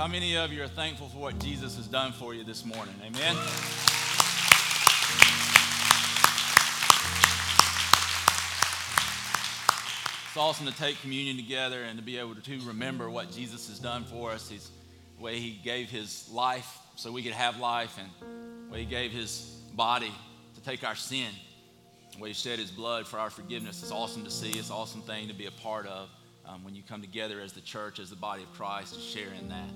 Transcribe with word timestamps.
how 0.00 0.06
many 0.06 0.34
of 0.34 0.50
you 0.50 0.62
are 0.62 0.66
thankful 0.66 1.10
for 1.10 1.18
what 1.18 1.38
Jesus 1.38 1.76
has 1.76 1.86
done 1.86 2.10
for 2.12 2.32
you 2.32 2.42
this 2.42 2.64
morning? 2.64 2.94
Amen. 3.04 3.36
It's 10.24 10.38
awesome 10.38 10.64
to 10.64 10.72
take 10.78 10.98
communion 11.02 11.36
together 11.36 11.82
and 11.82 11.98
to 11.98 12.02
be 12.02 12.16
able 12.16 12.34
to 12.34 12.60
remember 12.60 13.10
what 13.10 13.30
Jesus 13.30 13.68
has 13.68 13.78
done 13.78 14.04
for 14.04 14.30
us. 14.30 14.48
He's 14.48 14.70
the 15.18 15.22
way 15.22 15.38
He 15.38 15.60
gave 15.62 15.90
His 15.90 16.30
life 16.30 16.78
so 16.96 17.12
we 17.12 17.22
could 17.22 17.34
have 17.34 17.58
life, 17.58 17.98
and 17.98 18.08
the 18.68 18.72
way 18.72 18.78
He 18.78 18.86
gave 18.86 19.12
His 19.12 19.60
body 19.74 20.14
to 20.54 20.62
take 20.62 20.82
our 20.82 20.96
sin, 20.96 21.28
the 22.14 22.22
way 22.22 22.28
He 22.28 22.34
shed 22.34 22.58
His 22.58 22.70
blood 22.70 23.06
for 23.06 23.18
our 23.18 23.28
forgiveness. 23.28 23.82
It's 23.82 23.92
awesome 23.92 24.24
to 24.24 24.30
see. 24.30 24.52
It's 24.52 24.70
an 24.70 24.76
awesome 24.76 25.02
thing 25.02 25.28
to 25.28 25.34
be 25.34 25.44
a 25.44 25.50
part 25.50 25.86
of 25.86 26.08
um, 26.46 26.64
when 26.64 26.74
you 26.74 26.82
come 26.88 27.02
together 27.02 27.38
as 27.42 27.52
the 27.52 27.60
church, 27.60 27.98
as 27.98 28.08
the 28.08 28.16
body 28.16 28.42
of 28.42 28.52
Christ, 28.54 28.94
to 28.94 29.00
share 29.00 29.34
in 29.38 29.50
that. 29.50 29.68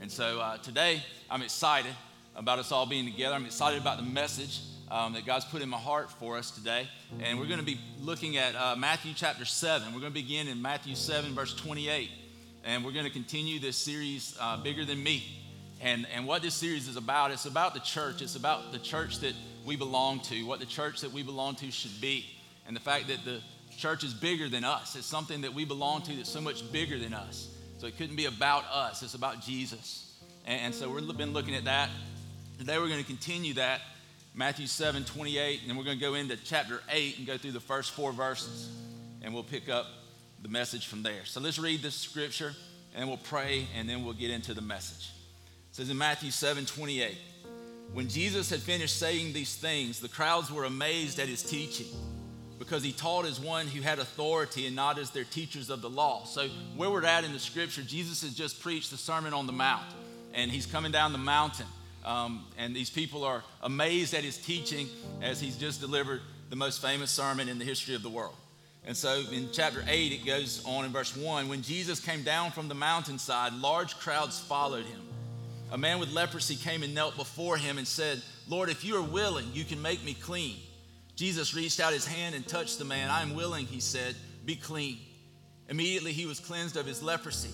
And 0.00 0.10
so 0.10 0.40
uh, 0.40 0.56
today, 0.56 1.02
I'm 1.30 1.42
excited 1.42 1.92
about 2.34 2.58
us 2.58 2.72
all 2.72 2.86
being 2.86 3.04
together. 3.04 3.34
I'm 3.34 3.44
excited 3.44 3.78
about 3.78 3.98
the 3.98 4.02
message 4.02 4.60
um, 4.90 5.12
that 5.12 5.26
God's 5.26 5.44
put 5.44 5.60
in 5.60 5.68
my 5.68 5.76
heart 5.76 6.10
for 6.12 6.38
us 6.38 6.50
today. 6.50 6.88
And 7.22 7.38
we're 7.38 7.46
going 7.46 7.60
to 7.60 7.66
be 7.66 7.78
looking 8.00 8.38
at 8.38 8.56
uh, 8.56 8.76
Matthew 8.76 9.12
chapter 9.14 9.44
7. 9.44 9.92
We're 9.92 10.00
going 10.00 10.12
to 10.12 10.18
begin 10.18 10.48
in 10.48 10.62
Matthew 10.62 10.94
7, 10.94 11.34
verse 11.34 11.54
28. 11.54 12.08
And 12.64 12.82
we're 12.82 12.92
going 12.92 13.04
to 13.04 13.10
continue 13.10 13.58
this 13.58 13.76
series, 13.76 14.34
uh, 14.40 14.56
Bigger 14.56 14.86
Than 14.86 15.02
Me. 15.02 15.22
And, 15.82 16.06
and 16.14 16.26
what 16.26 16.40
this 16.40 16.54
series 16.54 16.88
is 16.88 16.96
about, 16.96 17.30
it's 17.30 17.44
about 17.44 17.74
the 17.74 17.80
church. 17.80 18.22
It's 18.22 18.36
about 18.36 18.72
the 18.72 18.78
church 18.78 19.18
that 19.18 19.34
we 19.66 19.76
belong 19.76 20.20
to, 20.20 20.46
what 20.46 20.60
the 20.60 20.66
church 20.66 21.02
that 21.02 21.12
we 21.12 21.22
belong 21.22 21.56
to 21.56 21.70
should 21.70 22.00
be. 22.00 22.24
And 22.66 22.74
the 22.74 22.80
fact 22.80 23.08
that 23.08 23.22
the 23.26 23.42
church 23.76 24.02
is 24.02 24.14
bigger 24.14 24.48
than 24.48 24.64
us. 24.64 24.96
It's 24.96 25.06
something 25.06 25.42
that 25.42 25.52
we 25.52 25.66
belong 25.66 26.00
to 26.02 26.16
that's 26.16 26.30
so 26.30 26.40
much 26.40 26.72
bigger 26.72 26.98
than 26.98 27.12
us. 27.12 27.54
So 27.80 27.86
it 27.86 27.96
couldn't 27.96 28.16
be 28.16 28.26
about 28.26 28.66
us, 28.70 29.02
it's 29.02 29.14
about 29.14 29.40
Jesus. 29.40 30.14
And, 30.44 30.60
and 30.60 30.74
so 30.74 30.90
we've 30.90 31.16
been 31.16 31.32
looking 31.32 31.54
at 31.54 31.64
that. 31.64 31.88
Today 32.58 32.76
we're 32.76 32.88
going 32.88 33.00
to 33.00 33.06
continue 33.06 33.54
that 33.54 33.80
Matthew 34.34 34.66
7 34.66 35.02
28, 35.02 35.62
and 35.66 35.78
we're 35.78 35.84
going 35.84 35.98
to 35.98 36.04
go 36.04 36.12
into 36.12 36.36
chapter 36.36 36.82
8 36.90 37.16
and 37.16 37.26
go 37.26 37.38
through 37.38 37.52
the 37.52 37.60
first 37.60 37.92
four 37.92 38.12
verses, 38.12 38.68
and 39.22 39.32
we'll 39.32 39.42
pick 39.42 39.70
up 39.70 39.86
the 40.42 40.48
message 40.50 40.88
from 40.88 41.02
there. 41.02 41.24
So 41.24 41.40
let's 41.40 41.58
read 41.58 41.80
this 41.80 41.94
scripture, 41.94 42.52
and 42.94 43.08
we'll 43.08 43.16
pray, 43.16 43.66
and 43.74 43.88
then 43.88 44.04
we'll 44.04 44.12
get 44.12 44.30
into 44.30 44.52
the 44.52 44.60
message. 44.60 45.08
It 45.70 45.76
says 45.76 45.88
in 45.88 45.96
Matthew 45.96 46.32
7 46.32 46.66
28, 46.66 47.16
when 47.94 48.10
Jesus 48.10 48.50
had 48.50 48.60
finished 48.60 48.98
saying 48.98 49.32
these 49.32 49.56
things, 49.56 50.00
the 50.00 50.08
crowds 50.08 50.52
were 50.52 50.64
amazed 50.64 51.18
at 51.18 51.28
his 51.28 51.42
teaching 51.42 51.86
because 52.60 52.82
he 52.84 52.92
taught 52.92 53.24
as 53.24 53.40
one 53.40 53.66
who 53.66 53.80
had 53.80 53.98
authority 53.98 54.66
and 54.66 54.76
not 54.76 54.98
as 54.98 55.10
their 55.10 55.24
teachers 55.24 55.70
of 55.70 55.80
the 55.80 55.88
law. 55.88 56.24
So, 56.26 56.46
where 56.76 56.90
we're 56.90 57.06
at 57.06 57.24
in 57.24 57.32
the 57.32 57.38
scripture, 57.38 57.80
Jesus 57.82 58.20
has 58.20 58.34
just 58.34 58.60
preached 58.60 58.90
the 58.90 58.98
Sermon 58.98 59.32
on 59.32 59.46
the 59.46 59.52
Mount, 59.52 59.86
and 60.34 60.50
he's 60.50 60.66
coming 60.66 60.92
down 60.92 61.12
the 61.12 61.18
mountain. 61.18 61.66
Um, 62.04 62.44
and 62.58 62.76
these 62.76 62.90
people 62.90 63.24
are 63.24 63.42
amazed 63.62 64.12
at 64.12 64.24
his 64.24 64.36
teaching 64.36 64.88
as 65.22 65.40
he's 65.40 65.56
just 65.56 65.80
delivered 65.80 66.20
the 66.50 66.56
most 66.56 66.82
famous 66.82 67.10
sermon 67.10 67.48
in 67.48 67.58
the 67.58 67.64
history 67.64 67.94
of 67.94 68.02
the 68.02 68.10
world. 68.10 68.36
And 68.86 68.96
so 68.96 69.22
in 69.32 69.48
chapter 69.52 69.82
8, 69.86 70.12
it 70.12 70.26
goes 70.26 70.62
on 70.66 70.84
in 70.84 70.92
verse 70.92 71.16
1 71.16 71.48
When 71.48 71.62
Jesus 71.62 71.98
came 71.98 72.22
down 72.22 72.50
from 72.50 72.68
the 72.68 72.74
mountainside, 72.74 73.54
large 73.54 73.96
crowds 73.96 74.38
followed 74.38 74.84
him. 74.84 75.00
A 75.72 75.78
man 75.78 75.98
with 75.98 76.12
leprosy 76.12 76.56
came 76.56 76.82
and 76.82 76.94
knelt 76.94 77.16
before 77.16 77.56
him 77.56 77.78
and 77.78 77.88
said, 77.88 78.20
Lord, 78.48 78.68
if 78.68 78.84
you 78.84 78.96
are 78.96 79.02
willing, 79.02 79.46
you 79.54 79.64
can 79.64 79.80
make 79.80 80.04
me 80.04 80.12
clean. 80.12 80.56
Jesus 81.20 81.54
reached 81.54 81.80
out 81.80 81.92
his 81.92 82.06
hand 82.06 82.34
and 82.34 82.48
touched 82.48 82.78
the 82.78 82.84
man. 82.86 83.10
I 83.10 83.20
am 83.20 83.34
willing, 83.34 83.66
he 83.66 83.78
said, 83.78 84.16
be 84.46 84.56
clean. 84.56 84.96
Immediately 85.68 86.14
he 86.14 86.24
was 86.24 86.40
cleansed 86.40 86.78
of 86.78 86.86
his 86.86 87.02
leprosy. 87.02 87.50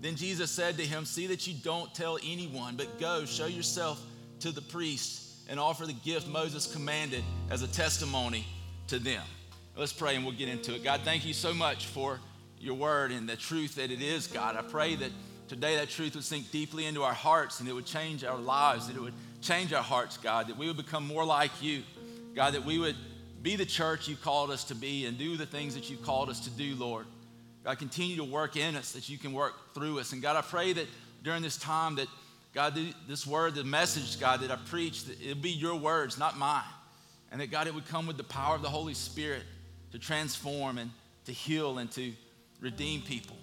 Then 0.00 0.14
Jesus 0.14 0.48
said 0.48 0.76
to 0.76 0.84
him, 0.84 1.04
See 1.04 1.26
that 1.26 1.44
you 1.44 1.54
don't 1.54 1.92
tell 1.92 2.18
anyone, 2.24 2.76
but 2.76 3.00
go, 3.00 3.24
show 3.24 3.46
yourself 3.46 4.00
to 4.38 4.52
the 4.52 4.62
priests, 4.62 5.44
and 5.48 5.58
offer 5.58 5.86
the 5.86 5.92
gift 5.92 6.28
Moses 6.28 6.72
commanded 6.72 7.24
as 7.50 7.62
a 7.62 7.66
testimony 7.66 8.46
to 8.86 9.00
them. 9.00 9.24
Let's 9.76 9.92
pray 9.92 10.14
and 10.14 10.24
we'll 10.24 10.36
get 10.36 10.48
into 10.48 10.76
it. 10.76 10.84
God, 10.84 11.00
thank 11.02 11.26
you 11.26 11.34
so 11.34 11.52
much 11.52 11.86
for 11.86 12.20
your 12.60 12.74
word 12.74 13.10
and 13.10 13.28
the 13.28 13.34
truth 13.34 13.74
that 13.74 13.90
it 13.90 14.02
is, 14.02 14.28
God. 14.28 14.54
I 14.54 14.62
pray 14.62 14.94
that 14.94 15.10
today 15.48 15.74
that 15.78 15.88
truth 15.88 16.14
would 16.14 16.22
sink 16.22 16.52
deeply 16.52 16.86
into 16.86 17.02
our 17.02 17.12
hearts 17.12 17.58
and 17.58 17.68
it 17.68 17.72
would 17.72 17.86
change 17.86 18.22
our 18.22 18.38
lives, 18.38 18.86
that 18.86 18.94
it 18.94 19.02
would 19.02 19.14
change 19.42 19.72
our 19.72 19.82
hearts, 19.82 20.16
God, 20.16 20.46
that 20.46 20.56
we 20.56 20.68
would 20.68 20.76
become 20.76 21.08
more 21.08 21.24
like 21.24 21.50
you. 21.60 21.82
God, 22.34 22.54
that 22.54 22.64
we 22.64 22.78
would 22.78 22.96
be 23.42 23.56
the 23.56 23.66
church 23.66 24.08
you've 24.08 24.22
called 24.22 24.50
us 24.50 24.64
to 24.64 24.74
be 24.74 25.06
and 25.06 25.16
do 25.18 25.36
the 25.36 25.46
things 25.46 25.74
that 25.74 25.90
you've 25.90 26.02
called 26.02 26.28
us 26.28 26.40
to 26.40 26.50
do, 26.50 26.74
Lord. 26.74 27.06
God, 27.64 27.78
continue 27.78 28.16
to 28.16 28.24
work 28.24 28.56
in 28.56 28.76
us 28.76 28.92
that 28.92 29.08
you 29.08 29.18
can 29.18 29.32
work 29.32 29.74
through 29.74 29.98
us. 29.98 30.12
And 30.12 30.22
God, 30.22 30.36
I 30.36 30.42
pray 30.42 30.72
that 30.72 30.86
during 31.22 31.42
this 31.42 31.56
time 31.56 31.96
that, 31.96 32.08
God, 32.54 32.78
this 33.06 33.26
word, 33.26 33.54
the 33.54 33.64
message, 33.64 34.18
God, 34.18 34.40
that 34.40 34.50
I 34.50 34.56
preach, 34.56 35.04
that 35.04 35.20
it'll 35.20 35.42
be 35.42 35.50
your 35.50 35.76
words, 35.76 36.18
not 36.18 36.38
mine. 36.38 36.62
And 37.30 37.40
that, 37.40 37.50
God, 37.50 37.66
it 37.66 37.74
would 37.74 37.86
come 37.86 38.06
with 38.06 38.16
the 38.16 38.24
power 38.24 38.56
of 38.56 38.62
the 38.62 38.68
Holy 38.68 38.94
Spirit 38.94 39.42
to 39.92 39.98
transform 39.98 40.78
and 40.78 40.90
to 41.26 41.32
heal 41.32 41.78
and 41.78 41.90
to 41.92 42.12
redeem 42.60 43.02
people 43.02 43.36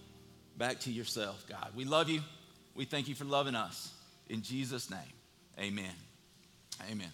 back 0.58 0.80
to 0.82 0.92
yourself, 0.92 1.46
God. 1.48 1.70
We 1.76 1.86
love 1.86 2.10
you. 2.10 2.22
We 2.76 2.86
thank 2.86 3.08
you 3.08 3.16
for 3.16 3.26
loving 3.26 3.56
us. 3.56 3.92
In 4.30 4.42
Jesus' 4.42 4.90
name, 4.90 5.00
amen. 5.60 5.94
Amen. 6.92 7.12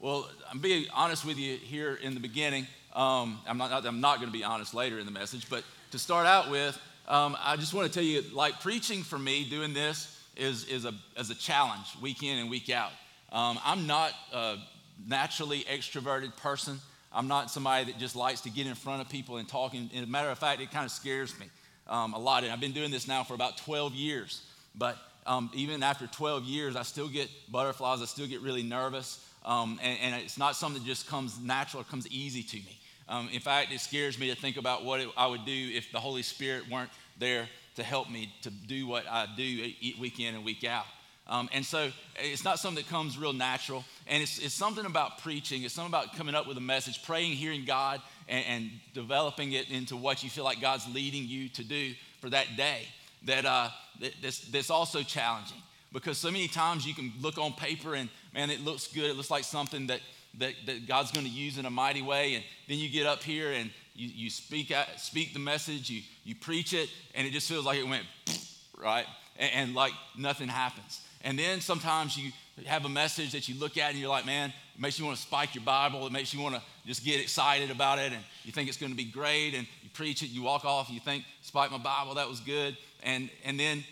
Well, 0.00 0.30
I'm 0.48 0.60
being 0.60 0.86
honest 0.94 1.24
with 1.24 1.38
you 1.38 1.56
here 1.56 1.98
in 2.00 2.14
the 2.14 2.20
beginning. 2.20 2.68
Um, 2.94 3.40
I'm 3.48 3.58
not, 3.58 3.84
I'm 3.84 4.00
not 4.00 4.20
going 4.20 4.28
to 4.28 4.32
be 4.32 4.44
honest 4.44 4.72
later 4.72 5.00
in 5.00 5.06
the 5.06 5.12
message, 5.12 5.50
but 5.50 5.64
to 5.90 5.98
start 5.98 6.24
out 6.24 6.52
with, 6.52 6.80
um, 7.08 7.36
I 7.42 7.56
just 7.56 7.74
want 7.74 7.88
to 7.88 7.92
tell 7.92 8.04
you, 8.04 8.22
like 8.32 8.60
preaching 8.60 9.02
for 9.02 9.18
me, 9.18 9.48
doing 9.50 9.74
this 9.74 10.16
is, 10.36 10.66
is 10.66 10.84
a, 10.84 10.94
as 11.16 11.30
a 11.30 11.34
challenge 11.34 11.86
week 12.00 12.22
in 12.22 12.38
and 12.38 12.48
week 12.48 12.70
out. 12.70 12.92
Um, 13.32 13.58
I'm 13.64 13.88
not 13.88 14.12
a 14.32 14.58
naturally 15.04 15.62
extroverted 15.64 16.36
person. 16.36 16.78
I'm 17.12 17.26
not 17.26 17.50
somebody 17.50 17.86
that 17.86 17.98
just 17.98 18.14
likes 18.14 18.42
to 18.42 18.50
get 18.50 18.68
in 18.68 18.76
front 18.76 19.00
of 19.00 19.08
people 19.08 19.38
and 19.38 19.48
talk. 19.48 19.74
And, 19.74 19.90
as 19.92 20.04
a 20.04 20.06
matter 20.06 20.30
of 20.30 20.38
fact, 20.38 20.60
it 20.60 20.70
kind 20.70 20.84
of 20.84 20.92
scares 20.92 21.36
me 21.40 21.46
um, 21.88 22.14
a 22.14 22.18
lot. 22.20 22.44
And 22.44 22.52
I've 22.52 22.60
been 22.60 22.70
doing 22.70 22.92
this 22.92 23.08
now 23.08 23.24
for 23.24 23.34
about 23.34 23.56
12 23.56 23.94
years. 23.94 24.42
But 24.76 24.96
um, 25.26 25.50
even 25.54 25.82
after 25.82 26.06
12 26.06 26.44
years, 26.44 26.76
I 26.76 26.82
still 26.82 27.08
get 27.08 27.28
butterflies. 27.50 28.00
I 28.00 28.04
still 28.04 28.28
get 28.28 28.42
really 28.42 28.62
nervous. 28.62 29.24
Um, 29.48 29.80
and, 29.82 29.98
and, 30.02 30.22
it's 30.22 30.36
not 30.36 30.56
something 30.56 30.82
that 30.82 30.86
just 30.86 31.08
comes 31.08 31.40
natural, 31.40 31.80
it 31.80 31.88
comes 31.88 32.06
easy 32.08 32.42
to 32.42 32.56
me. 32.56 32.78
Um, 33.08 33.30
in 33.32 33.40
fact, 33.40 33.72
it 33.72 33.80
scares 33.80 34.18
me 34.18 34.28
to 34.28 34.36
think 34.38 34.58
about 34.58 34.84
what 34.84 35.00
it, 35.00 35.08
I 35.16 35.26
would 35.26 35.46
do 35.46 35.70
if 35.74 35.90
the 35.90 35.98
Holy 35.98 36.22
Spirit 36.22 36.70
weren't 36.70 36.90
there 37.18 37.48
to 37.76 37.82
help 37.82 38.10
me 38.10 38.30
to 38.42 38.50
do 38.50 38.86
what 38.86 39.06
I 39.08 39.26
do 39.36 39.72
week 39.98 40.20
in 40.20 40.34
and 40.34 40.44
week 40.44 40.64
out. 40.64 40.84
Um, 41.26 41.48
and 41.52 41.64
so 41.64 41.90
it's 42.16 42.44
not 42.44 42.58
something 42.58 42.82
that 42.82 42.90
comes 42.90 43.16
real 43.16 43.32
natural. 43.32 43.84
And 44.06 44.22
it's, 44.22 44.38
it's 44.38 44.54
something 44.54 44.84
about 44.84 45.18
preaching, 45.22 45.62
it's 45.62 45.72
something 45.72 45.90
about 45.90 46.14
coming 46.14 46.34
up 46.34 46.46
with 46.46 46.58
a 46.58 46.62
message, 46.62 47.02
praying, 47.02 47.32
hearing 47.32 47.64
God, 47.64 48.02
and, 48.28 48.44
and 48.46 48.70
developing 48.92 49.52
it 49.52 49.70
into 49.70 49.96
what 49.96 50.22
you 50.22 50.28
feel 50.28 50.44
like 50.44 50.60
God's 50.60 50.86
leading 50.92 51.26
you 51.26 51.48
to 51.50 51.64
do 51.64 51.94
for 52.20 52.28
that 52.28 52.56
day 52.58 52.82
that, 53.24 53.46
uh, 53.46 53.70
that 54.00 54.12
that's, 54.22 54.40
that's 54.40 54.70
also 54.70 55.02
challenging. 55.02 55.62
Because 55.92 56.18
so 56.18 56.30
many 56.30 56.48
times 56.48 56.86
you 56.86 56.94
can 56.94 57.12
look 57.20 57.38
on 57.38 57.52
paper 57.52 57.94
and 57.94 58.08
man, 58.34 58.50
it 58.50 58.64
looks 58.64 58.88
good. 58.88 59.10
It 59.10 59.16
looks 59.16 59.30
like 59.30 59.44
something 59.44 59.86
that 59.86 60.00
that, 60.38 60.54
that 60.66 60.86
God's 60.86 61.10
going 61.10 61.26
to 61.26 61.32
use 61.32 61.58
in 61.58 61.66
a 61.66 61.70
mighty 61.70 62.02
way. 62.02 62.34
And 62.34 62.44
then 62.68 62.78
you 62.78 62.88
get 62.88 63.06
up 63.06 63.22
here 63.22 63.52
and 63.52 63.70
you, 63.94 64.08
you 64.08 64.30
speak, 64.30 64.70
out, 64.70 64.86
speak 64.98 65.32
the 65.32 65.38
message, 65.38 65.90
you, 65.90 66.02
you 66.24 66.34
preach 66.34 66.72
it, 66.72 66.88
and 67.14 67.26
it 67.26 67.30
just 67.30 67.48
feels 67.48 67.64
like 67.64 67.78
it 67.78 67.88
went, 67.88 68.04
right? 68.80 69.06
And, 69.38 69.50
and 69.54 69.74
like 69.74 69.92
nothing 70.16 70.48
happens. 70.48 71.00
And 71.22 71.38
then 71.38 71.60
sometimes 71.60 72.16
you 72.16 72.30
have 72.66 72.84
a 72.84 72.88
message 72.88 73.32
that 73.32 73.48
you 73.48 73.58
look 73.58 73.76
at 73.76 73.90
and 73.90 73.98
you're 73.98 74.08
like, 74.08 74.26
man, 74.26 74.50
it 74.74 74.80
makes 74.80 74.98
you 74.98 75.04
want 75.04 75.16
to 75.16 75.22
spike 75.22 75.54
your 75.54 75.64
Bible. 75.64 76.06
It 76.06 76.12
makes 76.12 76.32
you 76.32 76.40
want 76.40 76.54
to 76.54 76.62
just 76.86 77.04
get 77.04 77.20
excited 77.20 77.70
about 77.70 77.98
it. 77.98 78.12
And 78.12 78.22
you 78.44 78.52
think 78.52 78.68
it's 78.68 78.78
going 78.78 78.92
to 78.92 78.96
be 78.96 79.04
great. 79.04 79.54
And 79.54 79.66
you 79.82 79.90
preach 79.92 80.22
it, 80.22 80.26
you 80.26 80.42
walk 80.42 80.64
off, 80.64 80.88
you 80.90 81.00
think, 81.00 81.24
spike 81.42 81.72
my 81.72 81.78
Bible, 81.78 82.14
that 82.14 82.28
was 82.28 82.38
good. 82.40 82.76
And, 83.02 83.30
and 83.44 83.58
then, 83.58 83.82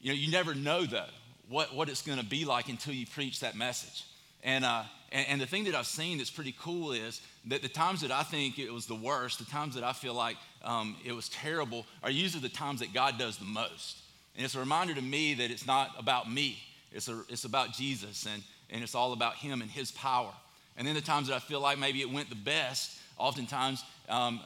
you 0.00 0.10
know, 0.10 0.16
you 0.16 0.32
never 0.32 0.54
know, 0.54 0.84
though, 0.84 1.06
what, 1.48 1.74
what 1.74 1.88
it's 1.88 2.02
going 2.02 2.18
to 2.18 2.24
be 2.24 2.44
like 2.44 2.68
until 2.68 2.94
you 2.94 3.06
preach 3.06 3.40
that 3.40 3.56
message. 3.56 4.04
And, 4.42 4.64
uh, 4.64 4.82
and, 5.10 5.26
and, 5.28 5.40
the 5.40 5.46
thing 5.46 5.64
that 5.64 5.74
I've 5.74 5.86
seen 5.86 6.18
that's 6.18 6.30
pretty 6.30 6.54
cool 6.60 6.92
is 6.92 7.22
that 7.46 7.62
the 7.62 7.68
times 7.68 8.02
that 8.02 8.10
I 8.10 8.22
think 8.22 8.58
it 8.58 8.70
was 8.70 8.86
the 8.86 8.94
worst, 8.94 9.38
the 9.38 9.46
times 9.46 9.74
that 9.74 9.84
I 9.84 9.92
feel 9.92 10.12
like 10.12 10.36
um, 10.62 10.96
it 11.04 11.12
was 11.12 11.28
terrible, 11.30 11.86
are 12.02 12.10
usually 12.10 12.42
the 12.42 12.54
times 12.54 12.80
that 12.80 12.92
God 12.92 13.18
does 13.18 13.38
the 13.38 13.46
most. 13.46 13.98
And 14.36 14.44
it's 14.44 14.54
a 14.54 14.58
reminder 14.58 14.94
to 14.94 15.02
me 15.02 15.34
that 15.34 15.50
it's 15.50 15.66
not 15.66 15.90
about 15.98 16.30
me, 16.30 16.58
it's, 16.92 17.08
a, 17.08 17.22
it's 17.28 17.44
about 17.44 17.72
Jesus, 17.72 18.26
and, 18.26 18.42
and 18.70 18.82
it's 18.82 18.94
all 18.94 19.12
about 19.12 19.36
Him 19.36 19.62
and 19.62 19.70
His 19.70 19.92
power. 19.92 20.32
And 20.76 20.86
then 20.86 20.94
the 20.94 21.00
times 21.00 21.28
that 21.28 21.34
I 21.34 21.38
feel 21.38 21.60
like 21.60 21.78
maybe 21.78 22.00
it 22.00 22.10
went 22.10 22.28
the 22.28 22.34
best, 22.34 22.98
oftentimes 23.16 23.82
um, 24.08 24.40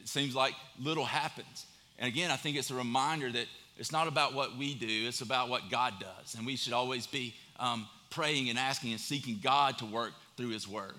it 0.00 0.08
seems 0.08 0.34
like 0.34 0.54
little 0.80 1.04
happens. 1.04 1.66
And 1.98 2.08
again, 2.08 2.30
I 2.30 2.36
think 2.36 2.56
it's 2.56 2.70
a 2.70 2.74
reminder 2.74 3.30
that 3.32 3.46
it's 3.76 3.92
not 3.92 4.08
about 4.08 4.34
what 4.34 4.56
we 4.56 4.74
do, 4.74 5.08
it's 5.08 5.20
about 5.20 5.48
what 5.48 5.70
God 5.70 5.94
does. 5.98 6.34
And 6.34 6.46
we 6.46 6.56
should 6.56 6.72
always 6.72 7.06
be 7.06 7.34
um, 7.58 7.88
praying 8.10 8.50
and 8.50 8.58
asking 8.58 8.92
and 8.92 9.00
seeking 9.00 9.38
God 9.42 9.78
to 9.78 9.86
work 9.86 10.12
through 10.36 10.50
His 10.50 10.68
Word. 10.68 10.94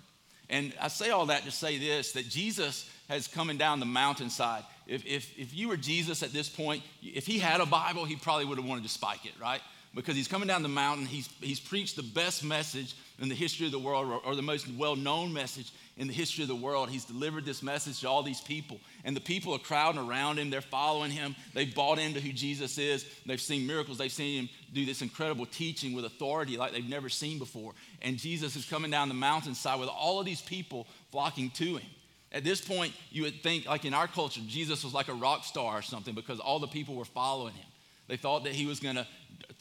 And 0.50 0.74
I 0.80 0.88
say 0.88 1.10
all 1.10 1.28
that 1.28 1.44
to 1.44 1.52
say 1.52 1.78
this 1.78 2.12
that 2.14 2.30
Jesus 2.30 2.90
has 3.10 3.28
coming 3.28 3.58
down 3.58 3.80
the 3.80 3.86
mountainside. 3.86 4.64
If, 4.88 5.06
if, 5.06 5.38
if 5.38 5.54
you 5.54 5.70
were 5.70 5.78
Jesus 5.78 6.24
at 6.24 6.34
this 6.34 6.50
point, 6.50 6.84
if 7.02 7.26
he 7.26 7.40
had 7.40 7.62
a 7.62 7.66
Bible, 7.66 8.06
he 8.06 8.16
probably 8.16 8.46
would 8.46 8.58
have 8.58 8.68
wanted 8.68 8.84
to 8.84 8.90
spike 8.90 9.26
it, 9.26 9.34
right? 9.42 9.62
because 9.96 10.16
he's 10.16 10.28
coming 10.28 10.48
down 10.48 10.64
the 10.64 10.70
mountain. 10.70 11.06
He's, 11.06 11.30
he's 11.40 11.60
preached 11.60 11.96
the 11.96 12.04
best 12.04 12.44
message 12.44 12.96
in 13.20 13.30
the 13.30 13.36
history 13.36 13.66
of 13.66 13.72
the 13.72 13.80
world, 13.80 14.08
or, 14.08 14.18
or 14.26 14.36
the 14.36 14.42
most 14.42 14.68
well 14.74 14.96
known 14.96 15.32
message 15.34 15.72
in 15.98 16.08
the 16.08 16.14
history 16.14 16.44
of 16.44 16.48
the 16.48 16.56
world. 16.56 16.90
He's 16.90 17.06
delivered 17.06 17.46
this 17.46 17.62
message 17.62 18.02
to 18.02 18.10
all 18.10 18.24
these 18.24 18.42
people, 18.42 18.80
and 19.04 19.16
the 19.16 19.22
people 19.22 19.54
are 19.54 19.60
crowding 19.60 20.02
around 20.02 20.38
him. 20.40 20.50
They're 20.50 20.62
following 20.62 21.12
him. 21.12 21.36
They've 21.54 21.74
bought 21.74 22.00
into 22.00 22.20
who 22.20 22.32
Jesus 22.32 22.78
is. 22.78 23.06
They've 23.26 23.40
seen 23.40 23.68
miracles. 23.68 23.98
They've 23.98 24.12
seen 24.12 24.44
him 24.44 24.50
do 24.74 24.86
this 24.86 25.02
incredible 25.02 25.46
teaching 25.46 25.94
with 25.94 26.06
authority 26.06 26.58
like 26.58 26.74
they've 26.74 26.88
never 26.88 27.10
seen 27.10 27.38
before. 27.40 27.74
And 28.02 28.18
Jesus 28.18 28.56
is 28.56 28.66
coming 28.66 28.92
down 28.92 29.08
the 29.08 29.14
mountainside 29.14 29.80
with 29.80 29.90
all 29.90 30.20
of 30.20 30.26
these 30.26 30.42
people 30.42 30.88
flocking 31.12 31.52
to 31.52 31.78
him. 31.78 31.90
At 32.32 32.44
this 32.44 32.60
point, 32.60 32.94
you 33.12 33.24
would 33.24 33.44
think, 33.44 33.68
like 33.68 33.86
in 33.86 33.94
our 33.94 34.08
culture, 34.08 34.42
Jesus 34.48 34.84
was 34.84 34.94
like 34.94 35.08
a 35.08 35.14
rock 35.14 35.44
star 35.44 35.78
or 35.78 35.82
something 35.84 36.16
because 36.16 36.40
all 36.40 36.58
the 36.60 36.68
people 36.68 36.96
were 36.96 37.06
following 37.06 37.54
him. 37.54 37.68
They 38.08 38.18
thought 38.18 38.44
that 38.46 38.54
he 38.54 38.66
was 38.66 38.80
going 38.80 38.96
to 38.96 39.08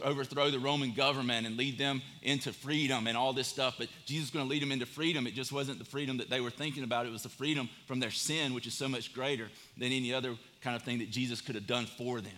overthrow 0.04 0.50
the 0.50 0.58
Roman 0.58 0.92
government 0.92 1.46
and 1.46 1.56
lead 1.56 1.78
them 1.78 2.02
into 2.22 2.52
freedom 2.52 3.06
and 3.06 3.16
all 3.16 3.32
this 3.32 3.48
stuff. 3.48 3.76
But 3.78 3.88
Jesus 4.04 4.26
was 4.26 4.30
going 4.30 4.46
to 4.46 4.50
lead 4.50 4.62
them 4.62 4.72
into 4.72 4.86
freedom. 4.86 5.26
It 5.26 5.34
just 5.34 5.52
wasn't 5.52 5.78
the 5.78 5.84
freedom 5.84 6.18
that 6.18 6.30
they 6.30 6.40
were 6.40 6.50
thinking 6.50 6.84
about. 6.84 7.06
It 7.06 7.12
was 7.12 7.22
the 7.22 7.28
freedom 7.28 7.68
from 7.86 8.00
their 8.00 8.10
sin, 8.10 8.54
which 8.54 8.66
is 8.66 8.74
so 8.74 8.88
much 8.88 9.12
greater 9.12 9.48
than 9.76 9.92
any 9.92 10.12
other 10.12 10.36
kind 10.60 10.76
of 10.76 10.82
thing 10.82 10.98
that 10.98 11.10
Jesus 11.10 11.40
could 11.40 11.54
have 11.54 11.66
done 11.66 11.86
for 11.86 12.20
them. 12.20 12.32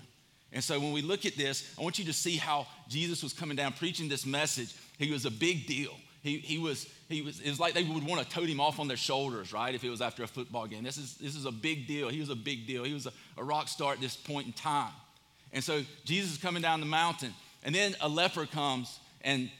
And 0.53 0.63
so 0.63 0.79
when 0.79 0.93
we 0.93 1.03
look 1.03 1.27
at 1.27 1.37
this, 1.37 1.75
I 1.79 1.83
want 1.83 1.99
you 1.99 2.05
to 2.05 2.13
see 2.13 2.37
how 2.37 2.67
Jesus 2.89 3.23
was 3.23 3.33
coming 3.33 3.57
down 3.57 3.73
preaching 3.73 4.09
this 4.09 4.25
message. 4.25 4.75
He 4.99 5.11
was 5.11 5.25
a 5.27 5.31
big 5.31 5.67
deal. 5.67 5.93
He, 6.23 6.39
he 6.39 6.59
was, 6.59 6.89
he 7.09 7.21
was, 7.21 7.41
it 7.41 7.51
was 7.51 7.61
like 7.61 7.75
they 7.75 7.83
would 7.83 8.07
want 8.07 8.23
to 8.23 8.29
tote 8.29 8.49
him 8.49 8.61
off 8.61 8.81
on 8.81 8.89
their 8.89 8.97
shoulders, 8.97 9.53
right? 9.53 9.75
If 9.75 9.85
it 9.85 9.91
was 9.91 10.01
after 10.01 10.23
a 10.23 10.27
football 10.27 10.67
game. 10.67 10.83
This 10.83 10.97
is, 10.97 11.17
this 11.17 11.37
is 11.37 11.45
a 11.45 11.53
big 11.53 11.87
deal. 11.87 12.09
He 12.09 12.21
was 12.21 12.31
a 12.31 12.37
big 12.37 12.67
deal. 12.67 12.85
He 12.85 12.95
was 12.95 13.07
a, 13.07 13.13
a 13.37 13.45
rock 13.45 13.69
star 13.69 13.93
at 13.93 14.01
this 14.01 14.17
point 14.17 14.47
in 14.47 14.53
time. 14.55 14.93
And 15.55 15.65
so 15.65 15.83
Jesus 16.05 16.33
is 16.33 16.39
coming 16.39 16.61
down 16.61 16.81
the 16.81 16.87
mountain, 16.87 17.33
and 17.62 17.75
then 17.75 17.95
a 18.03 18.09
leper 18.09 18.45
comes 18.45 18.99
and 19.23 19.51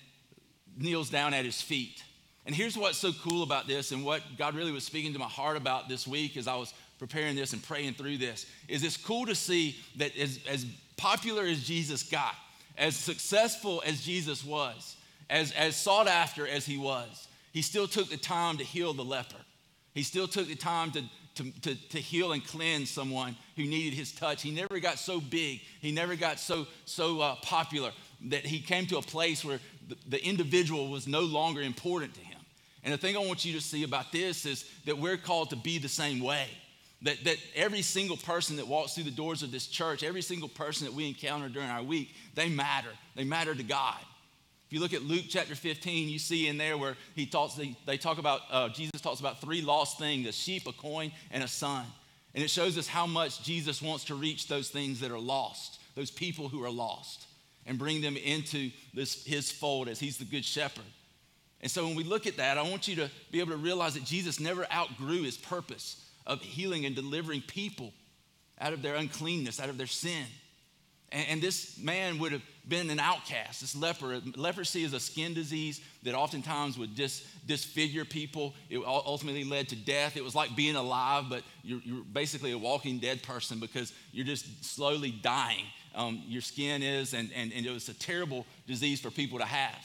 kneels 0.76 1.08
down 1.08 1.32
at 1.32 1.46
his 1.46 1.62
feet. 1.62 2.02
And 2.44 2.55
here's 2.55 2.76
what's 2.76 2.99
so 2.99 3.12
cool 3.23 3.43
about 3.43 3.67
this, 3.67 3.93
and 3.93 4.05
what 4.05 4.20
God 4.37 4.55
really 4.55 4.73
was 4.73 4.85
speaking 4.85 5.14
to 5.14 5.19
my 5.19 5.29
heart 5.29 5.56
about 5.56 5.88
this 5.88 6.06
week 6.06 6.37
as 6.37 6.46
I 6.46 6.56
was 6.56 6.75
preparing 6.99 7.37
this 7.37 7.52
and 7.52 7.62
praying 7.62 7.94
through 7.94 8.19
this, 8.19 8.44
is 8.69 8.82
it's 8.82 8.96
cool 8.96 9.25
to 9.26 9.35
see 9.35 9.76
that 9.96 10.17
as, 10.19 10.41
as 10.49 10.67
popular 10.96 11.44
as 11.44 11.62
Jesus 11.64 12.02
got, 12.02 12.35
as 12.76 12.97
successful 12.97 13.82
as 13.87 14.02
Jesus 14.02 14.44
was, 14.44 14.97
as, 15.31 15.52
as 15.52 15.76
sought 15.76 16.08
after 16.08 16.47
as 16.47 16.67
he 16.67 16.76
was, 16.76 17.29
he 17.52 17.62
still 17.62 17.87
took 17.87 18.11
the 18.11 18.17
time 18.17 18.58
to 18.58 18.64
heal 18.64 18.93
the 18.93 19.05
leper. 19.05 19.37
He 19.94 20.02
still 20.02 20.26
took 20.26 20.49
the 20.49 20.56
time 20.56 20.90
to, 20.93 21.05
to, 21.36 21.50
to, 21.62 21.75
to, 21.90 21.98
heal 21.98 22.32
and 22.32 22.46
cleanse 22.46 22.90
someone 22.90 23.36
who 23.56 23.64
needed 23.64 23.94
his 23.94 24.12
touch. 24.12 24.42
He 24.42 24.50
never 24.50 24.78
got 24.78 24.98
so 24.98 25.20
big, 25.20 25.60
he 25.81 25.92
never 25.92 26.16
got 26.16 26.38
so, 26.38 26.66
so 26.84 27.20
uh, 27.20 27.36
popular 27.42 27.90
that 28.28 28.46
he 28.46 28.60
came 28.60 28.86
to 28.86 28.98
a 28.98 29.02
place 29.02 29.44
where 29.44 29.60
the, 29.88 29.96
the 30.08 30.25
individual 30.25 30.88
was 30.88 31.06
no 31.06 31.20
longer 31.20 31.60
important 31.60 32.14
to 32.14 32.20
him. 32.20 32.38
And 32.84 32.92
the 32.92 32.98
thing 32.98 33.16
I 33.16 33.20
want 33.20 33.44
you 33.44 33.54
to 33.54 33.60
see 33.60 33.82
about 33.82 34.12
this 34.12 34.46
is 34.46 34.64
that 34.84 34.98
we're 34.98 35.16
called 35.16 35.50
to 35.50 35.56
be 35.56 35.78
the 35.78 35.88
same 35.88 36.20
way. 36.20 36.46
That, 37.02 37.22
that 37.25 37.37
every 37.54 37.82
single 37.82 38.16
person 38.16 38.56
that 38.56 38.66
walks 38.66 38.94
through 38.94 39.04
the 39.04 39.10
doors 39.10 39.42
of 39.42 39.50
this 39.50 39.66
church, 39.66 40.02
every 40.02 40.22
single 40.22 40.48
person 40.48 40.87
that 40.87 40.94
we 40.94 41.06
encounter 41.08 41.48
during 41.48 41.69
our 41.69 41.82
week, 41.82 42.14
they 42.34 42.48
matter. 42.48 42.88
They 43.14 43.25
matter 43.25 43.54
to 43.54 43.62
God 43.62 43.98
you 44.75 44.81
look 44.81 44.93
at 44.93 45.03
Luke 45.03 45.26
chapter 45.29 45.55
15, 45.55 46.09
you 46.09 46.19
see 46.19 46.49
in 46.49 46.59
there 46.59 46.76
where 46.76 46.97
he 47.15 47.26
talks, 47.26 47.59
they, 47.87 47.97
talk 47.97 48.19
about, 48.19 48.41
uh, 48.50 48.69
Jesus 48.71 49.00
talks 49.00 49.21
about 49.21 49.41
three 49.41 49.62
lost 49.62 49.99
things 49.99 50.26
a 50.26 50.32
sheep, 50.32 50.67
a 50.67 50.73
coin, 50.73 51.12
and 51.31 51.44
a 51.44 51.49
son. 51.49 51.87
And 52.35 52.43
it 52.43 52.50
shows 52.50 52.76
us 52.76 52.88
how 52.88 53.06
much 53.06 53.44
Jesus 53.44 53.81
wants 53.81 54.05
to 54.06 54.17
reach 54.17 54.49
those 54.49 54.71
things 54.71 54.99
that 54.99 55.12
are 55.12 55.19
lost, 55.19 55.81
those 55.94 56.11
people 56.11 56.49
who 56.49 56.65
are 56.65 56.71
lost, 56.71 57.26
and 57.67 57.79
bring 57.79 58.00
them 58.00 58.17
into 58.17 58.73
this, 58.93 59.25
his 59.25 59.53
fold 59.53 59.88
as 59.88 60.00
he's 60.00 60.19
the 60.19 60.25
good 60.25 60.44
shepherd. 60.44 60.85
And 61.61 61.71
so 61.71 61.87
when 61.87 61.94
we 61.94 62.03
look 62.03 62.26
at 62.26 62.38
that, 62.38 62.59
I 62.59 62.62
want 62.62 62.88
you 62.88 62.97
to 62.97 63.11
be 63.31 63.38
able 63.38 63.53
to 63.53 63.56
realize 63.56 63.94
that 63.94 64.05
Jesus 64.05 64.41
never 64.41 64.67
outgrew 64.73 65.23
his 65.23 65.37
purpose 65.37 66.05
of 66.26 66.43
healing 66.43 66.85
and 66.85 66.97
delivering 66.97 67.43
people 67.43 67.93
out 68.61 68.73
of 68.73 68.82
their 68.82 68.97
uncleanness, 68.97 69.61
out 69.61 69.69
of 69.69 69.79
their 69.79 69.87
sin. 69.87 70.26
And, 71.14 71.28
and 71.28 71.43
this 71.43 71.78
man 71.78 72.19
would 72.19 72.32
have 72.32 72.43
been 72.69 72.90
an 72.90 72.99
outcast, 72.99 73.61
this 73.61 73.76
leper. 73.76 74.20
Leprosy 74.37 74.84
is 74.84 74.93
a 74.93 75.00
skin 75.00 75.32
disease 75.32 75.81
that 76.02 76.14
oftentimes 76.14 76.76
would 76.76 76.94
dis, 76.94 77.25
disfigure 77.46 78.05
people. 78.05 78.55
It 78.69 78.82
ultimately 78.84 79.44
led 79.44 79.69
to 79.69 79.76
death. 79.76 80.16
It 80.16 80.25
was 80.25 80.34
like 80.34 80.56
being 80.56 80.76
alive, 80.76 81.26
but 81.31 81.43
you're, 81.62 81.81
you're 81.84 82.05
basically 82.05 82.52
a 82.52 82.58
walking 82.58 82.99
dead 82.99 83.22
person 83.22 83.61
because 83.61 83.93
you're 84.12 84.26
just 84.26 84.64
slowly 84.64 85.11
dying. 85.11 85.64
Um, 85.94 86.22
your 86.26 86.43
skin 86.43 86.82
is, 86.82 87.14
and, 87.14 87.31
and, 87.34 87.52
and 87.52 87.64
it 87.64 87.70
was 87.70 87.88
a 87.88 87.94
terrible 87.94 88.44
disease 88.66 89.00
for 89.00 89.11
people 89.11 89.38
to 89.38 89.44
have. 89.44 89.78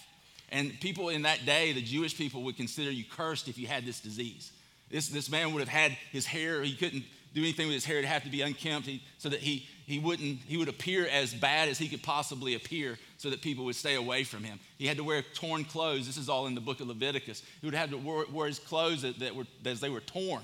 And 0.52 0.80
people 0.80 1.10
in 1.10 1.22
that 1.22 1.46
day, 1.46 1.74
the 1.74 1.82
Jewish 1.82 2.18
people, 2.18 2.42
would 2.44 2.58
consider 2.58 2.90
you 2.90 3.04
cursed 3.04 3.48
if 3.48 3.60
you 3.60 3.68
had 3.68 3.86
this 3.86 4.00
disease. 4.00 4.52
This, 4.90 5.10
this 5.10 5.30
man 5.30 5.54
would 5.54 5.60
have 5.60 5.70
had 5.70 5.96
his 6.12 6.26
hair, 6.26 6.64
he 6.64 6.76
couldn't 6.76 7.04
do 7.36 7.42
anything 7.42 7.68
with 7.68 7.76
his 7.76 7.86
hair, 7.86 7.98
it'd 7.98 8.10
have 8.10 8.24
to 8.24 8.32
be 8.32 8.42
unkempt 8.42 8.88
he, 8.88 9.04
so 9.20 9.30
that 9.30 9.40
he, 9.40 9.68
he 9.90 9.98
wouldn't 9.98 10.38
he 10.46 10.56
would 10.56 10.70
appear 10.70 11.08
as 11.08 11.34
bad 11.34 11.68
as 11.68 11.80
he 11.80 11.90
could 11.90 12.04
possibly 12.04 12.54
appear 12.54 13.00
so 13.18 13.32
that 13.32 13.42
people 13.42 13.66
would 13.66 13.76
stay 13.76 13.96
away 13.96 14.24
from 14.24 14.44
him. 14.44 14.60
He 14.78 14.86
had 14.86 14.98
to 14.98 15.04
wear 15.04 15.24
torn 15.34 15.66
clothes. 15.66 16.06
This 16.06 16.18
is 16.18 16.30
all 16.30 16.46
in 16.46 16.54
the 16.54 16.62
book 16.62 16.80
of 16.80 16.88
leviticus. 16.88 17.42
He 17.60 17.66
would 17.66 17.74
have 17.74 17.90
to 17.90 17.98
wear, 17.98 18.26
wear 18.32 18.46
his 18.46 18.60
clothes 18.60 19.02
that, 19.02 19.18
that, 19.18 19.36
were 19.36 19.46
as 19.66 19.80
they 19.80 19.90
were 19.90 20.02
torn. 20.02 20.44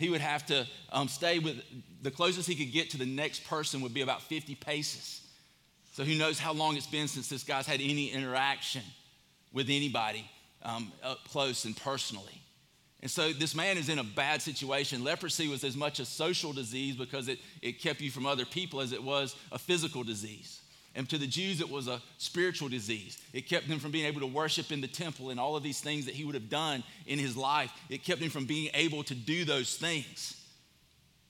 He 0.00 0.10
would 0.10 0.20
have 0.20 0.44
to 0.46 0.66
um, 0.90 1.06
stay 1.06 1.38
with 1.38 1.62
the 2.02 2.10
closest 2.10 2.48
he 2.48 2.56
could 2.56 2.72
get 2.72 2.90
to 2.90 2.98
the 2.98 3.06
next 3.06 3.46
person 3.46 3.82
would 3.82 3.94
be 3.94 4.00
about 4.00 4.20
50 4.22 4.56
paces. 4.56 5.20
So 5.92 6.02
who 6.02 6.16
knows 6.16 6.40
how 6.40 6.52
long 6.52 6.76
it's 6.76 6.88
been 6.88 7.06
since 7.06 7.28
this 7.28 7.44
guy's 7.44 7.68
had 7.68 7.80
any 7.80 8.08
interaction 8.08 8.82
with 9.52 9.66
anybody 9.68 10.28
um, 10.64 10.92
up 11.04 11.20
close 11.28 11.66
and 11.66 11.76
personally 11.76 12.42
and 13.06 13.10
so 13.12 13.32
this 13.32 13.54
man 13.54 13.78
is 13.78 13.88
in 13.88 14.00
a 14.00 14.02
bad 14.02 14.42
situation. 14.42 15.04
Leprosy 15.04 15.46
was 15.46 15.62
as 15.62 15.76
much 15.76 16.00
a 16.00 16.04
social 16.04 16.52
disease 16.52 16.96
because 16.96 17.28
it, 17.28 17.38
it 17.62 17.80
kept 17.80 18.00
you 18.00 18.10
from 18.10 18.26
other 18.26 18.44
people 18.44 18.80
as 18.80 18.90
it 18.90 19.00
was 19.00 19.36
a 19.52 19.60
physical 19.60 20.02
disease. 20.02 20.60
And 20.92 21.08
to 21.10 21.16
the 21.16 21.28
Jews, 21.28 21.60
it 21.60 21.70
was 21.70 21.86
a 21.86 22.02
spiritual 22.18 22.68
disease. 22.68 23.16
It 23.32 23.42
kept 23.48 23.68
them 23.68 23.78
from 23.78 23.92
being 23.92 24.06
able 24.06 24.22
to 24.22 24.26
worship 24.26 24.72
in 24.72 24.80
the 24.80 24.88
temple 24.88 25.30
and 25.30 25.38
all 25.38 25.54
of 25.54 25.62
these 25.62 25.80
things 25.80 26.06
that 26.06 26.16
he 26.16 26.24
would 26.24 26.34
have 26.34 26.50
done 26.50 26.82
in 27.06 27.20
his 27.20 27.36
life. 27.36 27.70
It 27.88 28.02
kept 28.02 28.20
him 28.20 28.28
from 28.28 28.44
being 28.44 28.70
able 28.74 29.04
to 29.04 29.14
do 29.14 29.44
those 29.44 29.76
things. 29.76 30.44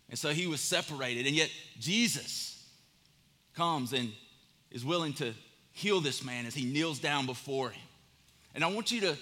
And 0.08 0.18
so 0.18 0.30
he 0.30 0.46
was 0.46 0.62
separated. 0.62 1.26
And 1.26 1.36
yet 1.36 1.50
Jesus 1.78 2.66
comes 3.54 3.92
and 3.92 4.12
is 4.70 4.82
willing 4.82 5.12
to 5.12 5.34
heal 5.72 6.00
this 6.00 6.24
man 6.24 6.46
as 6.46 6.54
he 6.54 6.64
kneels 6.64 7.00
down 7.00 7.26
before 7.26 7.68
him. 7.68 7.82
And 8.54 8.64
I 8.64 8.68
want 8.68 8.90
you 8.90 9.02
to 9.02 9.18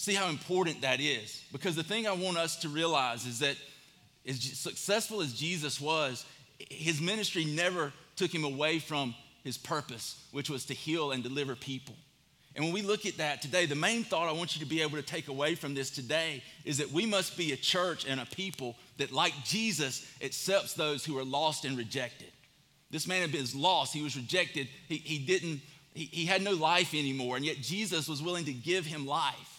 see 0.00 0.14
how 0.14 0.30
important 0.30 0.80
that 0.80 0.98
is. 0.98 1.44
Because 1.52 1.76
the 1.76 1.82
thing 1.82 2.06
I 2.06 2.12
want 2.12 2.38
us 2.38 2.56
to 2.60 2.70
realize 2.70 3.26
is 3.26 3.40
that 3.40 3.56
as 4.26 4.40
successful 4.40 5.20
as 5.20 5.34
Jesus 5.34 5.78
was, 5.78 6.24
his 6.70 7.02
ministry 7.02 7.44
never 7.44 7.92
took 8.16 8.34
him 8.34 8.44
away 8.44 8.78
from 8.78 9.14
his 9.44 9.58
purpose, 9.58 10.26
which 10.32 10.48
was 10.48 10.64
to 10.66 10.74
heal 10.74 11.12
and 11.12 11.22
deliver 11.22 11.54
people. 11.54 11.94
And 12.56 12.64
when 12.64 12.72
we 12.72 12.80
look 12.80 13.04
at 13.04 13.18
that 13.18 13.42
today, 13.42 13.66
the 13.66 13.74
main 13.74 14.02
thought 14.02 14.26
I 14.26 14.32
want 14.32 14.56
you 14.56 14.60
to 14.60 14.68
be 14.68 14.80
able 14.80 14.96
to 14.96 15.02
take 15.02 15.28
away 15.28 15.54
from 15.54 15.74
this 15.74 15.90
today 15.90 16.42
is 16.64 16.78
that 16.78 16.90
we 16.90 17.04
must 17.04 17.36
be 17.36 17.52
a 17.52 17.56
church 17.56 18.06
and 18.06 18.20
a 18.20 18.26
people 18.26 18.76
that, 18.96 19.12
like 19.12 19.34
Jesus, 19.44 20.06
accepts 20.22 20.72
those 20.72 21.04
who 21.04 21.18
are 21.18 21.24
lost 21.24 21.66
and 21.66 21.76
rejected. 21.76 22.32
This 22.90 23.06
man 23.06 23.20
had 23.20 23.32
been 23.32 23.46
lost, 23.54 23.92
he 23.92 24.02
was 24.02 24.16
rejected, 24.16 24.66
he, 24.88 24.96
he 24.96 25.18
didn't, 25.18 25.60
he, 25.94 26.06
he 26.06 26.24
had 26.24 26.42
no 26.42 26.52
life 26.52 26.94
anymore, 26.94 27.36
and 27.36 27.44
yet 27.44 27.58
Jesus 27.58 28.08
was 28.08 28.22
willing 28.22 28.46
to 28.46 28.52
give 28.52 28.86
him 28.86 29.06
life. 29.06 29.49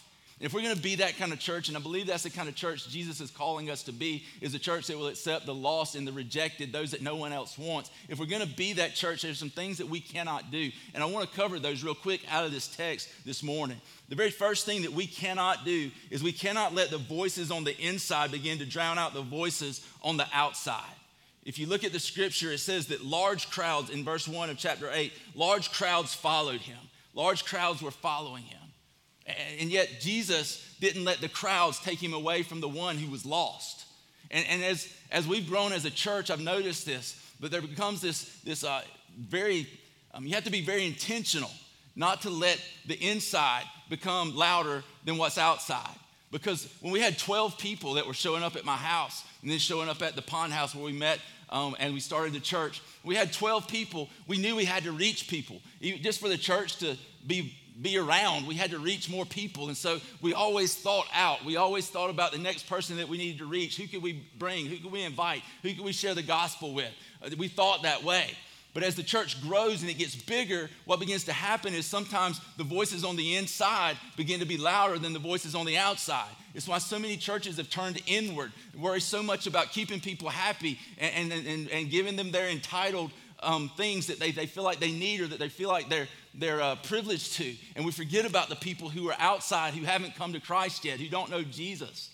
If 0.42 0.52
we're 0.52 0.62
going 0.62 0.74
to 0.74 0.82
be 0.82 0.96
that 0.96 1.16
kind 1.18 1.32
of 1.32 1.38
church, 1.38 1.68
and 1.68 1.76
I 1.76 1.80
believe 1.80 2.08
that's 2.08 2.24
the 2.24 2.30
kind 2.30 2.48
of 2.48 2.56
church 2.56 2.88
Jesus 2.88 3.20
is 3.20 3.30
calling 3.30 3.70
us 3.70 3.84
to 3.84 3.92
be, 3.92 4.24
is 4.40 4.52
a 4.56 4.58
church 4.58 4.88
that 4.88 4.98
will 4.98 5.06
accept 5.06 5.46
the 5.46 5.54
lost 5.54 5.94
and 5.94 6.04
the 6.04 6.10
rejected, 6.10 6.72
those 6.72 6.90
that 6.90 7.00
no 7.00 7.14
one 7.14 7.32
else 7.32 7.56
wants. 7.56 7.92
If 8.08 8.18
we're 8.18 8.26
going 8.26 8.42
to 8.42 8.52
be 8.52 8.72
that 8.72 8.96
church, 8.96 9.22
there's 9.22 9.38
some 9.38 9.50
things 9.50 9.78
that 9.78 9.88
we 9.88 10.00
cannot 10.00 10.50
do. 10.50 10.72
And 10.94 11.02
I 11.02 11.06
want 11.06 11.30
to 11.30 11.36
cover 11.36 11.60
those 11.60 11.84
real 11.84 11.94
quick 11.94 12.22
out 12.28 12.44
of 12.44 12.50
this 12.50 12.66
text 12.66 13.08
this 13.24 13.44
morning. 13.44 13.80
The 14.08 14.16
very 14.16 14.32
first 14.32 14.66
thing 14.66 14.82
that 14.82 14.92
we 14.92 15.06
cannot 15.06 15.64
do 15.64 15.92
is 16.10 16.24
we 16.24 16.32
cannot 16.32 16.74
let 16.74 16.90
the 16.90 16.98
voices 16.98 17.52
on 17.52 17.62
the 17.62 17.78
inside 17.78 18.32
begin 18.32 18.58
to 18.58 18.66
drown 18.66 18.98
out 18.98 19.14
the 19.14 19.22
voices 19.22 19.86
on 20.02 20.16
the 20.16 20.26
outside. 20.32 20.82
If 21.44 21.56
you 21.60 21.68
look 21.68 21.84
at 21.84 21.92
the 21.92 22.00
scripture, 22.00 22.50
it 22.50 22.58
says 22.58 22.88
that 22.88 23.04
large 23.04 23.48
crowds, 23.48 23.90
in 23.90 24.02
verse 24.02 24.26
1 24.26 24.50
of 24.50 24.58
chapter 24.58 24.90
8, 24.92 25.12
large 25.36 25.70
crowds 25.70 26.12
followed 26.12 26.62
him. 26.62 26.78
Large 27.14 27.44
crowds 27.44 27.80
were 27.80 27.92
following 27.92 28.42
him. 28.42 28.58
And 29.58 29.70
yet, 29.70 30.00
Jesus 30.00 30.74
didn't 30.80 31.04
let 31.04 31.20
the 31.20 31.28
crowds 31.28 31.78
take 31.78 32.02
him 32.02 32.12
away 32.12 32.42
from 32.42 32.60
the 32.60 32.68
one 32.68 32.96
who 32.96 33.10
was 33.10 33.24
lost. 33.24 33.84
And, 34.30 34.44
and 34.48 34.64
as, 34.64 34.92
as 35.10 35.28
we've 35.28 35.48
grown 35.48 35.72
as 35.72 35.84
a 35.84 35.90
church, 35.90 36.30
I've 36.30 36.40
noticed 36.40 36.86
this, 36.86 37.20
but 37.38 37.50
there 37.50 37.62
becomes 37.62 38.00
this, 38.00 38.40
this 38.44 38.64
uh, 38.64 38.82
very, 39.16 39.68
um, 40.14 40.26
you 40.26 40.34
have 40.34 40.44
to 40.44 40.50
be 40.50 40.62
very 40.62 40.86
intentional 40.86 41.50
not 41.94 42.22
to 42.22 42.30
let 42.30 42.60
the 42.86 42.94
inside 42.94 43.64
become 43.90 44.34
louder 44.34 44.82
than 45.04 45.18
what's 45.18 45.38
outside. 45.38 45.94
Because 46.30 46.72
when 46.80 46.92
we 46.92 47.00
had 47.00 47.18
12 47.18 47.58
people 47.58 47.94
that 47.94 48.06
were 48.06 48.14
showing 48.14 48.42
up 48.42 48.56
at 48.56 48.64
my 48.64 48.76
house 48.76 49.22
and 49.42 49.50
then 49.50 49.58
showing 49.58 49.90
up 49.90 50.00
at 50.00 50.16
the 50.16 50.22
pond 50.22 50.52
house 50.52 50.74
where 50.74 50.84
we 50.84 50.92
met 50.92 51.20
um, 51.50 51.76
and 51.78 51.92
we 51.92 52.00
started 52.00 52.32
the 52.32 52.40
church. 52.40 52.80
We 53.04 53.14
had 53.14 53.32
12 53.32 53.68
people. 53.68 54.08
We 54.26 54.38
knew 54.38 54.56
we 54.56 54.64
had 54.64 54.84
to 54.84 54.92
reach 54.92 55.28
people. 55.28 55.60
Just 55.82 56.20
for 56.20 56.30
the 56.30 56.38
church 56.38 56.78
to 56.78 56.96
be 57.26 57.54
be 57.80 57.96
around. 57.96 58.46
We 58.46 58.54
had 58.54 58.70
to 58.70 58.78
reach 58.78 59.08
more 59.08 59.24
people. 59.24 59.68
And 59.68 59.76
so 59.76 60.00
we 60.20 60.34
always 60.34 60.74
thought 60.74 61.06
out. 61.14 61.44
We 61.44 61.56
always 61.56 61.88
thought 61.88 62.10
about 62.10 62.32
the 62.32 62.38
next 62.38 62.68
person 62.68 62.96
that 62.98 63.08
we 63.08 63.18
needed 63.18 63.38
to 63.38 63.46
reach. 63.46 63.76
Who 63.76 63.86
could 63.86 64.02
we 64.02 64.24
bring? 64.38 64.66
Who 64.66 64.76
could 64.76 64.92
we 64.92 65.02
invite? 65.02 65.42
Who 65.62 65.72
could 65.74 65.84
we 65.84 65.92
share 65.92 66.14
the 66.14 66.22
gospel 66.22 66.74
with? 66.74 66.92
Uh, 67.22 67.30
we 67.38 67.48
thought 67.48 67.82
that 67.82 68.04
way. 68.04 68.30
But 68.74 68.82
as 68.82 68.94
the 68.94 69.02
church 69.02 69.42
grows 69.42 69.82
and 69.82 69.90
it 69.90 69.98
gets 69.98 70.16
bigger, 70.16 70.70
what 70.86 70.98
begins 70.98 71.24
to 71.24 71.32
happen 71.32 71.74
is 71.74 71.84
sometimes 71.84 72.40
the 72.56 72.64
voices 72.64 73.04
on 73.04 73.16
the 73.16 73.36
inside 73.36 73.98
begin 74.16 74.40
to 74.40 74.46
be 74.46 74.56
louder 74.56 74.98
than 74.98 75.12
the 75.12 75.18
voices 75.18 75.54
on 75.54 75.66
the 75.66 75.76
outside. 75.76 76.30
It's 76.54 76.66
why 76.66 76.78
so 76.78 76.98
many 76.98 77.16
churches 77.16 77.58
have 77.58 77.68
turned 77.68 78.00
inward, 78.06 78.52
worry 78.78 79.00
so 79.00 79.22
much 79.22 79.46
about 79.46 79.72
keeping 79.72 80.00
people 80.00 80.28
happy 80.30 80.78
and, 80.98 81.32
and, 81.32 81.46
and, 81.46 81.68
and 81.68 81.90
giving 81.90 82.16
them 82.16 82.30
their 82.30 82.48
entitled 82.48 83.10
um, 83.42 83.70
things 83.76 84.06
that 84.06 84.18
they, 84.18 84.30
they 84.30 84.46
feel 84.46 84.62
like 84.62 84.80
they 84.80 84.92
need 84.92 85.20
or 85.20 85.26
that 85.26 85.38
they 85.38 85.48
feel 85.48 85.68
like 85.68 85.88
they're, 85.88 86.08
they're 86.34 86.60
uh, 86.62 86.76
privileged 86.76 87.34
to. 87.34 87.54
And 87.76 87.84
we 87.84 87.92
forget 87.92 88.24
about 88.24 88.48
the 88.48 88.56
people 88.56 88.88
who 88.88 89.08
are 89.08 89.16
outside 89.18 89.74
who 89.74 89.84
haven't 89.84 90.14
come 90.14 90.32
to 90.32 90.40
Christ 90.40 90.84
yet, 90.84 90.98
who 90.98 91.08
don't 91.08 91.30
know 91.30 91.42
Jesus. 91.42 92.10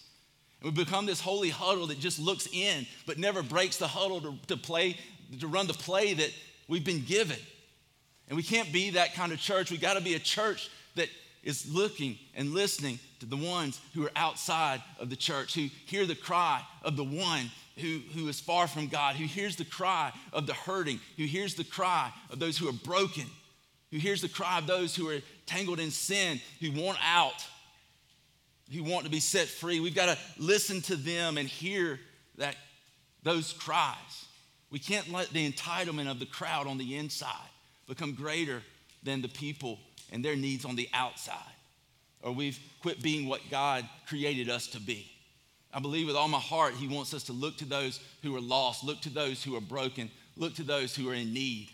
And 0.60 0.72
we 0.72 0.84
become 0.84 1.06
this 1.06 1.20
holy 1.20 1.50
huddle 1.50 1.86
that 1.88 2.00
just 2.00 2.18
looks 2.18 2.48
in 2.52 2.86
but 3.06 3.18
never 3.18 3.42
breaks 3.42 3.76
the 3.76 3.86
huddle 3.86 4.20
to, 4.20 4.34
to 4.48 4.56
play, 4.56 4.96
to 5.38 5.46
run 5.46 5.66
the 5.66 5.74
play 5.74 6.14
that 6.14 6.32
we've 6.66 6.84
been 6.84 7.04
given. 7.04 7.38
And 8.28 8.36
we 8.36 8.42
can't 8.42 8.72
be 8.72 8.90
that 8.90 9.14
kind 9.14 9.32
of 9.32 9.38
church. 9.38 9.70
We 9.70 9.78
got 9.78 9.94
to 9.94 10.02
be 10.02 10.14
a 10.14 10.18
church 10.18 10.68
that 10.96 11.08
is 11.42 11.72
looking 11.72 12.18
and 12.34 12.52
listening 12.52 12.98
to 13.20 13.26
the 13.26 13.36
ones 13.36 13.80
who 13.94 14.04
are 14.04 14.12
outside 14.16 14.82
of 14.98 15.10
the 15.10 15.16
church, 15.16 15.54
who 15.54 15.68
hear 15.86 16.06
the 16.06 16.14
cry 16.14 16.62
of 16.82 16.96
the 16.96 17.04
one 17.04 17.50
who, 17.76 18.00
who 18.14 18.28
is 18.28 18.40
far 18.40 18.66
from 18.66 18.88
God, 18.88 19.16
who 19.16 19.24
hears 19.24 19.56
the 19.56 19.64
cry 19.64 20.12
of 20.32 20.46
the 20.46 20.54
hurting, 20.54 21.00
who 21.16 21.24
hears 21.24 21.54
the 21.54 21.64
cry 21.64 22.12
of 22.30 22.38
those 22.38 22.58
who 22.58 22.68
are 22.68 22.72
broken, 22.72 23.24
who 23.90 23.98
hears 23.98 24.20
the 24.20 24.28
cry 24.28 24.58
of 24.58 24.66
those 24.66 24.94
who 24.94 25.08
are 25.08 25.20
tangled 25.46 25.80
in 25.80 25.90
sin, 25.90 26.40
who 26.60 26.72
want 26.72 26.98
out, 27.02 27.46
who 28.72 28.82
want 28.82 29.04
to 29.04 29.10
be 29.10 29.20
set 29.20 29.48
free. 29.48 29.80
We've 29.80 29.94
got 29.94 30.06
to 30.06 30.18
listen 30.38 30.82
to 30.82 30.96
them 30.96 31.38
and 31.38 31.48
hear 31.48 31.98
that, 32.36 32.56
those 33.22 33.52
cries. 33.52 34.26
We 34.70 34.78
can't 34.78 35.10
let 35.10 35.30
the 35.30 35.50
entitlement 35.50 36.10
of 36.10 36.18
the 36.18 36.26
crowd 36.26 36.66
on 36.66 36.76
the 36.76 36.96
inside 36.96 37.48
become 37.86 38.12
greater 38.12 38.62
than 39.02 39.22
the 39.22 39.28
people 39.28 39.78
and 40.12 40.22
their 40.24 40.36
needs 40.36 40.64
on 40.64 40.76
the 40.76 40.88
outside. 40.92 41.36
Or 42.22 42.32
we've 42.32 42.58
quit 42.82 43.02
being 43.02 43.28
what 43.28 43.40
God 43.50 43.88
created 44.06 44.50
us 44.50 44.66
to 44.68 44.80
be. 44.80 45.10
I 45.72 45.80
believe 45.80 46.06
with 46.06 46.16
all 46.16 46.28
my 46.28 46.38
heart, 46.38 46.74
He 46.74 46.88
wants 46.88 47.14
us 47.14 47.24
to 47.24 47.32
look 47.32 47.58
to 47.58 47.64
those 47.64 48.00
who 48.22 48.36
are 48.36 48.40
lost, 48.40 48.84
look 48.84 49.00
to 49.02 49.10
those 49.10 49.42
who 49.42 49.56
are 49.56 49.60
broken, 49.60 50.10
look 50.36 50.54
to 50.56 50.62
those 50.62 50.94
who 50.94 51.08
are 51.10 51.14
in 51.14 51.32
need, 51.32 51.70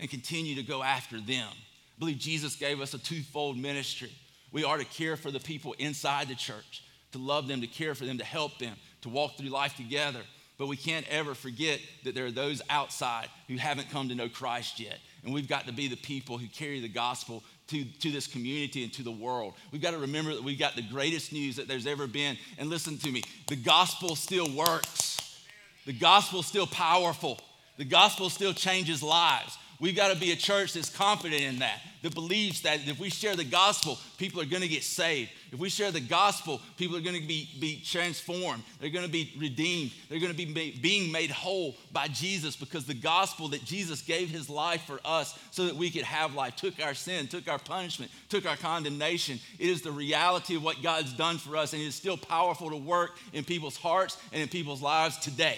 and 0.00 0.10
continue 0.10 0.56
to 0.56 0.62
go 0.62 0.82
after 0.82 1.20
them. 1.20 1.48
I 1.50 1.98
believe 1.98 2.18
Jesus 2.18 2.56
gave 2.56 2.80
us 2.80 2.94
a 2.94 2.98
twofold 2.98 3.56
ministry. 3.56 4.10
We 4.52 4.64
are 4.64 4.78
to 4.78 4.84
care 4.84 5.16
for 5.16 5.30
the 5.30 5.38
people 5.38 5.74
inside 5.78 6.28
the 6.28 6.34
church, 6.34 6.82
to 7.12 7.18
love 7.18 7.46
them, 7.46 7.60
to 7.60 7.66
care 7.66 7.94
for 7.94 8.04
them, 8.04 8.18
to 8.18 8.24
help 8.24 8.58
them, 8.58 8.74
to 9.02 9.08
walk 9.08 9.36
through 9.36 9.50
life 9.50 9.76
together. 9.76 10.20
But 10.58 10.66
we 10.66 10.76
can't 10.76 11.06
ever 11.08 11.34
forget 11.34 11.80
that 12.04 12.14
there 12.14 12.26
are 12.26 12.30
those 12.30 12.60
outside 12.68 13.28
who 13.48 13.56
haven't 13.56 13.90
come 13.90 14.08
to 14.08 14.14
know 14.14 14.28
Christ 14.28 14.80
yet. 14.80 14.98
And 15.24 15.32
we've 15.32 15.48
got 15.48 15.66
to 15.66 15.72
be 15.72 15.88
the 15.88 15.96
people 15.96 16.38
who 16.38 16.48
carry 16.48 16.80
the 16.80 16.88
gospel 16.88 17.42
to, 17.68 17.84
to 17.84 18.10
this 18.10 18.26
community 18.26 18.82
and 18.82 18.92
to 18.94 19.02
the 19.02 19.10
world. 19.10 19.54
We've 19.72 19.80
got 19.80 19.92
to 19.92 19.98
remember 19.98 20.34
that 20.34 20.42
we've 20.42 20.58
got 20.58 20.76
the 20.76 20.82
greatest 20.82 21.32
news 21.32 21.56
that 21.56 21.68
there's 21.68 21.86
ever 21.86 22.06
been. 22.06 22.36
And 22.58 22.68
listen 22.68 22.98
to 22.98 23.10
me 23.10 23.22
the 23.46 23.56
gospel 23.56 24.16
still 24.16 24.50
works, 24.54 25.40
the 25.86 25.92
gospel 25.92 26.42
still 26.42 26.66
powerful, 26.66 27.38
the 27.78 27.84
gospel 27.84 28.28
still 28.28 28.52
changes 28.52 29.02
lives. 29.02 29.56
We've 29.80 29.96
got 29.96 30.12
to 30.12 30.20
be 30.20 30.30
a 30.32 30.36
church 30.36 30.74
that's 30.74 30.90
confident 30.90 31.40
in 31.40 31.60
that, 31.60 31.80
that 32.02 32.14
believes 32.14 32.60
that 32.62 32.86
if 32.86 33.00
we 33.00 33.08
share 33.08 33.34
the 33.34 33.44
gospel, 33.44 33.98
people 34.18 34.38
are 34.42 34.44
going 34.44 34.60
to 34.60 34.68
get 34.68 34.84
saved. 34.84 35.30
If 35.52 35.58
we 35.58 35.70
share 35.70 35.90
the 35.90 36.02
gospel, 36.02 36.60
people 36.76 36.98
are 36.98 37.00
going 37.00 37.18
to 37.18 37.26
be, 37.26 37.48
be 37.58 37.80
transformed. 37.82 38.62
They're 38.78 38.90
going 38.90 39.06
to 39.06 39.10
be 39.10 39.32
redeemed. 39.38 39.92
They're 40.10 40.20
going 40.20 40.32
to 40.32 40.36
be 40.36 40.44
made, 40.44 40.82
being 40.82 41.10
made 41.10 41.30
whole 41.30 41.76
by 41.92 42.08
Jesus 42.08 42.56
because 42.56 42.84
the 42.84 42.92
gospel 42.92 43.48
that 43.48 43.64
Jesus 43.64 44.02
gave 44.02 44.28
his 44.28 44.50
life 44.50 44.82
for 44.82 45.00
us 45.02 45.38
so 45.50 45.64
that 45.64 45.76
we 45.76 45.90
could 45.90 46.04
have 46.04 46.34
life, 46.34 46.56
took 46.56 46.74
our 46.84 46.92
sin, 46.92 47.26
took 47.26 47.48
our 47.48 47.58
punishment, 47.58 48.10
took 48.28 48.44
our 48.44 48.58
condemnation. 48.58 49.40
It 49.58 49.70
is 49.70 49.80
the 49.80 49.92
reality 49.92 50.56
of 50.56 50.62
what 50.62 50.82
God's 50.82 51.14
done 51.14 51.38
for 51.38 51.56
us, 51.56 51.72
and 51.72 51.80
it 51.80 51.86
is 51.86 51.94
still 51.94 52.18
powerful 52.18 52.68
to 52.68 52.76
work 52.76 53.12
in 53.32 53.44
people's 53.44 53.78
hearts 53.78 54.18
and 54.30 54.42
in 54.42 54.48
people's 54.48 54.82
lives 54.82 55.16
today. 55.16 55.56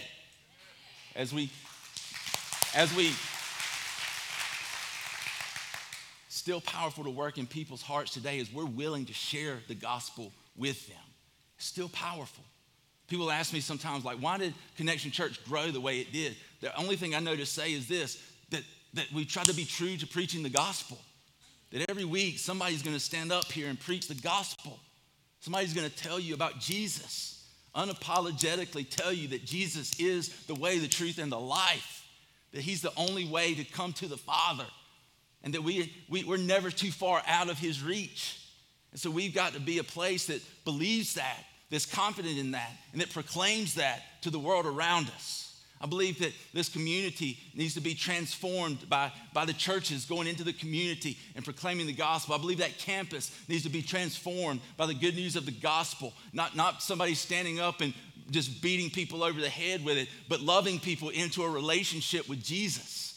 As 1.16 1.34
we, 1.34 1.50
as 2.76 2.94
we, 2.94 3.12
still 6.32 6.62
powerful 6.62 7.04
to 7.04 7.10
work 7.10 7.36
in 7.36 7.46
people's 7.46 7.82
hearts 7.82 8.12
today 8.12 8.38
is 8.38 8.50
we're 8.50 8.64
willing 8.64 9.04
to 9.04 9.12
share 9.12 9.58
the 9.68 9.74
gospel 9.74 10.32
with 10.56 10.88
them. 10.88 10.96
Still 11.58 11.90
powerful. 11.90 12.42
People 13.06 13.30
ask 13.30 13.52
me 13.52 13.60
sometimes, 13.60 14.02
like, 14.02 14.16
why 14.16 14.38
did 14.38 14.54
Connection 14.78 15.10
Church 15.10 15.44
grow 15.44 15.70
the 15.70 15.80
way 15.80 16.00
it 16.00 16.10
did? 16.10 16.34
The 16.62 16.74
only 16.80 16.96
thing 16.96 17.14
I 17.14 17.20
know 17.20 17.36
to 17.36 17.44
say 17.44 17.74
is 17.74 17.86
this 17.86 18.18
that, 18.48 18.62
that 18.94 19.12
we 19.12 19.26
try 19.26 19.44
to 19.44 19.52
be 19.52 19.66
true 19.66 19.96
to 19.98 20.06
preaching 20.06 20.42
the 20.42 20.48
gospel. 20.48 20.98
That 21.70 21.90
every 21.90 22.06
week 22.06 22.38
somebody's 22.38 22.82
to 22.94 23.00
stand 23.00 23.30
up 23.30 23.52
here 23.52 23.68
and 23.68 23.78
preach 23.78 24.08
the 24.08 24.14
gospel. 24.14 24.78
Somebody's 25.40 25.74
to 25.74 25.94
tell 25.94 26.18
you 26.18 26.32
about 26.32 26.60
Jesus, 26.60 27.46
unapologetically 27.74 28.88
tell 28.88 29.12
you 29.12 29.28
that 29.28 29.44
Jesus 29.44 29.98
is 30.00 30.46
the 30.46 30.54
way, 30.54 30.78
the 30.78 30.88
truth, 30.88 31.18
and 31.18 31.30
the 31.30 31.40
life, 31.40 32.08
that 32.52 32.62
He's 32.62 32.80
the 32.80 32.92
only 32.96 33.26
way 33.26 33.54
to 33.54 33.64
come 33.64 33.92
to 33.94 34.06
the 34.06 34.16
Father 34.16 34.64
and 35.44 35.54
that 35.54 35.62
we, 35.62 35.92
we, 36.08 36.24
we're 36.24 36.36
never 36.36 36.70
too 36.70 36.90
far 36.90 37.22
out 37.26 37.50
of 37.50 37.58
his 37.58 37.82
reach. 37.82 38.38
And 38.92 39.00
so 39.00 39.10
we've 39.10 39.34
got 39.34 39.54
to 39.54 39.60
be 39.60 39.78
a 39.78 39.84
place 39.84 40.26
that 40.26 40.40
believes 40.64 41.14
that, 41.14 41.38
that's 41.70 41.86
confident 41.86 42.38
in 42.38 42.52
that, 42.52 42.70
and 42.92 43.00
that 43.00 43.10
proclaims 43.10 43.74
that 43.74 44.02
to 44.22 44.30
the 44.30 44.38
world 44.38 44.66
around 44.66 45.08
us. 45.14 45.48
I 45.80 45.86
believe 45.86 46.20
that 46.20 46.32
this 46.54 46.68
community 46.68 47.38
needs 47.54 47.74
to 47.74 47.80
be 47.80 47.94
transformed 47.94 48.88
by, 48.88 49.10
by 49.34 49.44
the 49.44 49.52
churches 49.52 50.04
going 50.04 50.28
into 50.28 50.44
the 50.44 50.52
community 50.52 51.18
and 51.34 51.44
proclaiming 51.44 51.86
the 51.86 51.92
gospel. 51.92 52.36
I 52.36 52.38
believe 52.38 52.58
that 52.58 52.78
campus 52.78 53.36
needs 53.48 53.64
to 53.64 53.68
be 53.68 53.82
transformed 53.82 54.60
by 54.76 54.86
the 54.86 54.94
good 54.94 55.16
news 55.16 55.34
of 55.34 55.44
the 55.44 55.50
gospel, 55.50 56.12
not, 56.32 56.54
not 56.54 56.84
somebody 56.84 57.14
standing 57.14 57.58
up 57.58 57.80
and 57.80 57.92
just 58.30 58.62
beating 58.62 58.90
people 58.90 59.24
over 59.24 59.40
the 59.40 59.48
head 59.48 59.84
with 59.84 59.98
it, 59.98 60.08
but 60.28 60.40
loving 60.40 60.78
people 60.78 61.08
into 61.08 61.42
a 61.42 61.50
relationship 61.50 62.28
with 62.28 62.44
Jesus 62.44 63.11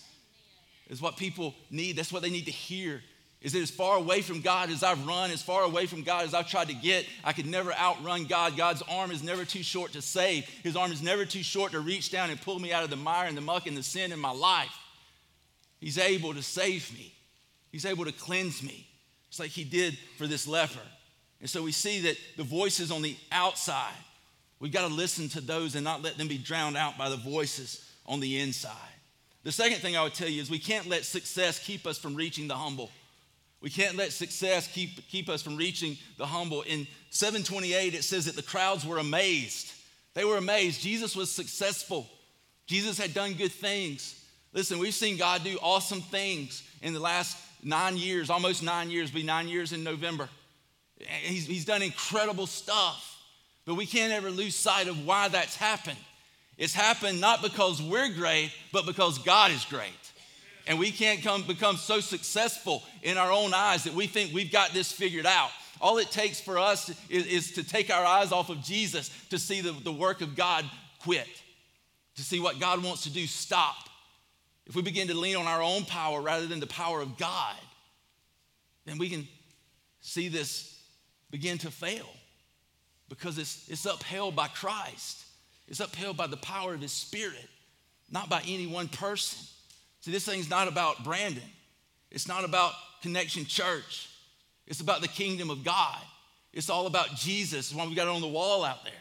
is 0.89 1.01
what 1.01 1.17
people 1.17 1.55
need. 1.69 1.95
That's 1.95 2.11
what 2.11 2.21
they 2.21 2.29
need 2.29 2.45
to 2.45 2.51
hear. 2.51 3.01
Is 3.41 3.53
that 3.53 3.61
as 3.61 3.69
far 3.69 3.97
away 3.97 4.21
from 4.21 4.41
God 4.41 4.69
as 4.71 4.81
I've 4.81 5.05
run, 5.05 5.29
as 5.29 5.41
far 5.41 5.63
away 5.63 5.85
from 5.85 6.01
God 6.01 6.25
as 6.25 6.33
I've 6.33 6.49
tried 6.49 6.69
to 6.69 6.73
get, 6.73 7.05
I 7.23 7.31
could 7.31 7.45
never 7.45 7.73
outrun 7.73 8.25
God. 8.25 8.57
God's 8.57 8.81
arm 8.89 9.11
is 9.11 9.21
never 9.21 9.45
too 9.45 9.61
short 9.61 9.91
to 9.93 10.01
save. 10.01 10.45
His 10.63 10.75
arm 10.75 10.91
is 10.91 11.03
never 11.03 11.25
too 11.25 11.43
short 11.43 11.73
to 11.73 11.79
reach 11.79 12.11
down 12.11 12.29
and 12.29 12.41
pull 12.41 12.57
me 12.57 12.73
out 12.73 12.83
of 12.83 12.89
the 12.89 12.95
mire 12.95 13.27
and 13.27 13.37
the 13.37 13.41
muck 13.41 13.67
and 13.67 13.77
the 13.77 13.83
sin 13.83 14.11
in 14.11 14.19
my 14.19 14.31
life. 14.31 14.75
He's 15.79 15.99
able 15.99 16.33
to 16.33 16.41
save 16.41 16.91
me. 16.93 17.13
He's 17.71 17.85
able 17.85 18.05
to 18.05 18.11
cleanse 18.11 18.63
me. 18.63 18.87
It's 19.27 19.39
like 19.39 19.51
he 19.51 19.63
did 19.63 19.97
for 20.17 20.25
this 20.25 20.47
leper. 20.47 20.79
And 21.41 21.49
so 21.49 21.61
we 21.61 21.71
see 21.71 22.01
that 22.01 22.17
the 22.37 22.43
voices 22.43 22.89
on 22.89 23.01
the 23.01 23.15
outside, 23.31 23.93
we've 24.59 24.71
got 24.71 24.87
to 24.87 24.93
listen 24.93 25.29
to 25.29 25.41
those 25.41 25.75
and 25.75 25.83
not 25.83 26.01
let 26.01 26.17
them 26.17 26.27
be 26.27 26.37
drowned 26.37 26.77
out 26.77 26.97
by 26.97 27.09
the 27.09 27.17
voices 27.17 27.87
on 28.07 28.21
the 28.21 28.39
inside. 28.39 28.71
The 29.45 29.51
second 29.51 29.77
thing 29.77 29.95
I 29.95 30.01
would 30.01 30.15
tell 30.15 30.27
you 30.27 30.41
is 30.41 30.49
we 30.49 30.57
can't 30.57 30.89
let 30.89 31.05
success 31.05 31.59
keep 31.59 31.85
us 31.85 31.99
from 31.99 32.15
reaching 32.15 32.47
the 32.47 32.55
humble. 32.55 32.89
We 33.61 33.69
can't 33.69 33.95
let 33.95 34.11
success 34.11 34.67
keep, 34.67 35.07
keep 35.07 35.29
us 35.29 35.43
from 35.43 35.55
reaching 35.55 35.97
the 36.17 36.25
humble. 36.25 36.63
In 36.63 36.87
728, 37.11 37.93
it 37.93 38.03
says 38.03 38.25
that 38.25 38.35
the 38.35 38.41
crowds 38.41 38.87
were 38.87 38.97
amazed. 38.97 39.71
They 40.15 40.25
were 40.25 40.37
amazed. 40.37 40.81
Jesus 40.81 41.15
was 41.15 41.31
successful, 41.31 42.09
Jesus 42.65 42.97
had 42.97 43.13
done 43.13 43.33
good 43.33 43.51
things. 43.51 44.19
Listen, 44.51 44.79
we've 44.79 44.93
seen 44.93 45.17
God 45.17 45.43
do 45.43 45.59
awesome 45.61 46.01
things 46.01 46.63
in 46.81 46.93
the 46.93 46.99
last 46.99 47.37
nine 47.61 47.97
years, 47.97 48.29
almost 48.29 48.63
nine 48.63 48.89
years, 48.89 49.11
be 49.11 49.21
nine 49.21 49.49
years 49.49 49.73
in 49.73 49.83
November. 49.83 50.29
He's, 50.97 51.45
he's 51.45 51.65
done 51.65 51.81
incredible 51.81 52.47
stuff, 52.47 53.21
but 53.65 53.75
we 53.75 53.85
can't 53.85 54.13
ever 54.13 54.31
lose 54.31 54.55
sight 54.55 54.87
of 54.87 55.05
why 55.05 55.27
that's 55.27 55.57
happened. 55.57 55.97
It's 56.57 56.73
happened 56.73 57.19
not 57.19 57.41
because 57.41 57.81
we're 57.81 58.09
great, 58.09 58.51
but 58.71 58.85
because 58.85 59.17
God 59.19 59.51
is 59.51 59.65
great. 59.65 59.91
And 60.67 60.79
we 60.79 60.91
can't 60.91 61.21
come, 61.21 61.43
become 61.43 61.77
so 61.77 61.99
successful 61.99 62.83
in 63.03 63.17
our 63.17 63.31
own 63.31 63.53
eyes 63.53 63.83
that 63.83 63.93
we 63.93 64.07
think 64.07 64.33
we've 64.33 64.51
got 64.51 64.71
this 64.71 64.91
figured 64.91 65.25
out. 65.25 65.49
All 65.81 65.97
it 65.97 66.09
takes 66.09 66.39
for 66.39 66.57
us 66.57 66.89
is, 67.09 67.25
is 67.27 67.51
to 67.53 67.63
take 67.63 67.93
our 67.93 68.05
eyes 68.05 68.31
off 68.31 68.49
of 68.49 68.63
Jesus 68.63 69.11
to 69.29 69.37
see 69.37 69.61
the, 69.61 69.73
the 69.73 69.91
work 69.91 70.21
of 70.21 70.35
God 70.35 70.65
quit, 71.03 71.27
to 72.15 72.23
see 72.23 72.39
what 72.39 72.59
God 72.59 72.83
wants 72.83 73.03
to 73.03 73.11
do 73.11 73.27
stop. 73.27 73.75
If 74.65 74.75
we 74.75 74.81
begin 74.81 75.09
to 75.09 75.13
lean 75.13 75.35
on 75.35 75.45
our 75.45 75.61
own 75.61 75.83
power 75.85 76.21
rather 76.21 76.47
than 76.47 76.59
the 76.59 76.67
power 76.67 77.01
of 77.01 77.17
God, 77.17 77.55
then 78.85 78.97
we 78.97 79.09
can 79.09 79.27
see 79.99 80.29
this 80.29 80.79
begin 81.29 81.57
to 81.59 81.69
fail 81.69 82.07
because 83.09 83.37
it's, 83.37 83.67
it's 83.69 83.85
upheld 83.85 84.35
by 84.35 84.47
Christ. 84.47 85.24
It's 85.67 85.79
upheld 85.79 86.17
by 86.17 86.27
the 86.27 86.37
power 86.37 86.73
of 86.73 86.81
His 86.81 86.91
Spirit. 86.91 87.49
not 88.11 88.29
by 88.29 88.41
any 88.47 88.67
one 88.67 88.87
person. 88.87 89.39
See, 90.01 90.11
this 90.11 90.25
thing's 90.25 90.49
not 90.49 90.67
about 90.67 91.03
Brandon. 91.03 91.41
It's 92.11 92.27
not 92.27 92.43
about 92.43 92.73
Connection 93.01 93.45
Church. 93.45 94.09
It's 94.67 94.79
about 94.79 95.01
the 95.01 95.07
kingdom 95.07 95.49
of 95.49 95.63
God. 95.63 95.99
It's 96.53 96.69
all 96.69 96.85
about 96.87 97.15
Jesus, 97.15 97.73
one 97.73 97.89
we 97.89 97.95
got 97.95 98.07
it 98.07 98.15
on 98.15 98.21
the 98.21 98.27
wall 98.27 98.63
out 98.63 98.83
there. 98.83 98.93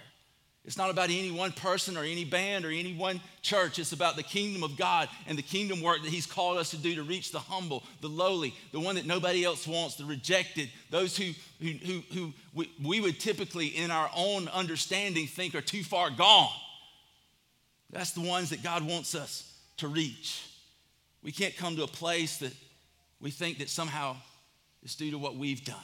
It's 0.65 0.79
not 0.79 0.89
about 0.89 1.11
any 1.11 1.31
one 1.31 1.53
person 1.53 1.95
or 1.97 2.05
any 2.05 2.25
band 2.25 2.65
or 2.65 2.71
any 2.71 2.95
one 2.95 3.21
church. 3.43 3.79
It's 3.79 3.93
about 3.93 4.17
the 4.17 4.23
kingdom 4.23 4.63
of 4.63 4.79
God 4.79 5.11
and 5.27 5.37
the 5.37 5.43
kingdom 5.43 5.83
work 5.83 6.03
that 6.03 6.11
He's 6.11 6.25
called 6.25 6.57
us 6.57 6.71
to 6.71 6.79
do 6.79 6.95
to 6.95 7.03
reach 7.03 7.33
the 7.33 7.39
humble, 7.39 7.83
the 8.01 8.09
lowly, 8.09 8.55
the 8.73 8.81
one 8.81 8.95
that 8.95 9.05
nobody 9.05 9.45
else 9.45 9.67
wants, 9.67 9.97
the 9.97 10.07
rejected, 10.07 10.71
those 10.91 11.19
who, 11.19 11.33
who, 11.61 11.73
who, 11.73 12.03
who 12.15 12.33
we, 12.55 12.71
we 12.83 13.01
would 13.03 13.21
typically, 13.21 13.67
in 13.67 13.91
our 13.91 14.11
own 14.17 14.49
understanding, 14.49 15.27
think 15.27 15.55
are 15.55 15.61
too 15.61 15.83
far 15.83 16.09
gone. 16.09 16.49
That's 17.91 18.13
the 18.13 18.23
ones 18.23 18.49
that 18.51 18.63
God 18.63 18.87
wants 18.87 19.15
us 19.15 19.53
to 19.79 19.89
reach. 19.89 20.49
We 21.23 21.31
can't 21.31 21.57
come 21.57 21.77
to 21.77 21.83
a 21.83 21.89
place 21.89 22.39
that 22.39 22.53
we 23.21 23.31
think 23.31 23.59
that 23.59 23.69
somehow 23.69 24.17
it's 24.83 24.95
due 24.95 25.11
to 25.11 25.19
what 25.19 25.37
we've 25.37 25.65
done. 25.65 25.77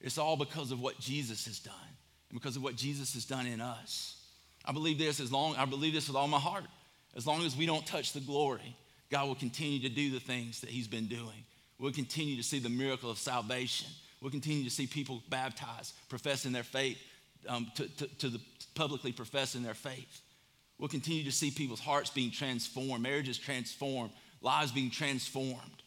It's 0.00 0.18
all 0.18 0.36
because 0.36 0.72
of 0.72 0.80
what 0.80 0.98
Jesus 0.98 1.46
has 1.46 1.60
done 1.60 1.74
because 2.32 2.56
of 2.56 2.62
what 2.62 2.76
Jesus 2.76 3.14
has 3.14 3.24
done 3.24 3.46
in 3.46 3.60
us. 3.60 4.16
I 4.64 4.72
believe 4.72 4.98
this 4.98 5.20
as 5.20 5.32
long, 5.32 5.56
I 5.56 5.64
believe 5.64 5.92
this 5.92 6.08
with 6.08 6.16
all 6.16 6.28
my 6.28 6.38
heart. 6.38 6.64
As 7.16 7.26
long 7.26 7.44
as 7.44 7.56
we 7.56 7.66
don't 7.66 7.84
touch 7.86 8.12
the 8.12 8.20
glory, 8.20 8.76
God 9.10 9.26
will 9.26 9.34
continue 9.34 9.80
to 9.80 9.88
do 9.88 10.10
the 10.10 10.20
things 10.20 10.60
that 10.60 10.70
He's 10.70 10.86
been 10.86 11.06
doing. 11.06 11.44
We'll 11.78 11.92
continue 11.92 12.36
to 12.36 12.42
see 12.42 12.58
the 12.58 12.68
miracle 12.68 13.10
of 13.10 13.18
salvation. 13.18 13.88
We'll 14.20 14.30
continue 14.30 14.64
to 14.64 14.70
see 14.70 14.86
people 14.86 15.22
baptized, 15.28 15.94
professing 16.08 16.52
their 16.52 16.62
faith, 16.62 16.98
um, 17.48 17.72
to, 17.76 17.88
to, 17.88 18.06
to 18.06 18.28
the 18.28 18.40
publicly 18.74 19.12
professing 19.12 19.62
their 19.62 19.74
faith. 19.74 20.20
We'll 20.78 20.88
continue 20.88 21.24
to 21.24 21.32
see 21.32 21.50
people's 21.50 21.80
hearts 21.80 22.10
being 22.10 22.30
transformed, 22.30 23.02
marriages 23.02 23.38
transformed, 23.38 24.12
lives 24.40 24.72
being 24.72 24.90
transformed. 24.90 25.82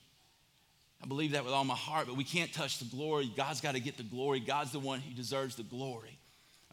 I 1.02 1.06
believe 1.06 1.32
that 1.32 1.44
with 1.44 1.54
all 1.54 1.66
my 1.66 1.76
heart, 1.76 2.08
but 2.08 2.16
we 2.16 2.24
can't 2.24 2.54
touch 2.54 2.80
the 2.80 2.86
glory. 2.86 3.32
God's 3.36 3.62
got 3.62 3.74
to 3.74 3.80
get 3.80 3.98
the 3.98 4.04
glory. 4.04 4.40
God's 4.40 4.72
the 4.72 4.80
one 4.80 5.00
who 5.00 5.14
deserves 5.14 5.56
the 5.56 5.64
glory. 5.64 6.18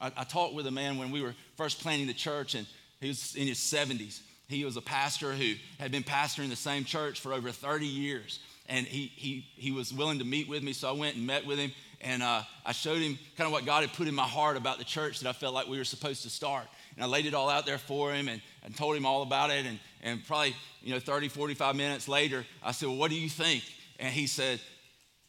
I, 0.01 0.13
I, 0.17 0.25
talked 0.25 0.55
with 0.55 0.67
a 0.67 0.71
man 0.71 0.99
when 0.99 1.11
we 1.11 1.23
were 1.23 1.35
first 1.57 1.81
planting 1.81 2.07
the 2.07 2.15
church, 2.15 2.55
and 2.55 2.67
he 3.01 3.09
was 3.09 3.35
in 3.35 3.47
his 3.47 3.59
70s. 3.59 4.21
He 4.49 4.65
was 4.65 4.77
a 4.77 4.83
pastor 4.83 5.33
who 5.33 5.55
had 5.79 5.93
been 5.93 6.03
pastoring 6.03 6.49
the 6.49 6.57
same 6.57 6.85
church 6.85 7.21
for 7.21 7.33
over 7.33 7.51
30 7.51 7.87
years. 7.87 8.41
And 8.69 8.87
he, 8.87 9.07
he, 9.07 9.47
he 9.57 9.73
was 9.73 9.93
willing 9.93 10.19
to 10.19 10.25
meet 10.25 10.49
with 10.49 10.63
me, 10.63 10.73
so 10.73 10.89
I 10.89 10.93
went 10.93 11.17
and 11.17 11.27
met 11.27 11.47
with 11.47 11.59
him. 11.59 11.73
And 12.01 12.23
uh, 12.23 12.43
I 12.65 12.73
showed 12.73 12.99
him 12.99 13.19
kind 13.37 13.47
of 13.47 13.53
what 13.53 13.67
God 13.67 13.83
had 13.83 13.93
put 13.93 14.09
in 14.09 14.15
my 14.15 14.27
heart 14.27 14.57
about 14.57 14.79
the 14.79 14.85
church 14.85 15.21
that 15.21 15.29
I 15.29 15.33
felt 15.33 15.55
like 15.55 15.69
we 15.69 15.77
were 15.77 15.85
supposed 15.85 16.23
to 16.23 16.31
start. 16.31 16.67
And 16.97 17.05
I 17.05 17.07
laid 17.07 17.27
it 17.27 17.35
all 17.35 17.49
out 17.49 17.67
there 17.67 17.79
for 17.79 18.13
him 18.13 18.29
and, 18.29 18.41
and 18.65 18.77
told 18.77 18.97
him 18.97 19.05
all 19.05 19.23
about 19.23 19.51
it. 19.51 19.67
And, 19.67 19.79
and 20.03 20.25
probably, 20.27 20.57
you 20.83 20.95
know, 20.95 21.01
30, 21.01 21.29
45 21.29 21.77
minutes 21.77 22.09
later, 22.09 22.47
I 22.63 22.73
said, 22.73 22.89
Well, 22.89 22.97
what 22.97 23.11
do 23.11 23.17
you 23.17 23.29
think? 23.29 23.65
and 24.01 24.13
he 24.13 24.27
said, 24.27 24.61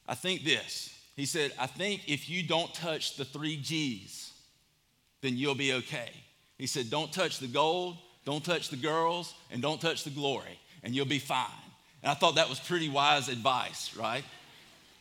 I 0.08 0.16
think 0.16 0.44
this. 0.44 0.98
He 1.16 1.25
said, 1.25 1.51
I 1.60 1.68
think 1.68 2.08
if 2.08 2.30
you 2.30 2.42
don't 2.42 2.74
touch 2.74 3.18
the 3.18 3.25
three 3.25 3.58
G's, 3.58 4.31
then 5.22 5.38
you'll 5.38 5.56
be 5.56 5.74
okay. 5.74 6.10
He 6.58 6.68
said, 6.68 6.90
Don't 6.90 7.12
touch 7.12 7.40
the 7.40 7.48
gold, 7.48 7.98
don't 8.25 8.44
touch 8.44 8.70
the 8.70 8.78
girls, 8.78 9.34
and 9.51 9.62
don't 9.62 9.82
touch 9.82 10.04
the 10.04 10.10
glory, 10.10 10.60
and 10.84 10.94
you'll 10.94 11.06
be 11.06 11.20
fine. 11.20 11.48
And 12.04 12.12
I 12.12 12.16
thought 12.16 12.36
that 12.36 12.50
was 12.50 12.60
pretty 12.60 12.90
wise 12.90 13.30
advice, 13.30 13.96
right? 13.96 14.24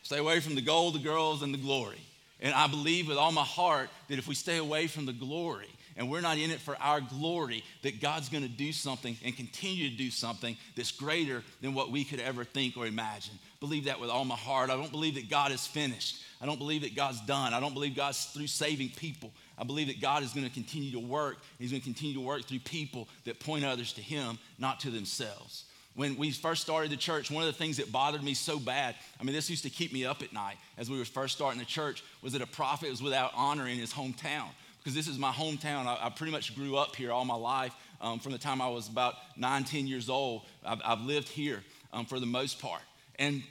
Stay 0.03 0.19
away 0.19 0.41
from 0.41 0.55
the 0.55 0.61
gold, 0.61 0.95
the 0.95 0.99
girls, 0.99 1.43
and 1.43 1.53
the 1.53 1.59
glory. 1.59 2.00
And 2.41 2.55
I 2.55 2.67
believe 2.67 3.09
with 3.09 3.19
all 3.19 3.33
my 3.33 3.45
heart 3.45 3.91
that 4.09 4.19
if 4.19 4.27
we 4.27 4.35
stay 4.35 4.57
away 4.57 4.87
from 4.87 5.05
the 5.05 5.12
glory 5.12 5.69
and 5.97 6.11
we're 6.11 6.23
not 6.23 6.39
in 6.39 6.50
it 6.50 6.61
for 6.61 6.75
our 6.81 7.00
glory, 7.00 7.62
that 7.83 8.00
God's 8.00 8.31
gonna 8.31 8.49
do 8.49 8.73
something 8.73 9.17
and 9.23 9.37
continue 9.37 9.91
to 9.91 9.97
do 9.97 10.11
something 10.11 10.57
that's 10.75 10.91
greater 10.91 11.43
than 11.61 11.75
what 11.75 11.91
we 11.91 12.05
could 12.05 12.21
ever 12.21 12.45
think 12.45 12.79
or 12.79 12.87
imagine 12.87 13.39
believe 13.61 13.85
that 13.85 14.00
with 14.00 14.09
all 14.09 14.25
my 14.25 14.37
heart. 14.37 14.71
I 14.71 14.77
don't 14.77 14.91
believe 14.91 15.15
that 15.17 15.29
God 15.29 15.53
is 15.53 15.67
finished. 15.67 16.23
I 16.41 16.47
don't 16.47 16.59
believe 16.59 16.83
that 16.83 16.97
God's 16.97 17.21
done. 17.21 17.53
I 17.53 17.61
don't 17.61 17.75
believe 17.75 17.94
God's 17.94 18.25
through 18.25 18.47
saving 18.47 18.90
people. 18.97 19.31
I 19.61 19.64
believe 19.64 19.88
that 19.88 20.01
God 20.01 20.23
is 20.23 20.33
going 20.33 20.46
to 20.46 20.53
continue 20.53 20.90
to 20.92 20.99
work. 20.99 21.37
He's 21.59 21.70
going 21.70 21.83
to 21.83 21.85
continue 21.85 22.14
to 22.14 22.20
work 22.20 22.46
through 22.46 22.61
people 22.61 23.09
that 23.25 23.38
point 23.40 23.64
others 23.64 23.92
to 23.92 24.01
Him, 24.01 24.38
not 24.59 24.81
to 24.81 24.90
themselves. 24.90 25.64
When 25.94 26.16
we 26.16 26.31
first 26.31 26.62
started 26.62 26.90
the 26.90 26.96
church, 26.96 27.31
one 27.31 27.42
of 27.42 27.53
the 27.53 27.59
things 27.59 27.77
that 27.77 27.92
bothered 27.92 28.23
me 28.23 28.33
so 28.33 28.59
bad, 28.59 28.94
I 29.20 29.25
mean, 29.25 29.35
this 29.35 29.51
used 29.51 29.64
to 29.64 29.70
keep 29.70 29.92
me 29.92 30.07
up 30.07 30.23
at 30.23 30.33
night 30.33 30.57
as 30.79 30.88
we 30.88 30.99
were 30.99 31.05
first 31.05 31.37
starting 31.37 31.59
the 31.59 31.66
church, 31.66 32.03
was 32.23 32.33
that 32.33 32.40
a 32.40 32.46
prophet 32.46 32.88
was 32.88 33.03
without 33.03 33.33
honor 33.35 33.66
in 33.66 33.79
his 33.79 33.92
hometown. 33.92 34.49
Because 34.79 34.94
this 34.94 35.09
is 35.09 35.18
my 35.18 35.31
hometown. 35.31 35.85
I, 35.87 36.07
I 36.07 36.09
pretty 36.09 36.33
much 36.33 36.55
grew 36.55 36.77
up 36.77 36.96
here 36.96 37.12
all 37.12 37.27
my 37.27 37.35
life. 37.35 37.75
Um, 38.01 38.18
from 38.18 38.33
the 38.33 38.38
time 38.38 38.62
I 38.62 38.68
was 38.68 38.88
about 38.88 39.16
nine, 39.37 39.64
10 39.64 39.87
years 39.87 40.09
old, 40.09 40.46
I've, 40.64 40.81
I've 40.83 41.01
lived 41.03 41.29
here 41.29 41.62
um, 41.92 42.07
for 42.07 42.18
the 42.18 42.25
most 42.25 42.61
part. 42.61 42.81
And 43.18 43.42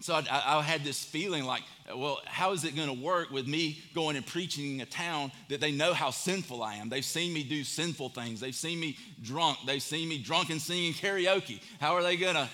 so 0.00 0.14
I, 0.14 0.58
I, 0.58 0.62
had 0.62 0.82
this 0.82 1.04
feeling 1.04 1.44
like, 1.44 1.62
well, 1.94 2.20
how 2.24 2.52
is 2.52 2.64
it 2.64 2.74
going 2.74 2.88
to 2.88 3.04
work 3.04 3.30
with 3.30 3.46
me 3.46 3.82
going 3.94 4.16
and 4.16 4.24
preaching 4.24 4.74
in 4.74 4.80
a 4.80 4.86
town 4.86 5.30
that 5.48 5.60
they 5.60 5.72
know 5.72 5.92
how 5.92 6.10
sinful 6.10 6.62
I 6.62 6.76
am? 6.76 6.88
They've 6.88 7.04
seen 7.04 7.32
me 7.32 7.42
do 7.42 7.64
sinful 7.64 8.10
things. 8.10 8.40
They've 8.40 8.54
seen 8.54 8.80
me 8.80 8.96
drunk. 9.22 9.58
They've 9.66 9.82
seen 9.82 10.08
me 10.08 10.18
drunk 10.18 10.50
and 10.50 10.60
singing 10.60 10.94
karaoke. 10.94 11.60
How 11.80 11.94
are 11.94 12.02
they 12.02 12.16
going 12.16 12.34
to? 12.34 12.48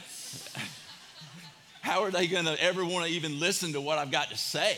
How 1.83 2.03
are 2.03 2.11
they 2.11 2.27
going 2.27 2.47
to 2.47 2.61
ever 2.61 2.85
want 2.85 3.07
to 3.07 3.13
even 3.13 3.39
listen 3.39 3.75
to 3.75 3.81
what 3.81 3.99
I've 3.99 4.11
got 4.11 4.31
to 4.31 4.37
say? 4.37 4.77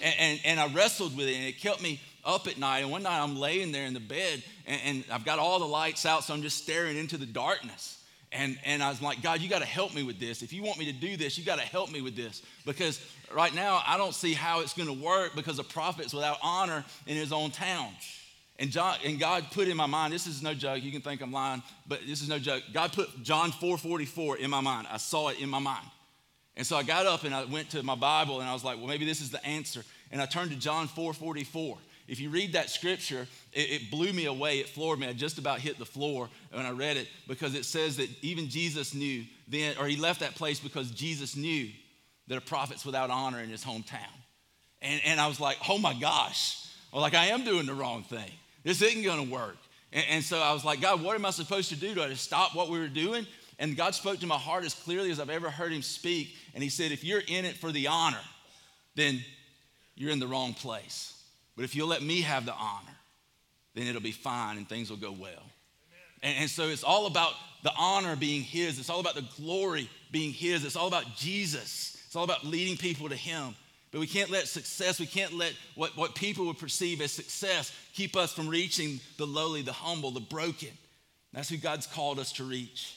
And, 0.00 0.14
and, 0.18 0.40
and, 0.46 0.60
I 0.60 0.72
wrestled 0.72 1.14
with 1.14 1.28
it, 1.28 1.34
and 1.34 1.44
it 1.44 1.60
kept 1.60 1.82
me 1.82 2.00
up 2.24 2.46
at 2.46 2.56
night. 2.56 2.78
And 2.78 2.90
one 2.90 3.02
night 3.02 3.20
I'm 3.20 3.36
laying 3.36 3.70
there 3.70 3.84
in 3.84 3.92
the 3.92 4.00
bed, 4.00 4.42
and, 4.66 4.80
and 4.84 5.04
I've 5.12 5.26
got 5.26 5.38
all 5.38 5.58
the 5.58 5.66
lights 5.66 6.06
out, 6.06 6.24
so 6.24 6.32
I'm 6.32 6.40
just 6.40 6.56
staring 6.56 6.96
into 6.96 7.18
the 7.18 7.26
darkness. 7.26 7.97
And, 8.30 8.58
and 8.64 8.82
I 8.82 8.90
was 8.90 9.00
like, 9.00 9.22
God, 9.22 9.40
you 9.40 9.48
got 9.48 9.60
to 9.60 9.66
help 9.66 9.94
me 9.94 10.02
with 10.02 10.20
this. 10.20 10.42
If 10.42 10.52
you 10.52 10.62
want 10.62 10.78
me 10.78 10.84
to 10.86 10.92
do 10.92 11.16
this, 11.16 11.38
you 11.38 11.44
got 11.44 11.58
to 11.58 11.64
help 11.64 11.90
me 11.90 12.02
with 12.02 12.14
this. 12.14 12.42
Because 12.66 13.00
right 13.34 13.54
now, 13.54 13.82
I 13.86 13.96
don't 13.96 14.14
see 14.14 14.34
how 14.34 14.60
it's 14.60 14.74
going 14.74 14.88
to 14.88 15.04
work 15.04 15.34
because 15.34 15.58
a 15.58 15.64
prophet's 15.64 16.12
without 16.12 16.38
honor 16.42 16.84
in 17.06 17.16
his 17.16 17.32
own 17.32 17.50
town. 17.50 17.90
And, 18.58 18.70
John, 18.70 18.96
and 19.04 19.18
God 19.18 19.46
put 19.52 19.68
in 19.68 19.76
my 19.76 19.86
mind, 19.86 20.12
this 20.12 20.26
is 20.26 20.42
no 20.42 20.52
joke, 20.52 20.82
you 20.82 20.90
can 20.90 21.00
think 21.00 21.20
I'm 21.20 21.32
lying, 21.32 21.62
but 21.86 22.00
this 22.06 22.20
is 22.20 22.28
no 22.28 22.38
joke. 22.38 22.64
God 22.74 22.92
put 22.92 23.22
John 23.22 23.52
4.44 23.52 24.38
in 24.38 24.50
my 24.50 24.60
mind. 24.60 24.88
I 24.90 24.96
saw 24.96 25.28
it 25.28 25.40
in 25.40 25.48
my 25.48 25.60
mind. 25.60 25.86
And 26.56 26.66
so 26.66 26.76
I 26.76 26.82
got 26.82 27.06
up 27.06 27.22
and 27.22 27.32
I 27.32 27.44
went 27.44 27.70
to 27.70 27.82
my 27.84 27.94
Bible 27.94 28.40
and 28.40 28.48
I 28.48 28.52
was 28.52 28.64
like, 28.64 28.78
well, 28.78 28.88
maybe 28.88 29.06
this 29.06 29.20
is 29.20 29.30
the 29.30 29.44
answer. 29.46 29.84
And 30.10 30.20
I 30.20 30.26
turned 30.26 30.50
to 30.50 30.56
John 30.56 30.88
4.44. 30.88 31.78
If 32.08 32.20
you 32.20 32.30
read 32.30 32.54
that 32.54 32.70
scripture, 32.70 33.26
it, 33.52 33.70
it, 33.70 33.90
blew 33.90 34.12
me 34.14 34.24
away. 34.24 34.60
It 34.60 34.68
floored 34.70 34.98
me. 34.98 35.06
I 35.06 35.12
just 35.12 35.36
about 35.36 35.60
hit 35.60 35.78
the 35.78 35.84
floor 35.84 36.30
when 36.50 36.64
I 36.64 36.70
read 36.70 36.96
it 36.96 37.06
because 37.28 37.54
it 37.54 37.66
says 37.66 37.98
that 37.98 38.08
even 38.22 38.48
Jesus 38.48 38.94
knew 38.94 39.24
then, 39.46 39.76
or 39.78 39.86
he 39.86 39.96
left 39.96 40.20
that 40.20 40.34
place 40.34 40.58
because 40.58 40.90
Jesus 40.90 41.36
knew 41.36 41.68
that 42.28 42.38
a 42.38 42.40
prophet's 42.40 42.84
without 42.86 43.10
honor 43.10 43.40
in 43.40 43.50
his 43.50 43.62
hometown. 43.62 44.12
And, 44.80 45.00
and 45.04 45.20
I 45.20 45.26
was 45.26 45.38
like, 45.38 45.58
oh 45.68 45.76
my 45.76 45.92
gosh. 45.92 46.66
Well, 46.92 47.02
like 47.02 47.14
I 47.14 47.26
am 47.26 47.44
doing 47.44 47.66
the 47.66 47.74
wrong 47.74 48.02
thing. 48.04 48.30
This 48.64 48.80
isn't 48.80 49.02
going 49.02 49.26
to 49.26 49.30
work. 49.30 49.56
And, 49.92 50.04
and 50.10 50.24
so 50.24 50.38
I 50.38 50.54
was 50.54 50.64
like, 50.64 50.80
God, 50.80 51.02
what 51.02 51.14
am 51.14 51.26
I 51.26 51.30
supposed 51.30 51.68
to 51.70 51.76
do? 51.76 51.94
Do 51.94 52.02
I 52.02 52.08
just 52.08 52.24
stop 52.24 52.54
what 52.54 52.70
we 52.70 52.78
were 52.78 52.88
doing? 52.88 53.26
And 53.58 53.76
God 53.76 53.94
spoke 53.94 54.20
to 54.20 54.26
my 54.26 54.38
heart 54.38 54.64
as 54.64 54.72
clearly 54.72 55.10
as 55.10 55.20
I've 55.20 55.30
ever 55.30 55.50
heard 55.50 55.72
him 55.72 55.82
speak. 55.82 56.34
And 56.54 56.62
he 56.62 56.70
said, 56.70 56.92
if 56.92 57.04
you're 57.04 57.22
in 57.26 57.44
it 57.44 57.56
for 57.56 57.72
the 57.72 57.88
honor, 57.88 58.20
then 58.94 59.20
you're 59.94 60.10
in 60.10 60.20
the 60.20 60.28
wrong 60.28 60.54
place. 60.54 61.17
But 61.58 61.64
if 61.64 61.74
you'll 61.74 61.88
let 61.88 62.02
me 62.02 62.20
have 62.20 62.46
the 62.46 62.54
honor, 62.54 62.96
then 63.74 63.88
it'll 63.88 64.00
be 64.00 64.12
fine 64.12 64.58
and 64.58 64.68
things 64.68 64.90
will 64.90 64.96
go 64.96 65.10
well. 65.10 65.42
And, 66.22 66.36
and, 66.38 66.48
so 66.48 66.68
it's 66.68 66.84
all 66.84 67.06
about 67.06 67.32
the 67.64 67.72
honor 67.76 68.14
being 68.14 68.42
His, 68.42 68.78
it's 68.78 68.88
all 68.88 69.00
about 69.00 69.16
the 69.16 69.26
glory 69.42 69.90
being 70.12 70.32
His, 70.32 70.64
it's 70.64 70.76
all 70.76 70.86
about 70.86 71.16
Jesus, 71.16 72.00
it's 72.06 72.14
all 72.14 72.22
about 72.22 72.46
leading 72.46 72.76
people 72.76 73.08
to 73.08 73.16
Him. 73.16 73.56
But 73.90 73.98
we 73.98 74.06
can't 74.06 74.30
let 74.30 74.46
success, 74.46 75.00
we 75.00 75.06
can't 75.06 75.32
let 75.32 75.52
what, 75.74 75.96
what 75.96 76.14
people 76.14 76.46
would 76.46 76.58
perceive 76.58 77.00
as 77.00 77.10
success 77.10 77.72
keep 77.92 78.14
us 78.14 78.32
from 78.32 78.46
reaching 78.46 79.00
the 79.16 79.26
lowly, 79.26 79.62
the 79.62 79.72
humble, 79.72 80.12
the 80.12 80.20
broken. 80.20 80.70
That's 81.32 81.48
who 81.48 81.56
God's 81.56 81.88
called 81.88 82.20
us 82.20 82.30
to 82.34 82.44
reach. 82.44 82.96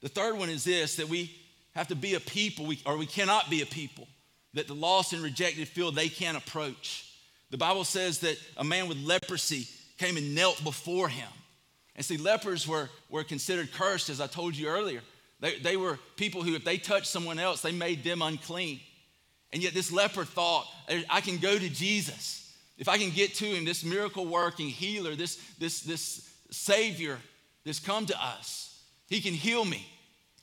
The 0.00 0.08
third 0.08 0.38
one 0.38 0.48
is 0.48 0.62
this 0.62 0.94
that 0.96 1.08
we 1.08 1.34
have 1.74 1.88
to 1.88 1.96
be 1.96 2.14
a 2.14 2.20
people, 2.20 2.66
we, 2.66 2.80
or 2.86 2.96
we 2.98 3.06
cannot 3.06 3.50
be 3.50 3.62
a 3.62 3.66
people 3.66 4.06
that 4.54 4.68
the 4.68 4.74
lost 4.74 5.12
and 5.12 5.24
rejected 5.24 5.66
feel 5.66 5.90
they 5.90 6.08
can't 6.08 6.38
approach. 6.38 7.02
The 7.50 7.58
Bible 7.58 7.84
says 7.84 8.20
that 8.20 8.38
a 8.56 8.64
man 8.64 8.88
with 8.88 8.98
leprosy 8.98 9.68
came 9.98 10.16
and 10.16 10.34
knelt 10.34 10.62
before 10.64 11.08
him. 11.08 11.28
And 11.94 12.04
see, 12.04 12.16
lepers 12.16 12.66
were, 12.66 12.90
were 13.08 13.24
considered 13.24 13.72
cursed, 13.72 14.10
as 14.10 14.20
I 14.20 14.26
told 14.26 14.56
you 14.56 14.68
earlier. 14.68 15.00
They, 15.40 15.58
they 15.58 15.76
were 15.76 15.98
people 16.16 16.42
who, 16.42 16.54
if 16.54 16.64
they 16.64 16.76
touched 16.76 17.06
someone 17.06 17.38
else, 17.38 17.62
they 17.62 17.72
made 17.72 18.04
them 18.04 18.22
unclean. 18.22 18.80
And 19.52 19.62
yet, 19.62 19.74
this 19.74 19.92
leper 19.92 20.24
thought, 20.24 20.66
I 21.08 21.20
can 21.20 21.38
go 21.38 21.58
to 21.58 21.68
Jesus. 21.68 22.54
If 22.76 22.88
I 22.88 22.98
can 22.98 23.10
get 23.10 23.34
to 23.36 23.46
him, 23.46 23.64
this 23.64 23.84
miracle 23.84 24.26
working 24.26 24.68
healer, 24.68 25.14
this, 25.14 25.36
this, 25.58 25.80
this 25.80 26.30
Savior 26.50 27.18
that's 27.64 27.80
come 27.80 28.06
to 28.06 28.22
us, 28.22 28.82
he 29.08 29.20
can 29.20 29.32
heal 29.32 29.64
me. 29.64 29.86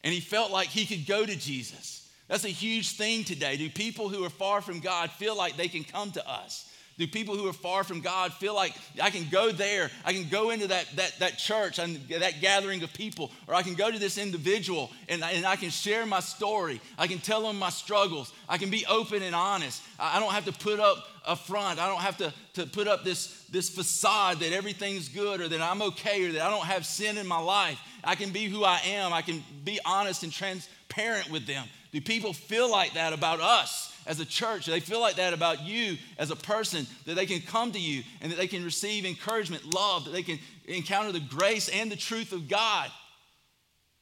And 0.03 0.13
he 0.13 0.19
felt 0.19 0.51
like 0.51 0.67
he 0.67 0.85
could 0.85 1.05
go 1.05 1.25
to 1.25 1.35
Jesus. 1.35 2.09
That's 2.27 2.45
a 2.45 2.49
huge 2.49 2.97
thing 2.97 3.23
today. 3.23 3.57
Do 3.57 3.69
people 3.69 4.09
who 4.09 4.25
are 4.25 4.29
far 4.29 4.61
from 4.61 4.79
God 4.79 5.11
feel 5.11 5.37
like 5.37 5.55
they 5.55 5.67
can 5.67 5.83
come 5.83 6.11
to 6.11 6.27
us? 6.27 6.69
Do 6.97 7.07
people 7.07 7.35
who 7.35 7.47
are 7.47 7.53
far 7.53 7.83
from 7.83 8.01
God 8.01 8.33
feel 8.33 8.53
like 8.53 8.75
I 9.01 9.09
can 9.09 9.27
go 9.29 9.51
there, 9.51 9.89
I 10.05 10.13
can 10.13 10.29
go 10.29 10.51
into 10.51 10.67
that, 10.67 10.85
that, 10.95 11.17
that 11.19 11.37
church 11.39 11.79
and 11.79 11.95
that 12.09 12.39
gathering 12.39 12.83
of 12.83 12.93
people, 12.93 13.31
or 13.47 13.55
I 13.55 13.63
can 13.63 13.73
go 13.73 13.89
to 13.89 13.97
this 13.97 14.19
individual 14.19 14.91
and, 15.09 15.23
and 15.23 15.43
I 15.45 15.55
can 15.55 15.71
share 15.71 16.05
my 16.05 16.19
story. 16.19 16.79
I 16.97 17.07
can 17.07 17.17
tell 17.17 17.41
them 17.41 17.57
my 17.57 17.69
struggles. 17.69 18.31
I 18.47 18.59
can 18.59 18.69
be 18.69 18.85
open 18.85 19.23
and 19.23 19.33
honest. 19.33 19.81
I, 19.99 20.19
don't 20.19 20.33
have 20.33 20.45
to 20.45 20.51
put 20.51 20.79
up 20.79 21.07
a 21.25 21.35
front. 21.35 21.79
I 21.79 21.87
don't 21.87 22.01
have 22.01 22.17
to, 22.17 22.31
to 22.53 22.67
put 22.67 22.87
up 22.87 23.03
this, 23.03 23.43
this 23.45 23.69
facade 23.69 24.39
that 24.41 24.53
everything's 24.53 25.09
good 25.09 25.41
or 25.41 25.47
that 25.47 25.61
I'm 25.61 25.81
okay 25.81 26.27
or 26.27 26.31
that 26.33 26.41
I 26.43 26.49
don't 26.51 26.65
have 26.65 26.85
sin 26.85 27.17
in 27.17 27.25
my 27.25 27.39
life. 27.39 27.79
I 28.03 28.13
can 28.13 28.29
be 28.29 28.45
who 28.45 28.63
I 28.63 28.79
am. 28.85 29.13
I 29.13 29.23
can 29.23 29.43
be 29.63 29.79
honest 29.83 30.21
and 30.21 30.31
transparent 30.31 31.31
with 31.31 31.47
them. 31.47 31.65
Do 31.91 32.01
people 32.01 32.33
feel 32.33 32.69
like 32.69 32.93
that 32.93 33.13
about 33.13 33.39
us? 33.39 33.92
As 34.05 34.19
a 34.19 34.25
church, 34.25 34.65
they 34.65 34.79
feel 34.79 34.99
like 34.99 35.15
that 35.15 35.33
about 35.33 35.63
you 35.63 35.97
as 36.17 36.31
a 36.31 36.35
person, 36.35 36.85
that 37.05 37.15
they 37.15 37.25
can 37.25 37.41
come 37.41 37.71
to 37.71 37.79
you 37.79 38.03
and 38.21 38.31
that 38.31 38.37
they 38.37 38.47
can 38.47 38.63
receive 38.63 39.05
encouragement, 39.05 39.73
love, 39.73 40.05
that 40.05 40.11
they 40.11 40.23
can 40.23 40.39
encounter 40.65 41.11
the 41.11 41.19
grace 41.19 41.69
and 41.69 41.91
the 41.91 41.95
truth 41.95 42.31
of 42.31 42.47
God 42.47 42.89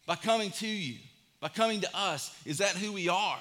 by 0.06 0.16
coming 0.16 0.52
to 0.52 0.68
you, 0.68 0.98
by 1.40 1.48
coming 1.48 1.82
to 1.82 1.98
us. 1.98 2.36
Is 2.46 2.60
that 2.60 2.76
who 2.76 2.94
we 2.94 3.10
are? 3.10 3.40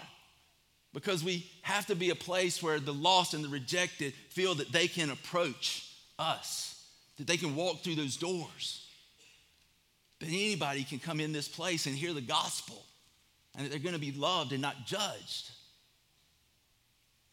Because 0.92 1.23
we 1.23 1.49
have 1.62 1.87
to 1.87 1.94
be 1.94 2.11
a 2.11 2.16
place 2.16 2.62
where 2.62 2.81
the 2.81 2.92
lost 2.92 3.35
and 3.35 3.44
the 3.44 3.49
rejected 3.49 4.12
feel 4.31 4.55
that 4.57 4.73
they 4.73 4.88
can 4.88 5.11
approach 5.11 5.88
us, 6.18 6.85
that 7.16 7.27
they 7.27 7.37
can 7.37 7.55
walk 7.55 7.83
through 7.83 7.94
those 7.94 8.16
doors. 8.16 8.87
That 10.18 10.29
anybody 10.29 10.85
can 10.85 10.99
come 10.99 11.18
in 11.18 11.33
this 11.33 11.49
place 11.49 11.87
and 11.87 11.96
hear 11.96 12.12
the 12.12 12.20
gospel 12.20 12.83
and 13.55 13.64
that 13.64 13.70
they're 13.70 13.79
going 13.79 13.94
to 13.94 14.01
be 14.01 14.12
loved 14.12 14.53
and 14.53 14.61
not 14.61 14.87
judged. 14.87 15.51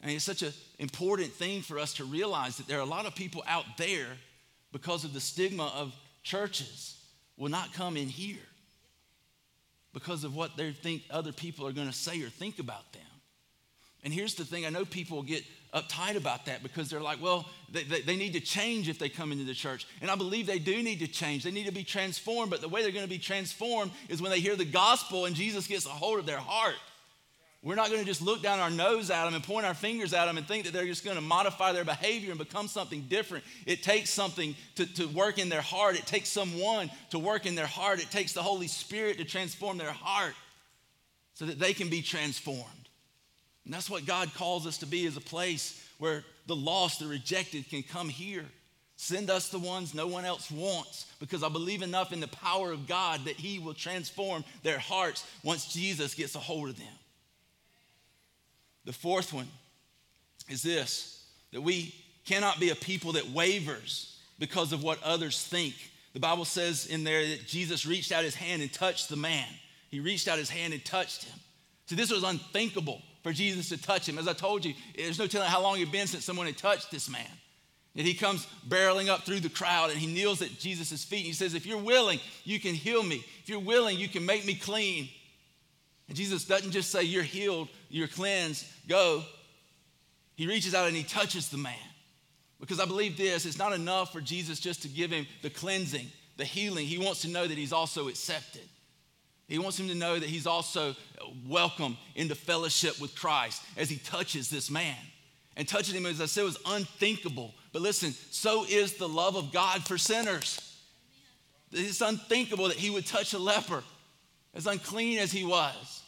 And 0.01 0.11
it's 0.11 0.25
such 0.25 0.43
an 0.43 0.53
important 0.79 1.31
thing 1.33 1.61
for 1.61 1.79
us 1.79 1.93
to 1.95 2.05
realize 2.05 2.57
that 2.57 2.67
there 2.67 2.77
are 2.77 2.83
a 2.83 2.85
lot 2.85 3.05
of 3.05 3.15
people 3.15 3.43
out 3.47 3.65
there 3.77 4.07
because 4.71 5.03
of 5.03 5.13
the 5.13 5.19
stigma 5.19 5.71
of 5.75 5.95
churches 6.23 7.01
will 7.37 7.49
not 7.49 7.73
come 7.73 7.97
in 7.97 8.07
here 8.07 8.37
because 9.93 10.23
of 10.23 10.35
what 10.35 10.55
they 10.57 10.71
think 10.71 11.01
other 11.09 11.31
people 11.31 11.65
are 11.65 11.71
going 11.71 11.87
to 11.87 11.93
say 11.93 12.21
or 12.21 12.29
think 12.29 12.59
about 12.59 12.91
them. 12.93 13.01
And 14.03 14.13
here's 14.13 14.35
the 14.35 14.45
thing 14.45 14.65
I 14.65 14.69
know 14.69 14.85
people 14.85 15.23
get 15.23 15.43
uptight 15.73 16.15
about 16.15 16.45
that 16.45 16.63
because 16.63 16.89
they're 16.89 17.01
like, 17.01 17.21
well, 17.21 17.45
they, 17.71 17.83
they, 17.83 18.01
they, 18.01 18.15
need 18.15 18.33
to 18.33 18.39
change 18.39 18.89
if 18.89 18.99
they 18.99 19.09
come 19.09 19.31
into 19.31 19.43
the 19.43 19.53
church. 19.53 19.87
And 20.01 20.09
I 20.09 20.15
believe 20.15 20.47
they 20.47 20.59
do 20.59 20.81
need 20.81 20.99
to 20.99 21.07
change. 21.07 21.43
They 21.43 21.51
need 21.51 21.65
to 21.65 21.73
be 21.73 21.83
transformed, 21.83 22.49
but 22.51 22.61
the 22.61 22.69
way 22.69 22.83
they're 22.83 22.91
going 22.91 23.05
to 23.05 23.09
be 23.09 23.17
transformed 23.17 23.91
is 24.07 24.21
when 24.21 24.31
they 24.31 24.39
hear 24.39 24.55
the 24.55 24.65
gospel 24.65 25.25
and 25.25 25.35
Jesus 25.35 25.67
gets 25.67 25.85
a 25.85 25.89
hold 25.89 26.19
of 26.19 26.25
their 26.25 26.37
heart. 26.37 26.75
We're 27.63 27.75
not 27.75 27.87
going 27.87 27.99
to 27.99 28.05
just 28.05 28.21
look 28.21 28.43
down 28.43 28.59
our 28.59 28.69
nose 28.69 29.09
at 29.09 29.25
them 29.25 29.33
and 29.33 29.43
point 29.43 29.65
our 29.65 29.73
fingers 29.73 30.13
at 30.13 30.25
them 30.25 30.37
and 30.37 30.47
think 30.47 30.65
that 30.65 30.73
they're 30.73 30.85
just 30.85 31.03
going 31.03 31.15
to 31.15 31.21
modify 31.21 31.71
their 31.71 31.83
behavior 31.83 32.29
and 32.29 32.37
become 32.37 32.67
something 32.67 33.05
different. 33.09 33.43
It 33.65 33.81
takes 33.81 34.09
something 34.11 34.55
to, 34.75 34.85
to 34.95 35.07
work 35.07 35.39
in 35.39 35.49
their 35.49 35.61
heart. 35.61 35.97
It 35.97 36.05
takes 36.05 36.29
someone 36.29 36.91
to 37.09 37.19
work 37.19 37.45
in 37.45 37.55
their 37.55 37.65
heart. 37.65 37.99
It 37.99 38.11
takes 38.11 38.33
the 38.33 38.43
Holy 38.43 38.67
Spirit 38.67 39.17
to 39.17 39.25
transform 39.25 39.77
their 39.77 39.91
heart 39.91 40.35
so 41.33 41.45
that 41.45 41.59
they 41.59 41.73
can 41.73 41.89
be 41.89 42.01
transformed. 42.01 42.89
And 43.65 43.73
that's 43.73 43.89
what 43.89 44.05
God 44.05 44.33
calls 44.35 44.65
us 44.65 44.77
to 44.77 44.85
be 44.85 45.05
as 45.07 45.17
a 45.17 45.21
place 45.21 45.83
where 45.97 46.23
the 46.45 46.55
lost, 46.55 46.99
the 46.99 47.07
rejected 47.07 47.69
can 47.69 47.83
come 47.83 48.07
here. 48.07 48.45
Send 48.95 49.29
us 49.29 49.49
the 49.49 49.59
ones 49.59 49.93
no 49.93 50.07
one 50.07 50.25
else 50.25 50.49
wants 50.49 51.05
because 51.19 51.43
I 51.43 51.49
believe 51.49 51.81
enough 51.81 52.13
in 52.13 52.19
the 52.19 52.27
power 52.27 52.71
of 52.71 52.87
God 52.87 53.25
that 53.25 53.35
He 53.35 53.59
will 53.59 53.73
transform 53.73 54.43
their 54.63 54.79
hearts 54.79 55.25
once 55.43 55.73
Jesus 55.73 56.13
gets 56.13 56.35
a 56.35 56.39
hold 56.39 56.69
of 56.69 56.77
them. 56.77 56.87
The 58.87 58.93
fourth 58.93 59.33
one 59.33 59.49
is 60.49 60.63
this 60.63 61.25
that 61.51 61.61
we 61.61 61.93
cannot 62.25 62.57
be 62.57 62.69
a 62.69 62.75
people 62.75 63.11
that 63.13 63.29
wavers 63.29 64.17
because 64.39 64.71
of 64.71 64.81
what 64.81 65.03
others 65.03 65.43
think. 65.43 65.75
The 66.13 66.21
Bible 66.21 66.45
says 66.45 66.85
in 66.85 67.03
there 67.03 67.27
that 67.27 67.45
Jesus 67.45 67.85
reached 67.85 68.13
out 68.13 68.23
his 68.23 68.33
hand 68.33 68.61
and 68.61 68.71
touched 68.71 69.09
the 69.09 69.17
man. 69.17 69.45
He 69.91 69.99
reached 69.99 70.29
out 70.29 70.37
his 70.37 70.49
hand 70.49 70.73
and 70.73 70.83
touched 70.85 71.25
him. 71.25 71.37
So 71.87 71.95
this 71.95 72.11
was 72.11 72.23
unthinkable 72.23 73.01
for 73.23 73.33
Jesus 73.33 73.67
to 73.69 73.77
touch 73.77 74.07
him. 74.07 74.17
As 74.17 74.27
I 74.27 74.33
told 74.33 74.63
you, 74.63 74.73
there's 74.95 75.19
no 75.19 75.27
telling 75.27 75.49
how 75.49 75.61
long 75.61 75.75
it 75.75 75.79
had 75.81 75.91
been 75.91 76.07
since 76.07 76.23
someone 76.23 76.45
had 76.45 76.57
touched 76.57 76.89
this 76.89 77.09
man. 77.09 77.27
And 77.93 78.07
he 78.07 78.13
comes 78.13 78.47
barreling 78.67 79.09
up 79.09 79.23
through 79.25 79.41
the 79.41 79.49
crowd 79.49 79.89
and 79.89 79.99
he 79.99 80.07
kneels 80.07 80.41
at 80.41 80.57
Jesus' 80.57 81.03
feet. 81.03 81.19
And 81.19 81.27
he 81.27 81.33
says, 81.33 81.55
If 81.55 81.65
you're 81.65 81.77
willing, 81.77 82.19
you 82.45 82.59
can 82.59 82.73
heal 82.73 83.03
me. 83.03 83.25
If 83.43 83.49
you're 83.49 83.59
willing, 83.59 83.97
you 83.97 84.07
can 84.07 84.25
make 84.25 84.45
me 84.45 84.55
clean. 84.55 85.09
And 86.07 86.17
Jesus 86.17 86.45
doesn't 86.45 86.71
just 86.71 86.91
say, 86.91 87.03
You're 87.03 87.23
healed, 87.23 87.69
you're 87.89 88.07
cleansed, 88.07 88.65
go. 88.87 89.23
He 90.35 90.47
reaches 90.47 90.75
out 90.75 90.87
and 90.87 90.95
he 90.95 91.03
touches 91.03 91.49
the 91.49 91.57
man. 91.57 91.75
Because 92.59 92.79
I 92.79 92.85
believe 92.85 93.17
this 93.17 93.45
it's 93.45 93.57
not 93.57 93.73
enough 93.73 94.11
for 94.11 94.21
Jesus 94.21 94.59
just 94.59 94.81
to 94.83 94.87
give 94.87 95.11
him 95.11 95.27
the 95.41 95.49
cleansing, 95.49 96.07
the 96.37 96.45
healing. 96.45 96.85
He 96.85 96.97
wants 96.97 97.21
to 97.21 97.29
know 97.29 97.45
that 97.45 97.57
he's 97.57 97.73
also 97.73 98.07
accepted. 98.07 98.67
He 99.47 99.59
wants 99.59 99.79
him 99.79 99.87
to 99.87 99.95
know 99.95 100.19
that 100.19 100.27
he's 100.27 100.47
also 100.47 100.95
welcome 101.47 101.97
into 102.15 102.35
fellowship 102.35 102.99
with 102.99 103.15
Christ 103.15 103.63
as 103.77 103.89
he 103.89 103.97
touches 103.97 104.49
this 104.49 104.69
man. 104.69 104.97
And 105.55 105.67
touching 105.67 105.95
him, 105.95 106.05
as 106.05 106.21
I 106.21 106.25
said, 106.25 106.43
was 106.43 106.57
unthinkable. 106.65 107.53
But 107.71 107.81
listen, 107.81 108.13
so 108.29 108.65
is 108.65 108.93
the 108.93 109.07
love 109.07 109.35
of 109.35 109.51
God 109.51 109.85
for 109.85 109.97
sinners. 109.97 110.59
It's 111.71 112.01
unthinkable 112.01 112.67
that 112.67 112.77
he 112.77 112.89
would 112.89 113.05
touch 113.05 113.33
a 113.33 113.39
leper, 113.39 113.83
as 114.53 114.67
unclean 114.67 115.19
as 115.19 115.31
he 115.31 115.43
was 115.43 116.03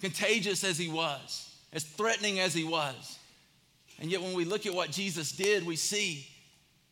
contagious 0.00 0.64
as 0.64 0.78
he 0.78 0.88
was, 0.88 1.54
as 1.72 1.84
threatening 1.84 2.40
as 2.40 2.54
he 2.54 2.64
was. 2.64 3.18
And 4.00 4.10
yet, 4.10 4.22
when 4.22 4.34
we 4.34 4.44
look 4.44 4.66
at 4.66 4.74
what 4.74 4.90
Jesus 4.90 5.32
did, 5.32 5.64
we 5.64 5.76
see 5.76 6.26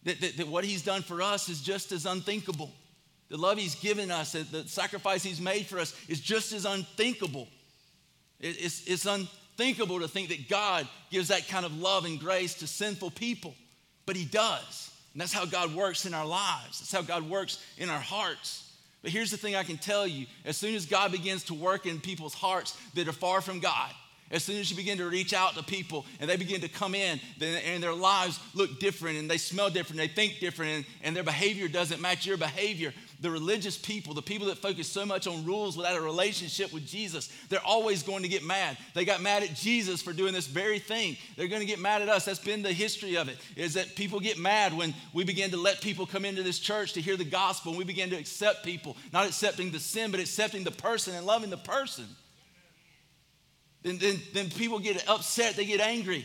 that, 0.05 0.21
that, 0.21 0.37
that 0.37 0.49
what 0.49 0.65
he's 0.65 0.83
done 0.83 1.03
for 1.03 1.23
us 1.23 1.49
is 1.49 1.61
just 1.63 1.91
as 1.91 2.07
unthinkable. 2.07 2.71
The 3.31 3.39
love 3.39 3.59
he's 3.59 3.75
given 3.75 4.11
us, 4.11 4.33
the 4.33 4.65
sacrifice 4.67 5.23
he's 5.23 5.41
made 5.41 5.67
for 5.67 5.79
us 5.79 5.95
is 6.09 6.21
just 6.21 6.53
as 6.53 6.65
unthinkable. 6.65 7.49
It's, 8.41 8.87
it's 8.87 9.07
unthinkable 9.07 10.01
to 10.01 10.09
think 10.09 10.29
that 10.29 10.49
God 10.49 10.87
gives 11.11 11.29
that 11.29 11.49
kind 11.49 11.67
of 11.67 11.77
love 11.79 12.05
and 12.05 12.21
grace 12.21 12.55
to 12.55 12.67
sinful 12.67 13.11
people, 13.13 13.55
but 14.07 14.17
he 14.17 14.25
does. 14.25 14.93
And 15.13 15.21
that's 15.21 15.33
how 15.33 15.47
God 15.47 15.75
works 15.75 16.07
in 16.07 16.15
our 16.15 16.27
lives, 16.27 16.81
that's 16.81 16.93
how 16.93 17.03
God 17.03 17.29
works 17.29 17.65
in 17.79 17.89
our 17.89 18.01
hearts. 18.01 18.68
But 19.03 19.13
here's 19.13 19.31
the 19.31 19.37
thing 19.37 19.55
I 19.55 19.63
can 19.63 19.79
tell 19.79 20.07
you. 20.07 20.27
As 20.45 20.57
soon 20.57 20.75
as 20.75 20.87
God 20.87 21.13
begins 21.13 21.45
to 21.45 21.55
work 21.55 21.87
in 21.87 22.01
people's 22.01 22.35
hearts 22.35 22.77
that 22.95 23.07
are 23.07 23.13
far 23.13 23.41
from 23.41 23.61
God, 23.61 23.91
as 24.31 24.45
soon 24.45 24.59
as 24.59 24.71
you 24.71 24.77
begin 24.77 24.99
to 24.99 25.09
reach 25.09 25.33
out 25.33 25.55
to 25.55 25.63
people 25.63 26.05
and 26.21 26.29
they 26.29 26.37
begin 26.37 26.61
to 26.61 26.69
come 26.69 26.95
in 26.95 27.19
and 27.41 27.83
their 27.83 27.95
lives 27.95 28.39
look 28.55 28.79
different 28.79 29.19
and 29.19 29.31
they 29.31 29.39
smell 29.39 29.71
different, 29.71 29.99
they 29.99 30.09
think 30.09 30.39
different, 30.39 30.71
and, 30.73 30.85
and 31.03 31.17
their 31.17 31.23
behavior 31.23 31.67
doesn't 31.67 32.01
match 32.03 32.27
your 32.27 32.37
behavior, 32.37 32.93
the 33.21 33.31
religious 33.31 33.77
people, 33.77 34.15
the 34.15 34.23
people 34.23 34.47
that 34.47 34.59
focus 34.59 34.87
so 34.87 35.05
much 35.05 35.27
on 35.27 35.45
rules 35.45 35.77
without 35.77 35.97
a 35.97 36.01
relationship 36.01 36.73
with 36.73 36.87
Jesus, 36.87 37.29
they're 37.49 37.65
always 37.65 38.03
going 38.03 38.23
to 38.23 38.29
get 38.29 38.45
mad. 38.45 38.79
They 38.95 39.05
got 39.05 39.21
mad 39.21 39.43
at 39.43 39.55
Jesus 39.55 40.01
for 40.01 40.13
doing 40.13 40.33
this 40.33 40.47
very 40.47 40.79
thing. 40.79 41.17
They're 41.37 41.49
going 41.49 41.61
to 41.61 41.67
get 41.67 41.81
mad 41.81 42.03
at 42.03 42.09
us. 42.09 42.25
That's 42.25 42.39
been 42.39 42.63
the 42.63 42.73
history 42.73 43.17
of 43.17 43.29
it, 43.29 43.39
is 43.57 43.75
that 43.75 43.97
people 43.97 44.21
get 44.21 44.39
mad 44.39 44.77
when 44.77 44.95
we 45.13 45.25
begin 45.25 45.51
to 45.51 45.57
let 45.57 45.81
people 45.81 46.07
come 46.07 46.25
into 46.25 46.43
this 46.43 46.59
church 46.59 46.93
to 46.93 47.01
hear 47.01 47.17
the 47.17 47.25
gospel 47.25 47.73
and 47.73 47.79
we 47.79 47.85
begin 47.85 48.11
to 48.11 48.17
accept 48.17 48.65
people, 48.65 48.97
not 49.13 49.27
accepting 49.27 49.71
the 49.71 49.81
sin, 49.81 50.11
but 50.11 50.21
accepting 50.21 50.63
the 50.63 50.71
person 50.71 51.15
and 51.15 51.27
loving 51.27 51.51
the 51.51 51.57
person. 51.57 52.07
Then, 53.83 53.99
then, 53.99 54.17
then 54.33 54.51
people 54.51 54.79
get 54.79 55.09
upset, 55.09 55.57
they 55.57 55.65
get 55.65 55.81
angry. 55.81 56.25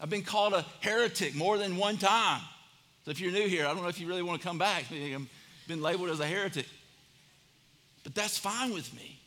I've 0.00 0.10
been 0.10 0.22
called 0.22 0.52
a 0.52 0.64
heretic 0.80 1.34
more 1.34 1.58
than 1.58 1.76
one 1.76 1.96
time. 1.96 2.40
So 3.04 3.10
if 3.10 3.20
you're 3.20 3.32
new 3.32 3.48
here, 3.48 3.66
I 3.66 3.74
don't 3.74 3.82
know 3.82 3.88
if 3.88 4.00
you 4.00 4.06
really 4.06 4.22
want 4.22 4.40
to 4.40 4.46
come 4.46 4.58
back. 4.58 4.84
I'm 4.92 5.28
been 5.66 5.82
labeled 5.82 6.10
as 6.10 6.20
a 6.20 6.26
heretic. 6.26 6.66
But 8.02 8.14
that's 8.14 8.38
fine 8.38 8.72
with 8.72 8.94
me 8.94 9.18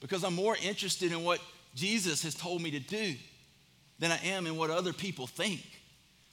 because 0.00 0.24
I'm 0.24 0.34
more 0.34 0.56
interested 0.62 1.12
in 1.12 1.22
what 1.22 1.40
Jesus 1.74 2.22
has 2.24 2.34
told 2.34 2.60
me 2.60 2.72
to 2.72 2.80
do 2.80 3.14
than 3.98 4.10
I 4.10 4.18
am 4.24 4.46
in 4.46 4.56
what 4.56 4.70
other 4.70 4.92
people 4.92 5.26
think. 5.26 5.60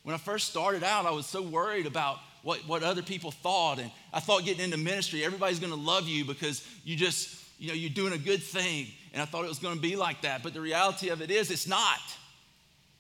When 0.04 0.16
I 0.16 0.18
first 0.18 0.50
started 0.50 0.84
out, 0.84 1.06
I 1.06 1.12
was 1.12 1.26
so 1.26 1.42
worried 1.42 1.86
about 1.86 2.18
what, 2.42 2.60
what 2.68 2.82
other 2.82 3.02
people 3.02 3.32
thought. 3.32 3.78
And 3.78 3.92
I 4.14 4.22
thought 4.22 4.46
getting 4.46 4.64
into 4.64 4.78
ministry, 4.78 5.24
everybody's 5.24 5.60
going 5.60 5.74
to 5.74 5.80
love 5.80 6.08
you 6.08 6.24
because 6.24 6.66
you 6.86 6.96
just, 6.96 7.44
you 7.60 7.68
know, 7.68 7.74
you're 7.74 7.90
doing 7.90 8.14
a 8.14 8.18
good 8.18 8.42
thing. 8.42 8.88
And 9.12 9.22
I 9.22 9.26
thought 9.26 9.44
it 9.44 9.50
was 9.50 9.60
going 9.60 9.76
to 9.76 9.82
be 9.82 9.96
like 9.96 10.22
that. 10.22 10.44
But 10.44 10.54
the 10.54 10.62
reality 10.62 11.10
of 11.10 11.22
it 11.22 11.30
is, 11.30 11.52
it's 11.52 11.68
not. 11.68 12.00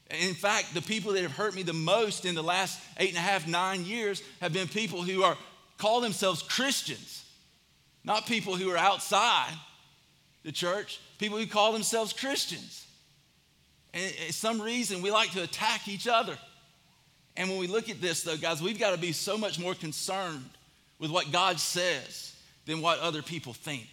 In 0.09 0.33
fact, 0.33 0.73
the 0.73 0.81
people 0.81 1.13
that 1.13 1.21
have 1.21 1.31
hurt 1.31 1.55
me 1.55 1.63
the 1.63 1.73
most 1.73 2.25
in 2.25 2.35
the 2.35 2.43
last 2.43 2.79
eight 2.97 3.09
and 3.09 3.17
a 3.17 3.21
half, 3.21 3.47
nine 3.47 3.85
years 3.85 4.21
have 4.41 4.53
been 4.53 4.67
people 4.67 5.01
who 5.01 5.23
are 5.23 5.37
call 5.77 6.01
themselves 6.01 6.41
Christians, 6.41 7.25
not 8.03 8.25
people 8.25 8.55
who 8.55 8.69
are 8.71 8.77
outside 8.77 9.53
the 10.43 10.51
church, 10.51 10.99
people 11.17 11.37
who 11.37 11.47
call 11.47 11.73
themselves 11.73 12.13
Christians. 12.13 12.85
And 13.93 14.13
some 14.33 14.61
reason 14.61 15.01
we 15.01 15.11
like 15.11 15.31
to 15.31 15.43
attack 15.43 15.87
each 15.87 16.07
other. 16.07 16.37
And 17.35 17.49
when 17.49 17.59
we 17.59 17.67
look 17.67 17.89
at 17.89 18.01
this, 18.01 18.23
though, 18.23 18.37
guys, 18.37 18.61
we've 18.61 18.79
got 18.79 18.91
to 18.91 18.97
be 18.97 19.11
so 19.11 19.37
much 19.37 19.59
more 19.59 19.75
concerned 19.75 20.49
with 20.99 21.11
what 21.11 21.31
God 21.31 21.59
says 21.59 22.35
than 22.65 22.81
what 22.81 22.99
other 22.99 23.21
people 23.21 23.53
think. 23.53 23.87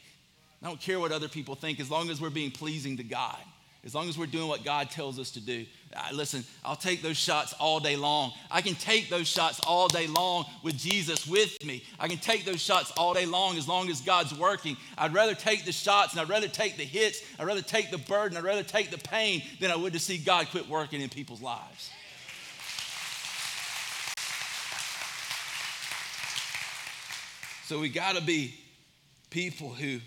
I 0.63 0.67
don't 0.67 0.81
care 0.81 0.99
what 0.99 1.13
other 1.13 1.29
people 1.29 1.55
think 1.55 1.79
as 1.79 1.91
long 1.91 2.09
as 2.09 2.21
we're 2.21 2.31
being 2.31 2.51
pleasing 2.51 2.97
to 2.97 3.05
God. 3.05 3.39
As 3.85 3.95
long 3.95 4.09
as 4.09 4.17
we're 4.17 4.27
doing 4.27 4.49
what 4.49 4.65
God 4.65 4.91
tells 4.91 5.19
us 5.19 5.31
to 5.33 5.41
do. 5.41 5.67
Uh, 5.95 6.09
listen, 6.13 6.45
I'll 6.65 6.75
take 6.75 7.03
those 7.03 7.17
shots 7.17 7.53
all 7.61 7.81
day 7.81 7.97
long. 7.97 8.33
I 8.51 8.63
can 8.63 8.75
take 8.75 9.11
those 9.11 9.29
shots 9.29 9.61
all 9.61 9.89
day 9.89 10.07
long 10.07 10.47
with 10.63 10.77
Jesus 10.77 11.27
with 11.27 11.63
me. 11.65 11.85
I 12.01 12.09
can 12.09 12.19
take 12.19 12.45
those 12.45 12.61
shots 12.61 12.91
all 12.97 13.15
day 13.15 13.27
long 13.27 13.59
as 13.59 13.69
long 13.69 13.91
as 13.91 14.01
God's 14.01 14.37
working. 14.37 14.77
I'd 14.97 15.13
rather 15.13 15.35
take 15.35 15.65
the 15.65 15.73
shots 15.73 16.13
and 16.13 16.21
I'd 16.21 16.29
rather 16.29 16.49
take 16.49 16.77
the 16.77 16.85
hits. 16.85 17.23
I'd 17.39 17.47
rather 17.47 17.63
take 17.63 17.91
the 17.91 17.99
burden. 17.99 18.37
I'd 18.39 18.45
rather 18.45 18.63
take 18.63 18.91
the 18.91 18.99
pain 18.99 19.43
than 19.61 19.71
I 19.71 19.77
would 19.77 19.93
to 19.93 19.99
see 20.01 20.19
God 20.19 20.49
quit 20.51 20.69
working 20.69 21.01
in 21.01 21.11
people's 21.11 21.43
lives. 21.43 21.91
So 27.67 27.79
we 27.79 27.89
got 27.89 28.17
to 28.17 28.23
be 28.23 28.55
people 29.31 29.71
who 29.71 30.01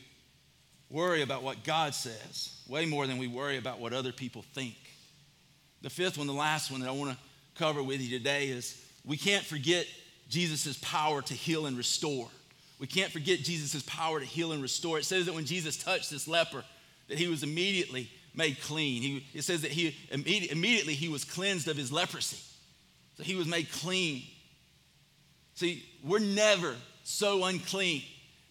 worry 0.89 1.21
about 1.21 1.43
what 1.43 1.63
God 1.63 1.93
says 1.93 2.61
way 2.67 2.85
more 2.85 3.07
than 3.07 3.17
we 3.17 3.27
worry 3.27 3.57
about 3.57 3.79
what 3.79 3.93
other 3.93 4.11
people 4.11 4.43
think. 4.53 4.75
The 5.81 5.89
fifth 5.89 6.17
one, 6.17 6.27
the 6.27 6.33
last 6.33 6.71
one 6.71 6.81
that 6.81 6.89
I 6.89 6.93
want 6.93 7.11
to 7.11 7.17
cover 7.55 7.83
with 7.83 8.01
you 8.01 8.17
today 8.17 8.47
is 8.47 8.83
we 9.05 9.17
can't 9.17 9.43
forget 9.43 9.85
Jesus' 10.29 10.77
power 10.81 11.21
to 11.21 11.33
heal 11.33 11.65
and 11.65 11.77
restore. 11.77 12.27
We 12.79 12.87
can't 12.87 13.11
forget 13.11 13.39
Jesus' 13.39 13.81
power 13.83 14.19
to 14.19 14.25
heal 14.25 14.51
and 14.51 14.61
restore. 14.61 14.99
It 14.99 15.05
says 15.05 15.25
that 15.25 15.35
when 15.35 15.45
Jesus 15.45 15.77
touched 15.77 16.11
this 16.11 16.27
leper, 16.27 16.63
that 17.07 17.17
he 17.17 17.27
was 17.27 17.43
immediately 17.43 18.09
made 18.35 18.61
clean. 18.61 19.01
He, 19.01 19.25
it 19.33 19.43
says 19.43 19.61
that 19.61 19.71
he 19.71 19.95
immediately 20.11 20.93
he 20.93 21.09
was 21.09 21.23
cleansed 21.23 21.67
of 21.67 21.77
his 21.77 21.91
leprosy. 21.91 22.37
So 23.17 23.23
he 23.23 23.35
was 23.35 23.47
made 23.47 23.71
clean. 23.71 24.23
See, 25.55 25.83
we're 26.03 26.19
never 26.19 26.75
so 27.03 27.45
unclean 27.45 28.03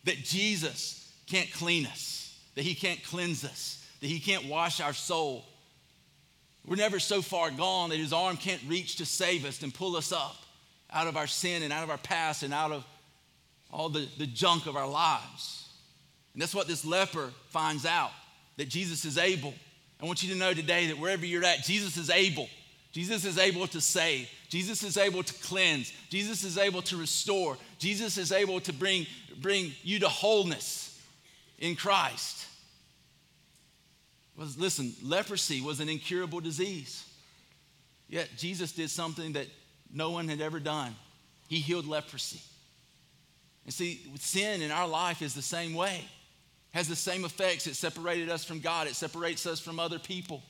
that 0.05 0.17
Jesus 0.17 1.13
can't 1.29 1.53
clean 1.53 1.87
us, 1.87 2.26
that 2.57 2.63
he 2.63 2.75
can't 2.75 3.03
cleanse 3.05 3.45
us, 3.45 3.87
that 4.01 4.09
he 4.09 4.19
can't 4.19 4.47
wash 4.47 4.81
our 4.81 4.93
soul. 4.93 5.45
We're 6.67 6.77
never 6.77 6.99
so 6.99 7.23
far 7.23 7.51
gone 7.51 7.91
that 7.91 7.99
his 7.99 8.13
arm 8.13 8.37
can't 8.37 8.61
reach 8.67 8.97
to 8.97 9.07
save 9.07 9.45
us 9.45 9.63
and 9.63 9.73
pull 9.73 9.95
us 9.95 10.11
up 10.11 10.37
out 10.91 11.07
of 11.07 11.17
our 11.17 11.29
sin 11.29 11.63
and 11.63 11.73
out 11.73 11.85
of 11.85 11.91
our 11.91 11.99
past 11.99 12.43
and 12.43 12.53
out 12.53 12.73
of 12.73 12.85
all 13.71 13.89
the, 13.89 14.09
the 14.19 14.27
junk 14.27 14.67
of 14.67 14.75
our 14.75 14.89
lives. 14.89 15.71
And 16.33 16.43
that's 16.43 16.55
what 16.55 16.67
this 16.67 16.85
leper 16.85 17.31
finds 17.51 17.87
out 17.87 18.11
that 18.57 18.69
Jesus 18.69 19.05
is 19.05 19.19
able. 19.19 19.55
I 20.01 20.07
want 20.07 20.23
you 20.23 20.33
to 20.33 20.39
know 20.39 20.55
today 20.55 20.89
that 20.89 20.99
wherever 20.99 21.25
you're 21.25 21.45
at, 21.45 21.63
Jesus 21.63 21.97
is 21.97 22.11
able. 22.11 22.49
Jesus 22.93 23.27
is 23.27 23.37
able 23.37 23.67
to 23.69 23.81
save. 23.81 24.29
Jesus 24.49 24.83
is 24.83 24.97
able 24.97 25.23
to 25.23 25.35
cleanse. 25.43 25.93
Jesus 26.09 26.43
is 26.43 26.57
able 26.57 26.81
to 26.83 26.97
restore. 26.97 27.59
Jesus 27.79 28.17
is 28.17 28.33
able 28.33 28.61
to 28.61 28.73
bring, 28.73 29.07
bring 29.41 29.73
you 29.83 29.99
to 30.01 30.09
wholeness 30.09 30.86
in 31.59 31.77
Christ. 31.77 32.47
Was, 34.37 34.59
listen, 34.59 34.93
leprosy 35.03 35.61
was 35.61 35.81
an 35.81 35.89
incurable 35.89 36.41
disease. 36.41 37.05
Yet 38.09 38.29
Jesus 38.37 38.73
did 38.73 38.91
something 38.91 39.33
that 39.33 39.47
no 39.93 40.11
one 40.11 40.29
had 40.29 40.41
ever 40.41 40.61
done. 40.61 40.95
He 41.49 41.59
healed 41.59 41.87
leprosy. 41.87 42.41
And 43.65 43.73
see, 43.73 44.01
sin 44.19 44.63
in 44.63 44.71
our 44.71 44.87
life 44.87 45.23
is 45.23 45.35
the 45.35 45.43
same 45.43 45.75
way, 45.75 46.05
has 46.73 46.89
the 46.89 46.97
same 46.97 47.25
effects. 47.25 47.67
It 47.67 47.75
separated 47.75 48.29
us 48.29 48.45
from 48.45 48.61
God, 48.61 48.87
it 48.87 48.95
separates 48.95 49.47
us 49.47 49.59
from 49.59 49.81
other 49.81 49.99
people. 49.99 50.43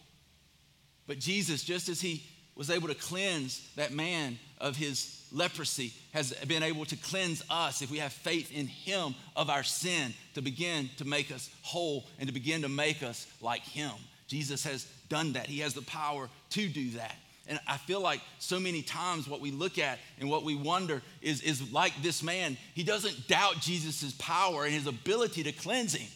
But 1.07 1.19
Jesus, 1.19 1.63
just 1.63 1.89
as 1.89 2.01
He 2.01 2.25
was 2.57 2.71
able 2.71 2.89
to 2.89 2.95
cleanse 2.95 3.67
that 3.77 3.93
man 3.93 4.39
of 4.59 4.77
his 4.77 5.17
leprosy, 5.33 5.93
has 6.13 6.33
been 6.47 6.63
able 6.63 6.85
to 6.87 6.97
cleanse 6.97 7.43
us 7.51 7.83
if 7.83 7.91
we 7.91 7.99
have 7.99 8.13
faith 8.13 8.53
in 8.53 8.67
Him 8.67 9.15
of 9.35 9.51
our 9.51 9.63
sin 9.63 10.15
to 10.35 10.43
begin 10.43 10.89
to 10.99 11.05
make 11.05 11.31
us 11.31 11.51
whole 11.63 12.07
and 12.19 12.29
to 12.29 12.33
begin 12.33 12.63
to 12.63 12.69
make 12.69 13.03
us 13.03 13.27
like 13.41 13.63
Him. 13.63 13.93
Jesus 14.27 14.65
has 14.65 14.85
done 15.09 15.35
that, 15.35 15.47
He 15.47 15.61
has 15.61 15.75
the 15.75 15.83
power 15.83 16.29
to 16.51 16.69
do 16.69 16.91
that. 16.91 17.17
And 17.49 17.61
I 17.69 17.77
feel 17.77 18.01
like 18.01 18.21
so 18.41 18.59
many 18.59 18.83
times 18.83 19.29
what 19.29 19.41
we 19.41 19.53
look 19.53 19.79
at 19.79 20.01
and 20.19 20.29
what 20.29 20.43
we 20.43 20.57
wonder 20.57 21.01
is, 21.23 21.43
is 21.43 21.73
like 21.73 21.93
this 22.03 22.21
man. 22.21 22.57
He 22.75 22.83
doesn't 22.83 23.29
doubt 23.29 23.61
Jesus' 23.61 24.13
power 24.19 24.65
and 24.65 24.73
his 24.73 24.89
ability 24.89 25.45
to 25.45 25.53
cleanse 25.53 25.95
him. 25.95 26.09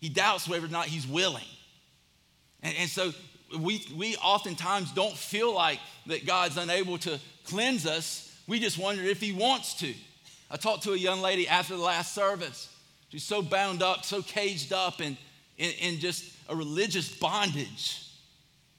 He 0.00 0.08
doubts 0.08 0.48
whether 0.48 0.66
or 0.66 0.70
not 0.70 0.86
he's 0.86 1.06
willing. 1.06 1.44
And, 2.60 2.74
and 2.76 2.90
so 2.90 3.12
we, 3.58 3.86
we 3.96 4.16
oftentimes 4.16 4.92
don't 4.92 5.16
feel 5.16 5.54
like 5.54 5.80
that 6.06 6.26
God's 6.26 6.56
unable 6.56 6.98
to 6.98 7.18
cleanse 7.44 7.86
us. 7.86 8.34
We 8.46 8.60
just 8.60 8.78
wonder 8.78 9.02
if 9.02 9.20
he 9.20 9.32
wants 9.32 9.74
to. 9.74 9.92
I 10.50 10.56
talked 10.56 10.84
to 10.84 10.92
a 10.92 10.96
young 10.96 11.20
lady 11.20 11.48
after 11.48 11.76
the 11.76 11.82
last 11.82 12.14
service. 12.14 12.72
She's 13.10 13.24
so 13.24 13.42
bound 13.42 13.82
up, 13.82 14.04
so 14.04 14.22
caged 14.22 14.72
up 14.72 15.00
in, 15.00 15.16
in, 15.58 15.70
in 15.80 15.98
just 15.98 16.32
a 16.48 16.56
religious 16.56 17.08
bondage 17.08 18.06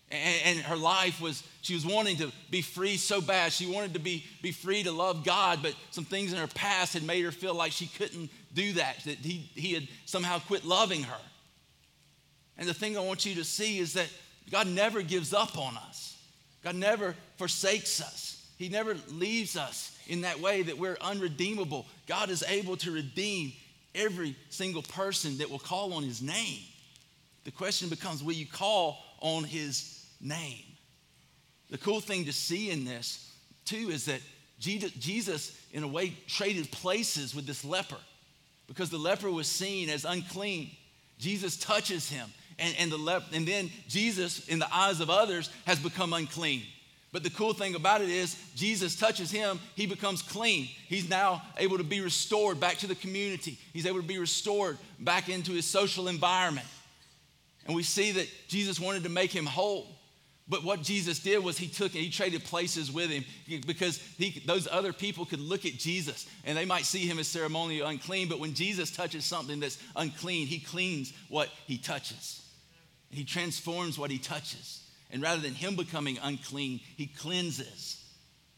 and, 0.10 0.60
her 0.60 0.76
life 0.76 1.20
was, 1.20 1.44
she 1.62 1.74
was 1.74 1.86
wanting 1.86 2.18
to 2.18 2.32
be 2.50 2.62
free 2.62 2.98
so 2.98 3.20
bad. 3.20 3.52
She 3.52 3.66
wanted 3.66 3.94
to 3.94 4.00
be, 4.00 4.26
be 4.42 4.52
free 4.52 4.84
to 4.84 4.92
love 4.92 5.26
God, 5.26 5.60
but 5.62 5.76
some 5.92 6.06
things 6.06 6.32
in 6.32 6.40
her 6.40 6.48
past 6.48 6.94
had 6.94 7.04
made 7.04 7.26
her 7.26 7.32
feel 7.32 7.54
like 7.54 7.72
she 7.72 7.88
couldn't 7.88 8.30
do 8.54 8.74
that, 8.74 9.04
that 9.04 9.18
he, 9.18 9.50
he 9.54 9.74
had 9.74 9.88
somehow 10.06 10.40
quit 10.40 10.64
loving 10.64 11.04
her. 11.04 11.20
And 12.58 12.68
the 12.68 12.74
thing 12.74 12.98
I 12.98 13.02
want 13.02 13.26
you 13.26 13.36
to 13.36 13.44
see 13.44 13.80
is 13.80 13.94
that 13.94 14.10
God 14.50 14.68
never 14.68 15.02
gives 15.02 15.34
up 15.34 15.58
on 15.58 15.78
us, 15.78 16.18
God 16.64 16.76
never 16.76 17.16
forsakes 17.38 18.02
us. 18.02 18.34
He 18.58 18.70
never 18.70 18.96
leaves 19.10 19.56
us 19.56 19.96
in 20.08 20.22
that 20.22 20.40
way 20.40 20.64
that 20.64 20.80
we're 20.80 20.98
unredeemable. 21.00 21.86
God 22.08 22.32
is 22.32 22.44
able 22.48 22.76
to 22.78 22.92
redeem 22.92 23.54
every 23.94 24.36
single 24.50 24.82
person 24.82 25.38
that 25.38 25.50
will 25.52 25.60
call 25.60 25.94
on 25.94 26.02
his 26.02 26.24
name. 26.24 26.62
The 27.44 27.52
question 27.52 27.88
becomes 27.88 28.24
will 28.24 28.34
you 28.34 28.48
call 28.48 28.98
on 29.20 29.44
his 29.44 30.06
name. 30.20 30.64
The 31.70 31.78
cool 31.78 32.00
thing 32.00 32.26
to 32.26 32.34
see 32.34 32.72
in 32.72 32.84
this, 32.84 33.32
too, 33.66 33.90
is 33.92 34.06
that 34.06 34.22
Jesus, 34.60 35.56
in 35.72 35.84
a 35.84 35.88
way, 35.88 36.18
traded 36.28 36.72
places 36.72 37.36
with 37.36 37.46
this 37.46 37.64
leper 37.64 38.00
because 38.68 38.90
the 38.90 38.98
leper 38.98 39.30
was 39.30 39.48
seen 39.48 39.90
as 39.90 40.04
unclean. 40.04 40.72
Jesus 41.20 41.58
touches 41.58 42.10
him, 42.10 42.28
and, 42.60 42.76
and, 42.80 42.92
the 42.92 42.98
lep- 42.98 43.34
and 43.34 43.48
then 43.48 43.70
Jesus, 43.88 44.48
in 44.48 44.60
the 44.60 44.74
eyes 44.74 45.00
of 45.00 45.10
others, 45.10 45.50
has 45.66 45.80
become 45.80 46.14
unclean. 46.14 46.64
But 47.14 47.24
the 47.24 47.30
cool 47.30 47.54
thing 47.54 47.76
about 47.76 48.02
it 48.02 48.10
is, 48.10 48.36
Jesus 48.56 48.96
touches 48.96 49.32
him, 49.32 49.60
he 49.76 49.86
becomes 49.86 50.22
clean. 50.22 50.68
He's 50.88 51.10
now 51.10 51.42
able 51.58 51.78
to 51.78 51.84
be 51.84 52.02
restored 52.02 52.60
back 52.60 52.78
to 52.80 52.88
the 52.88 52.96
community, 52.96 53.58
he's 53.74 53.86
able 53.86 54.02
to 54.02 54.08
be 54.08 54.20
restored 54.20 54.78
back 55.00 55.30
into 55.30 55.54
his 55.54 55.66
social 55.66 56.08
environment. 56.08 56.68
And 57.66 57.76
we 57.76 57.84
see 57.84 58.12
that 58.14 58.28
Jesus 58.48 58.80
wanted 58.80 59.04
to 59.04 59.10
make 59.10 59.32
him 59.32 59.46
whole. 59.46 59.88
But 60.50 60.64
what 60.64 60.82
Jesus 60.82 61.20
did 61.20 61.44
was 61.44 61.58
he 61.58 61.68
took 61.68 61.94
and 61.94 62.02
he 62.02 62.10
traded 62.10 62.46
places 62.46 62.90
with 62.90 63.10
him 63.10 63.26
because 63.66 63.98
he, 64.18 64.42
those 64.46 64.66
other 64.72 64.94
people 64.94 65.26
could 65.26 65.42
look 65.42 65.66
at 65.66 65.74
Jesus 65.74 66.26
and 66.46 66.58
they 66.58 66.64
might 66.64 66.86
see 66.86 67.06
him 67.06 67.20
as 67.20 67.28
ceremonially 67.28 67.82
unclean. 67.82 68.30
But 68.30 68.40
when 68.40 68.54
Jesus 68.54 68.90
touches 68.90 69.26
something 69.26 69.60
that's 69.60 69.78
unclean, 69.98 70.48
he 70.48 70.60
cleans 70.60 71.12
what 71.28 71.50
he 71.66 71.78
touches. 71.78 72.47
He 73.10 73.24
transforms 73.24 73.98
what 73.98 74.12
he 74.12 74.18
touches. 74.18 74.84
And 75.12 75.22
rather 75.22 75.42
than 75.42 75.54
him 75.54 75.76
becoming 75.76 76.18
unclean, 76.22 76.82
he 76.98 77.08
cleanses 77.08 78.04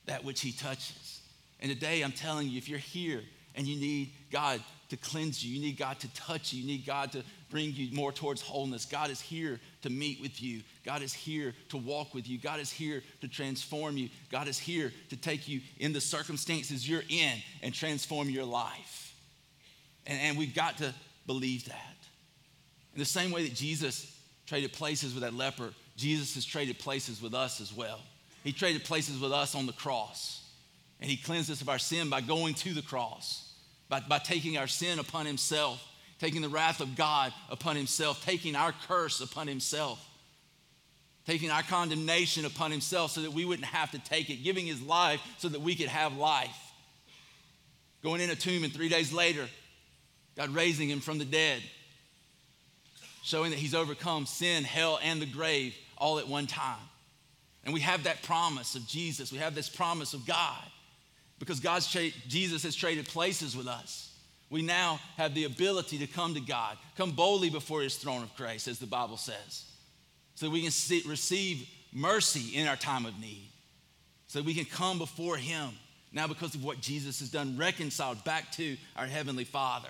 that 0.05 0.23
which 0.23 0.41
he 0.41 0.51
touches. 0.51 1.21
And 1.59 1.71
today 1.71 2.01
I'm 2.01 2.11
telling 2.11 2.49
you, 2.49 2.57
if 2.57 2.67
you're 2.67 2.79
here 2.79 3.21
and 3.55 3.67
you 3.67 3.79
need 3.79 4.11
God 4.31 4.61
to 4.89 4.97
cleanse 4.97 5.45
you, 5.45 5.53
you 5.53 5.61
need 5.61 5.77
God 5.77 5.99
to 5.99 6.13
touch 6.13 6.51
you, 6.51 6.61
you 6.61 6.67
need 6.67 6.85
God 6.85 7.11
to 7.11 7.23
bring 7.51 7.73
you 7.73 7.93
more 7.95 8.11
towards 8.11 8.41
wholeness. 8.41 8.85
God 8.85 9.09
is 9.09 9.21
here 9.21 9.59
to 9.81 9.89
meet 9.89 10.21
with 10.21 10.41
you. 10.41 10.61
God 10.85 11.01
is 11.01 11.13
here 11.13 11.53
to 11.69 11.77
walk 11.77 12.13
with 12.13 12.27
you. 12.27 12.39
God 12.39 12.59
is 12.59 12.71
here 12.71 13.03
to 13.21 13.27
transform 13.27 13.97
you. 13.97 14.09
God 14.31 14.47
is 14.47 14.57
here 14.57 14.91
to 15.09 15.15
take 15.15 15.47
you 15.47 15.61
in 15.77 15.93
the 15.93 16.01
circumstances 16.01 16.87
you're 16.87 17.03
in 17.09 17.33
and 17.61 17.73
transform 17.73 18.29
your 18.29 18.45
life. 18.45 19.15
And, 20.07 20.19
and 20.19 20.37
we've 20.37 20.55
got 20.55 20.77
to 20.79 20.93
believe 21.27 21.65
that. 21.65 21.95
In 22.93 22.99
the 22.99 23.05
same 23.05 23.31
way 23.31 23.43
that 23.43 23.55
Jesus 23.55 24.18
traded 24.49 24.73
places 24.73 25.13
with 25.13 25.23
that 25.23 25.33
leper, 25.33 25.71
Jesus 25.95 26.35
has 26.35 26.43
traded 26.43 26.79
places 26.79 27.21
with 27.21 27.33
us 27.33 27.61
as 27.61 27.73
well. 27.73 27.99
He 28.43 28.51
traded 28.51 28.83
places 28.83 29.19
with 29.19 29.31
us 29.31 29.55
on 29.55 29.65
the 29.65 29.73
cross. 29.73 30.43
And 30.99 31.09
he 31.09 31.15
cleansed 31.15 31.49
us 31.49 31.61
of 31.61 31.69
our 31.69 31.79
sin 31.79 32.09
by 32.09 32.19
going 32.19 32.55
to 32.55 32.73
the 32.73 32.81
cross, 32.81 33.53
by, 33.87 34.01
by 34.01 34.17
taking 34.17 34.57
our 34.57 34.67
sin 34.67 34.99
upon 34.99 35.25
himself 35.25 35.85
taking 36.19 36.41
the 36.41 36.49
wrath 36.49 36.81
of 36.81 36.95
God 36.95 37.33
upon 37.49 37.75
himself, 37.75 38.23
taking 38.25 38.55
our 38.55 38.73
curse 38.87 39.21
upon 39.21 39.47
himself, 39.47 40.05
taking 41.25 41.49
our 41.49 41.63
condemnation 41.63 42.45
upon 42.45 42.71
himself 42.71 43.11
so 43.11 43.21
that 43.21 43.31
we 43.31 43.45
wouldn't 43.45 43.67
have 43.67 43.91
to 43.91 43.99
take 43.99 44.29
it, 44.29 44.43
giving 44.43 44.67
his 44.67 44.81
life 44.81 45.21
so 45.37 45.47
that 45.49 45.61
we 45.61 45.75
could 45.75 45.87
have 45.87 46.17
life. 46.17 46.73
Going 48.03 48.21
in 48.21 48.29
a 48.29 48.35
tomb, 48.35 48.63
and 48.63 48.73
three 48.73 48.89
days 48.89 49.11
later, 49.11 49.47
God 50.35 50.49
raising 50.49 50.89
him 50.89 50.99
from 50.99 51.17
the 51.17 51.25
dead, 51.25 51.61
showing 53.29 53.51
that 53.51 53.59
he's 53.59 53.75
overcome 53.75 54.25
sin, 54.25 54.63
hell, 54.63 54.99
and 55.03 55.21
the 55.21 55.25
grave 55.25 55.75
all 55.97 56.19
at 56.19 56.27
one 56.27 56.47
time. 56.47 56.79
And 57.63 57.73
we 57.73 57.81
have 57.81 58.03
that 58.03 58.23
promise 58.23 58.75
of 58.75 58.87
Jesus. 58.87 59.31
We 59.31 59.37
have 59.37 59.55
this 59.55 59.69
promise 59.69 60.13
of 60.13 60.25
God 60.25 60.63
because 61.39 61.59
God's 61.59 61.91
tra- 61.91 62.09
Jesus 62.27 62.63
has 62.63 62.75
traded 62.75 63.07
places 63.07 63.55
with 63.55 63.67
us 63.67 64.09
we 64.49 64.61
now 64.63 64.99
have 65.17 65.35
the 65.35 65.43
ability 65.43 65.99
to 65.99 66.07
come 66.07 66.33
to 66.33 66.39
God, 66.39 66.77
come 66.97 67.11
boldly 67.11 67.49
before 67.49 67.81
his 67.81 67.95
throne 67.95 68.23
of 68.23 68.35
grace, 68.35 68.67
as 68.67 68.79
the 68.79 68.87
Bible 68.87 69.17
says. 69.17 69.65
so 70.35 70.49
we 70.49 70.61
can 70.61 70.71
see, 70.71 71.03
receive 71.05 71.67
mercy 71.93 72.57
in 72.57 72.67
our 72.67 72.75
time 72.75 73.05
of 73.05 73.19
need, 73.19 73.49
so 74.27 74.41
we 74.41 74.53
can 74.53 74.65
come 74.65 74.97
before 74.97 75.37
Him 75.37 75.69
now 76.11 76.27
because 76.27 76.55
of 76.55 76.63
what 76.63 76.81
Jesus 76.81 77.19
has 77.19 77.29
done, 77.29 77.57
reconciled 77.57 78.23
back 78.23 78.51
to 78.53 78.77
our 78.95 79.05
Heavenly 79.05 79.43
Father. 79.43 79.89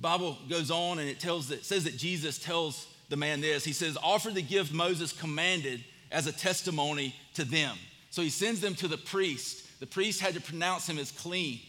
The 0.00 0.08
Bible 0.08 0.38
goes 0.48 0.70
on 0.70 0.98
and 0.98 1.10
it 1.10 1.20
tells 1.20 1.48
that, 1.48 1.62
says 1.62 1.84
that 1.84 1.98
Jesus 1.98 2.38
tells 2.38 2.86
the 3.10 3.18
man 3.18 3.42
this. 3.42 3.64
He 3.64 3.74
says, 3.74 3.98
Offer 4.02 4.30
the 4.30 4.40
gift 4.40 4.72
Moses 4.72 5.12
commanded 5.12 5.84
as 6.10 6.26
a 6.26 6.32
testimony 6.32 7.14
to 7.34 7.44
them. 7.44 7.76
So 8.08 8.22
he 8.22 8.30
sends 8.30 8.62
them 8.62 8.74
to 8.76 8.88
the 8.88 8.96
priest. 8.96 9.78
The 9.78 9.86
priest 9.86 10.22
had 10.22 10.32
to 10.36 10.40
pronounce 10.40 10.88
him 10.88 10.98
as 10.98 11.12
clean. 11.12 11.60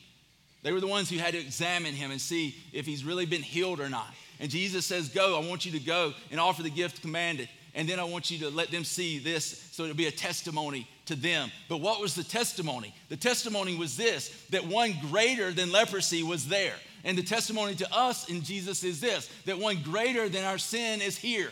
They 0.64 0.72
were 0.72 0.80
the 0.80 0.88
ones 0.88 1.10
who 1.10 1.18
had 1.18 1.34
to 1.34 1.40
examine 1.40 1.94
him 1.94 2.10
and 2.10 2.22
see 2.22 2.56
if 2.72 2.86
he's 2.86 3.04
really 3.04 3.26
been 3.26 3.42
healed 3.42 3.82
or 3.82 3.90
not. 3.90 4.08
And 4.40 4.50
Jesus 4.50 4.86
says, 4.86 5.10
Go, 5.10 5.38
I 5.38 5.46
want 5.46 5.66
you 5.66 5.74
to 5.74 5.80
go 5.80 6.14
and 6.32 6.40
offer 6.40 6.64
the 6.64 6.70
gift 6.70 7.02
commanded. 7.02 7.50
And 7.76 7.88
then 7.88 8.00
I 8.00 8.06
want 8.06 8.32
you 8.32 8.40
to 8.40 8.50
let 8.50 8.72
them 8.72 8.86
see 8.86 9.20
this 9.20 9.68
so 9.74 9.84
it'll 9.84 9.96
be 9.96 10.08
a 10.08 10.12
testimony 10.12 10.88
to 11.08 11.16
them. 11.18 11.52
But 11.68 11.82
what 11.82 12.00
was 12.00 12.16
the 12.16 12.24
testimony? 12.24 12.96
The 13.10 13.18
testimony 13.18 13.76
was 13.76 13.98
this 13.98 14.30
that 14.52 14.66
one 14.66 14.94
greater 15.10 15.52
than 15.52 15.70
leprosy 15.70 16.24
was 16.24 16.48
there. 16.48 16.76
And 17.04 17.18
the 17.18 17.24
testimony 17.24 17.76
to 17.76 17.96
us 17.96 18.30
in 18.30 18.44
Jesus 18.44 18.84
is 18.84 19.02
this 19.02 19.30
that 19.46 19.60
one 19.60 19.82
greater 19.84 20.30
than 20.30 20.44
our 20.46 20.58
sin 20.58 21.02
is 21.02 21.18
here. 21.18 21.50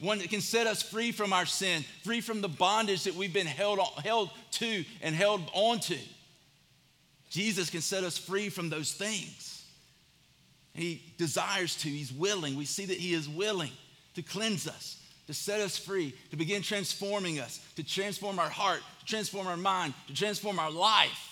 One 0.00 0.18
that 0.18 0.30
can 0.30 0.40
set 0.40 0.66
us 0.66 0.82
free 0.82 1.12
from 1.12 1.32
our 1.32 1.44
sin, 1.44 1.84
free 2.04 2.22
from 2.22 2.40
the 2.40 2.48
bondage 2.48 3.04
that 3.04 3.14
we've 3.14 3.32
been 3.32 3.46
held, 3.46 3.80
held 4.02 4.30
to 4.52 4.84
and 5.02 5.14
held 5.14 5.42
onto. 5.52 5.98
Jesus 7.28 7.68
can 7.68 7.82
set 7.82 8.02
us 8.02 8.16
free 8.16 8.48
from 8.48 8.70
those 8.70 8.92
things. 8.92 9.64
He 10.74 11.02
desires 11.18 11.76
to, 11.76 11.88
He's 11.88 12.12
willing. 12.12 12.56
We 12.56 12.64
see 12.64 12.86
that 12.86 12.96
He 12.96 13.12
is 13.12 13.28
willing 13.28 13.72
to 14.14 14.22
cleanse 14.22 14.66
us, 14.66 15.00
to 15.26 15.34
set 15.34 15.60
us 15.60 15.76
free, 15.76 16.14
to 16.30 16.36
begin 16.36 16.62
transforming 16.62 17.38
us, 17.38 17.60
to 17.76 17.84
transform 17.84 18.38
our 18.38 18.48
heart, 18.48 18.80
to 19.00 19.06
transform 19.06 19.46
our 19.46 19.56
mind, 19.56 19.92
to 20.06 20.14
transform 20.14 20.58
our 20.58 20.70
life, 20.70 21.29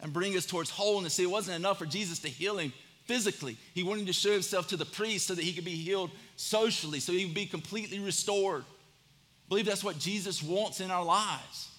and 0.00 0.12
bring 0.12 0.36
us 0.36 0.46
towards 0.46 0.70
wholeness. 0.70 1.14
See, 1.14 1.22
it 1.22 1.30
wasn't 1.30 1.56
enough 1.56 1.78
for 1.78 1.86
Jesus 1.86 2.18
to 2.20 2.28
heal 2.28 2.58
him 2.58 2.72
physically, 3.06 3.56
He 3.74 3.82
wanted 3.82 4.06
to 4.06 4.12
show 4.12 4.32
Himself 4.32 4.68
to 4.68 4.76
the 4.76 4.84
priest 4.84 5.28
so 5.28 5.34
that 5.34 5.44
he 5.44 5.52
could 5.52 5.64
be 5.64 5.70
healed 5.70 6.10
socially, 6.36 7.00
so 7.00 7.12
he 7.12 7.24
would 7.24 7.34
be 7.34 7.46
completely 7.46 7.98
restored. 7.98 8.62
I 8.62 9.48
believe 9.48 9.66
that's 9.66 9.84
what 9.84 9.98
Jesus 9.98 10.42
wants 10.42 10.80
in 10.80 10.90
our 10.90 11.04
lives. 11.04 11.70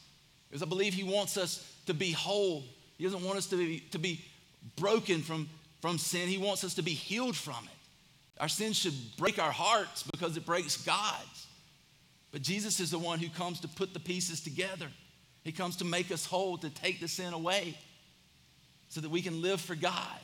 Because 0.47 0.63
I 0.63 0.65
believe 0.65 0.93
He 0.93 1.03
wants 1.03 1.37
us 1.37 1.69
to 1.85 1.93
be 1.93 2.11
whole. 2.11 2.63
He 2.97 3.03
doesn't 3.03 3.23
want 3.23 3.37
us 3.37 3.47
to 3.47 3.57
be, 3.57 3.79
to 3.91 3.99
be 3.99 4.23
broken 4.77 5.21
from, 5.21 5.49
from 5.81 5.97
sin, 5.97 6.29
He 6.29 6.37
wants 6.37 6.63
us 6.63 6.75
to 6.75 6.81
be 6.81 6.93
healed 6.93 7.35
from 7.35 7.65
it. 7.65 8.41
Our 8.41 8.47
sin 8.47 8.73
should 8.73 8.93
break 9.17 9.39
our 9.39 9.51
hearts 9.51 10.03
because 10.03 10.37
it 10.37 10.45
breaks 10.45 10.77
God's. 10.77 11.47
But 12.31 12.41
Jesus 12.41 12.79
is 12.79 12.91
the 12.91 12.99
one 12.99 13.19
who 13.19 13.29
comes 13.29 13.59
to 13.61 13.67
put 13.67 13.93
the 13.93 13.99
pieces 13.99 14.41
together. 14.41 14.87
He 15.43 15.51
comes 15.51 15.77
to 15.77 15.85
make 15.85 16.11
us 16.11 16.25
whole, 16.25 16.57
to 16.59 16.69
take 16.69 16.99
the 16.99 17.07
sin 17.07 17.33
away 17.33 17.75
so 18.97 19.01
that 19.01 19.11
we 19.11 19.21
can 19.21 19.43
live 19.43 19.61
for 19.61 19.75
God. 19.75 20.19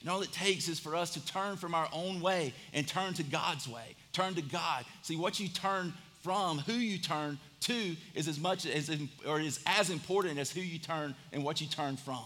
And 0.00 0.08
all 0.08 0.22
it 0.22 0.32
takes 0.32 0.66
is 0.66 0.78
for 0.78 0.96
us 0.96 1.10
to 1.10 1.26
turn 1.26 1.58
from 1.58 1.74
our 1.74 1.86
own 1.92 2.22
way 2.22 2.54
and 2.72 2.88
turn 2.88 3.12
to 3.12 3.22
God's 3.22 3.68
way. 3.68 3.96
Turn 4.14 4.34
to 4.36 4.40
God. 4.40 4.86
See, 5.02 5.14
what 5.14 5.38
you 5.38 5.46
turn 5.46 5.92
from, 6.22 6.60
who 6.60 6.72
you 6.72 6.96
turn 6.96 7.38
to, 7.60 7.96
is 8.14 8.26
as 8.26 8.40
much 8.40 8.64
as, 8.64 8.90
or 9.26 9.40
is 9.40 9.60
as 9.66 9.90
important 9.90 10.38
as 10.38 10.50
who 10.50 10.62
you 10.62 10.78
turn 10.78 11.14
and 11.34 11.44
what 11.44 11.60
you 11.60 11.66
turn 11.66 11.98
from. 11.98 12.24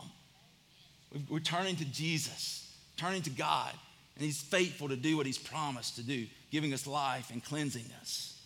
We're 1.28 1.40
turning 1.40 1.74
to 1.74 1.84
Jesus, 1.86 2.72
turning 2.96 3.22
to 3.22 3.30
God, 3.30 3.72
and 4.14 4.24
He's 4.24 4.40
faithful 4.40 4.88
to 4.88 4.94
do 4.94 5.16
what 5.16 5.26
He's 5.26 5.36
promised 5.36 5.96
to 5.96 6.04
do, 6.04 6.28
giving 6.52 6.72
us 6.72 6.86
life 6.86 7.32
and 7.32 7.42
cleansing 7.42 7.86
us. 8.00 8.40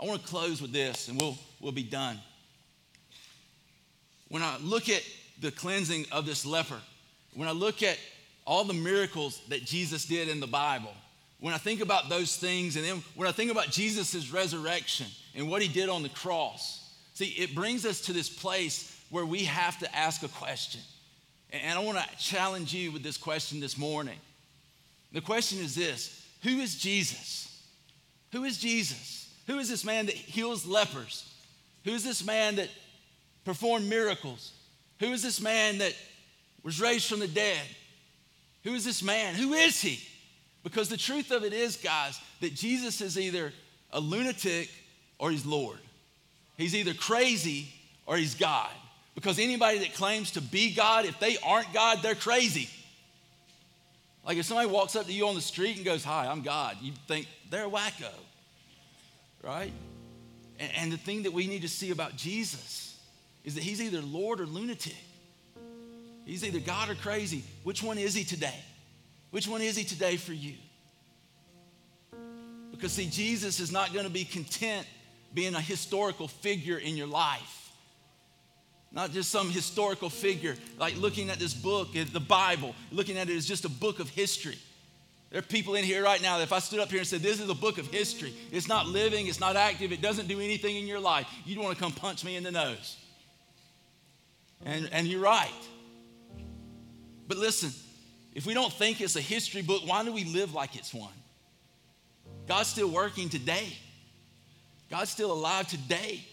I 0.00 0.06
want 0.06 0.22
to 0.22 0.28
close 0.28 0.62
with 0.62 0.72
this, 0.72 1.08
and 1.08 1.20
we'll, 1.20 1.36
we'll 1.60 1.72
be 1.72 1.82
done. 1.82 2.18
When 4.28 4.42
I 4.42 4.56
look 4.62 4.88
at 4.88 5.02
the 5.40 5.50
cleansing 5.50 6.06
of 6.12 6.26
this 6.26 6.46
leper, 6.46 6.80
when 7.34 7.48
I 7.48 7.52
look 7.52 7.82
at 7.82 7.98
all 8.46 8.64
the 8.64 8.74
miracles 8.74 9.40
that 9.48 9.64
Jesus 9.64 10.04
did 10.04 10.28
in 10.28 10.40
the 10.40 10.46
Bible, 10.46 10.92
when 11.40 11.52
I 11.52 11.58
think 11.58 11.80
about 11.80 12.08
those 12.08 12.36
things, 12.36 12.76
and 12.76 12.84
then 12.84 13.02
when 13.14 13.28
I 13.28 13.32
think 13.32 13.50
about 13.50 13.70
Jesus' 13.70 14.30
resurrection 14.30 15.06
and 15.34 15.50
what 15.50 15.60
he 15.60 15.68
did 15.68 15.88
on 15.88 16.02
the 16.02 16.08
cross, 16.08 16.90
see, 17.14 17.26
it 17.26 17.54
brings 17.54 17.84
us 17.84 18.00
to 18.02 18.12
this 18.12 18.30
place 18.30 18.98
where 19.10 19.26
we 19.26 19.44
have 19.44 19.78
to 19.80 19.96
ask 19.96 20.22
a 20.22 20.28
question. 20.28 20.80
And 21.50 21.78
I 21.78 21.82
want 21.82 21.98
to 21.98 22.18
challenge 22.18 22.74
you 22.74 22.90
with 22.90 23.02
this 23.02 23.16
question 23.16 23.60
this 23.60 23.78
morning. 23.78 24.18
The 25.12 25.20
question 25.20 25.60
is 25.60 25.74
this 25.74 26.26
Who 26.42 26.58
is 26.60 26.76
Jesus? 26.76 27.62
Who 28.32 28.44
is 28.44 28.58
Jesus? 28.58 29.32
Who 29.46 29.58
is 29.58 29.68
this 29.68 29.84
man 29.84 30.06
that 30.06 30.14
heals 30.14 30.66
lepers? 30.66 31.32
Who 31.84 31.92
is 31.92 32.02
this 32.02 32.24
man 32.24 32.56
that 32.56 32.68
performed 33.44 33.88
miracles? 33.88 34.52
Who 35.00 35.12
is 35.12 35.22
this 35.22 35.40
man 35.40 35.78
that 35.78 35.94
was 36.62 36.80
raised 36.80 37.08
from 37.08 37.20
the 37.20 37.28
dead? 37.28 37.62
Who 38.64 38.74
is 38.74 38.84
this 38.84 39.02
man? 39.02 39.34
Who 39.34 39.52
is 39.52 39.80
he? 39.80 40.00
Because 40.64 40.88
the 40.88 40.96
truth 40.96 41.30
of 41.30 41.44
it 41.44 41.52
is, 41.52 41.76
guys, 41.76 42.20
that 42.40 42.54
Jesus 42.54 43.00
is 43.00 43.18
either 43.18 43.52
a 43.92 44.00
lunatic 44.00 44.68
or 45.18 45.30
he's 45.30 45.46
Lord. 45.46 45.78
He's 46.56 46.74
either 46.74 46.94
crazy 46.94 47.68
or 48.06 48.16
he's 48.16 48.34
God. 48.34 48.70
Because 49.14 49.38
anybody 49.38 49.78
that 49.78 49.94
claims 49.94 50.32
to 50.32 50.40
be 50.40 50.74
God, 50.74 51.04
if 51.04 51.18
they 51.20 51.36
aren't 51.44 51.72
God, 51.72 52.00
they're 52.02 52.14
crazy. 52.14 52.68
Like 54.26 54.38
if 54.38 54.46
somebody 54.46 54.68
walks 54.68 54.96
up 54.96 55.06
to 55.06 55.12
you 55.12 55.28
on 55.28 55.34
the 55.34 55.40
street 55.40 55.76
and 55.76 55.84
goes, 55.84 56.02
Hi, 56.04 56.26
I'm 56.26 56.42
God, 56.42 56.76
you 56.82 56.92
think 57.06 57.28
they're 57.48 57.66
a 57.66 57.70
wacko, 57.70 58.10
right? 59.42 59.72
And, 60.58 60.72
and 60.76 60.92
the 60.92 60.98
thing 60.98 61.22
that 61.22 61.32
we 61.32 61.46
need 61.46 61.62
to 61.62 61.68
see 61.68 61.92
about 61.92 62.16
Jesus 62.16 62.85
is 63.46 63.54
that 63.54 63.62
he's 63.62 63.80
either 63.80 64.02
Lord 64.02 64.40
or 64.40 64.46
lunatic. 64.46 64.96
He's 66.26 66.44
either 66.44 66.58
God 66.58 66.90
or 66.90 66.96
crazy. 66.96 67.44
Which 67.62 67.82
one 67.82 67.96
is 67.96 68.12
he 68.12 68.24
today? 68.24 68.58
Which 69.30 69.46
one 69.46 69.62
is 69.62 69.76
he 69.76 69.84
today 69.84 70.16
for 70.16 70.32
you? 70.32 70.54
Because, 72.72 72.92
see, 72.92 73.06
Jesus 73.06 73.60
is 73.60 73.72
not 73.72 73.92
going 73.92 74.04
to 74.04 74.10
be 74.10 74.24
content 74.24 74.86
being 75.32 75.54
a 75.54 75.60
historical 75.60 76.28
figure 76.28 76.76
in 76.76 76.96
your 76.96 77.06
life. 77.06 77.70
Not 78.92 79.12
just 79.12 79.30
some 79.30 79.50
historical 79.50 80.10
figure, 80.10 80.56
like 80.78 80.96
looking 80.96 81.30
at 81.30 81.38
this 81.38 81.54
book, 81.54 81.88
the 81.92 82.20
Bible, 82.20 82.74
looking 82.90 83.16
at 83.16 83.30
it 83.30 83.36
as 83.36 83.46
just 83.46 83.64
a 83.64 83.68
book 83.68 84.00
of 84.00 84.08
history. 84.08 84.58
There 85.30 85.38
are 85.38 85.42
people 85.42 85.74
in 85.74 85.84
here 85.84 86.02
right 86.02 86.20
now 86.20 86.38
that 86.38 86.44
if 86.44 86.52
I 86.52 86.58
stood 86.58 86.80
up 86.80 86.88
here 86.88 86.98
and 86.98 87.06
said, 87.06 87.20
This 87.20 87.40
is 87.40 87.48
a 87.48 87.54
book 87.54 87.78
of 87.78 87.88
history, 87.88 88.32
it's 88.50 88.68
not 88.68 88.86
living, 88.86 89.26
it's 89.26 89.40
not 89.40 89.56
active, 89.56 89.92
it 89.92 90.00
doesn't 90.00 90.28
do 90.28 90.40
anything 90.40 90.76
in 90.76 90.86
your 90.86 91.00
life, 91.00 91.26
you'd 91.44 91.58
want 91.58 91.76
to 91.76 91.82
come 91.82 91.92
punch 91.92 92.24
me 92.24 92.36
in 92.36 92.42
the 92.42 92.50
nose. 92.50 92.96
And, 94.64 94.88
and 94.92 95.06
you're 95.06 95.20
right. 95.20 95.50
But 97.28 97.38
listen, 97.38 97.70
if 98.34 98.46
we 98.46 98.54
don't 98.54 98.72
think 98.72 99.00
it's 99.00 99.16
a 99.16 99.20
history 99.20 99.62
book, 99.62 99.82
why 99.86 100.04
do 100.04 100.12
we 100.12 100.24
live 100.24 100.54
like 100.54 100.76
it's 100.76 100.94
one? 100.94 101.12
God's 102.46 102.68
still 102.68 102.88
working 102.88 103.28
today. 103.28 103.66
God's 104.90 105.10
still 105.10 105.32
alive 105.32 105.66
today. 105.66 106.24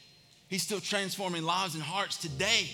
He's 0.47 0.61
still 0.61 0.79
transforming 0.79 1.43
lives 1.43 1.73
and 1.73 1.83
hearts 1.83 2.17
today. 2.17 2.69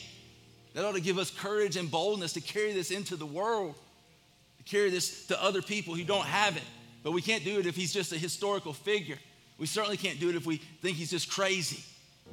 That 0.73 0.83
ought 0.83 0.95
to 0.95 1.01
give 1.01 1.17
us 1.17 1.31
courage 1.31 1.77
and 1.77 1.89
boldness 1.89 2.33
to 2.33 2.41
carry 2.41 2.73
this 2.73 2.91
into 2.91 3.15
the 3.15 3.25
world, 3.25 3.75
to 4.57 4.63
carry 4.63 4.89
this 4.89 5.27
to 5.27 5.41
other 5.41 5.61
people 5.61 5.95
who 5.95 6.03
don't 6.03 6.25
have 6.25 6.57
it. 6.57 6.63
But 7.03 7.11
we 7.11 7.21
can't 7.21 7.45
do 7.45 7.59
it 7.59 7.65
if 7.65 7.75
he's 7.75 7.93
just 7.93 8.11
a 8.11 8.17
historical 8.17 8.73
figure. 8.73 9.17
We 9.57 9.65
certainly 9.65 9.97
can't 9.97 10.19
do 10.19 10.29
it 10.29 10.35
if 10.35 10.45
we 10.45 10.57
think 10.57 10.97
he's 10.97 11.11
just 11.11 11.31
crazy. 11.31 11.83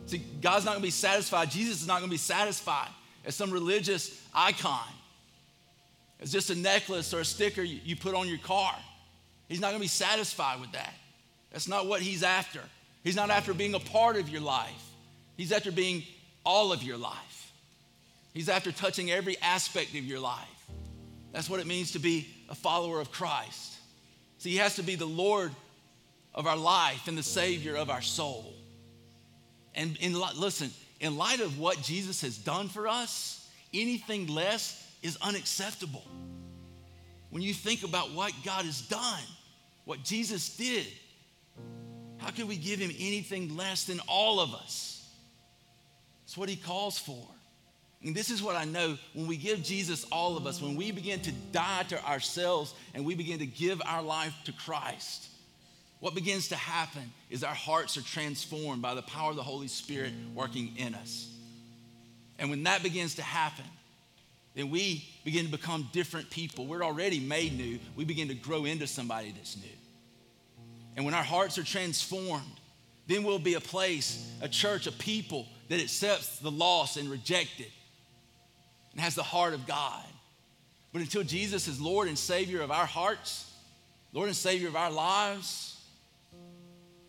See, 0.06 0.18
God's 0.42 0.64
not 0.64 0.72
gonna 0.72 0.82
be 0.82 0.90
satisfied. 0.90 1.50
Jesus 1.50 1.82
is 1.82 1.86
not 1.86 2.00
gonna 2.00 2.10
be 2.10 2.16
satisfied 2.16 2.88
as 3.26 3.34
some 3.34 3.50
religious 3.50 4.22
icon 4.34 4.86
it's 6.20 6.32
just 6.32 6.50
a 6.50 6.54
necklace 6.54 7.12
or 7.12 7.20
a 7.20 7.24
sticker 7.24 7.62
you 7.62 7.96
put 7.96 8.14
on 8.14 8.28
your 8.28 8.38
car. 8.38 8.74
He's 9.48 9.60
not 9.60 9.68
going 9.68 9.80
to 9.80 9.84
be 9.84 9.88
satisfied 9.88 10.60
with 10.60 10.72
that. 10.72 10.94
That's 11.52 11.68
not 11.68 11.86
what 11.86 12.00
he's 12.00 12.22
after. 12.22 12.60
He's 13.04 13.16
not 13.16 13.30
after 13.30 13.54
being 13.54 13.74
a 13.74 13.78
part 13.78 14.16
of 14.16 14.28
your 14.28 14.40
life, 14.40 14.90
he's 15.36 15.52
after 15.52 15.70
being 15.70 16.02
all 16.44 16.72
of 16.72 16.82
your 16.82 16.96
life. 16.96 17.52
He's 18.32 18.50
after 18.50 18.70
touching 18.70 19.10
every 19.10 19.38
aspect 19.40 19.90
of 19.90 20.04
your 20.04 20.20
life. 20.20 20.44
That's 21.32 21.48
what 21.48 21.58
it 21.58 21.66
means 21.66 21.92
to 21.92 21.98
be 21.98 22.28
a 22.50 22.54
follower 22.54 23.00
of 23.00 23.10
Christ. 23.10 23.72
See, 24.36 24.50
he 24.50 24.56
has 24.58 24.76
to 24.76 24.82
be 24.82 24.94
the 24.94 25.06
Lord 25.06 25.52
of 26.34 26.46
our 26.46 26.56
life 26.56 27.08
and 27.08 27.16
the 27.16 27.22
Savior 27.22 27.76
of 27.76 27.88
our 27.88 28.02
soul. 28.02 28.52
And 29.74 29.96
in, 30.00 30.12
listen, 30.38 30.70
in 31.00 31.16
light 31.16 31.40
of 31.40 31.58
what 31.58 31.82
Jesus 31.82 32.22
has 32.22 32.38
done 32.38 32.68
for 32.68 32.88
us, 32.88 33.48
anything 33.74 34.26
less 34.26 34.82
is 35.02 35.18
unacceptable. 35.20 36.04
When 37.30 37.42
you 37.42 37.52
think 37.52 37.82
about 37.82 38.12
what 38.12 38.32
God 38.44 38.64
has 38.64 38.80
done, 38.80 39.22
what 39.84 40.02
Jesus 40.02 40.56
did, 40.56 40.86
how 42.18 42.30
can 42.30 42.46
we 42.46 42.56
give 42.56 42.78
him 42.78 42.90
anything 42.98 43.56
less 43.56 43.84
than 43.84 44.00
all 44.08 44.40
of 44.40 44.54
us? 44.54 45.08
It's 46.24 46.36
what 46.36 46.48
he 46.48 46.56
calls 46.56 46.98
for. 46.98 47.26
And 48.02 48.14
this 48.14 48.30
is 48.30 48.42
what 48.42 48.56
I 48.56 48.64
know 48.64 48.96
when 49.14 49.26
we 49.26 49.36
give 49.36 49.62
Jesus 49.62 50.04
all 50.10 50.36
of 50.36 50.46
us, 50.46 50.60
when 50.60 50.76
we 50.76 50.90
begin 50.92 51.20
to 51.20 51.32
die 51.52 51.84
to 51.88 52.04
ourselves 52.04 52.74
and 52.94 53.04
we 53.04 53.14
begin 53.14 53.38
to 53.40 53.46
give 53.46 53.80
our 53.84 54.02
life 54.02 54.34
to 54.44 54.52
Christ, 54.52 55.28
what 56.00 56.14
begins 56.14 56.48
to 56.48 56.56
happen 56.56 57.12
is 57.30 57.42
our 57.42 57.54
hearts 57.54 57.96
are 57.96 58.02
transformed 58.02 58.82
by 58.82 58.94
the 58.94 59.02
power 59.02 59.30
of 59.30 59.36
the 59.36 59.42
Holy 59.42 59.68
Spirit 59.68 60.12
working 60.34 60.74
in 60.76 60.94
us. 60.94 61.32
And 62.38 62.50
when 62.50 62.64
that 62.64 62.82
begins 62.82 63.14
to 63.14 63.22
happen, 63.22 63.64
then 64.54 64.70
we 64.70 65.04
begin 65.24 65.46
to 65.46 65.50
become 65.50 65.88
different 65.92 66.30
people. 66.30 66.66
We're 66.66 66.84
already 66.84 67.20
made 67.20 67.56
new. 67.56 67.78
We 67.94 68.04
begin 68.04 68.28
to 68.28 68.34
grow 68.34 68.64
into 68.64 68.86
somebody 68.86 69.32
that's 69.32 69.56
new. 69.56 69.68
And 70.96 71.04
when 71.04 71.14
our 71.14 71.22
hearts 71.22 71.58
are 71.58 71.64
transformed, 71.64 72.44
then 73.06 73.22
we'll 73.22 73.38
be 73.38 73.54
a 73.54 73.60
place, 73.60 74.30
a 74.40 74.48
church, 74.48 74.86
a 74.86 74.92
people 74.92 75.46
that 75.68 75.80
accepts 75.80 76.38
the 76.38 76.50
lost 76.50 76.96
and 76.96 77.10
rejected 77.10 77.70
and 78.92 79.00
has 79.00 79.14
the 79.14 79.22
heart 79.22 79.52
of 79.52 79.66
God. 79.66 80.04
But 80.92 81.02
until 81.02 81.22
Jesus 81.22 81.68
is 81.68 81.80
Lord 81.80 82.08
and 82.08 82.18
Savior 82.18 82.62
of 82.62 82.70
our 82.70 82.86
hearts, 82.86 83.52
Lord 84.12 84.28
and 84.28 84.36
Savior 84.36 84.68
of 84.68 84.76
our 84.76 84.90
lives, 84.90 85.75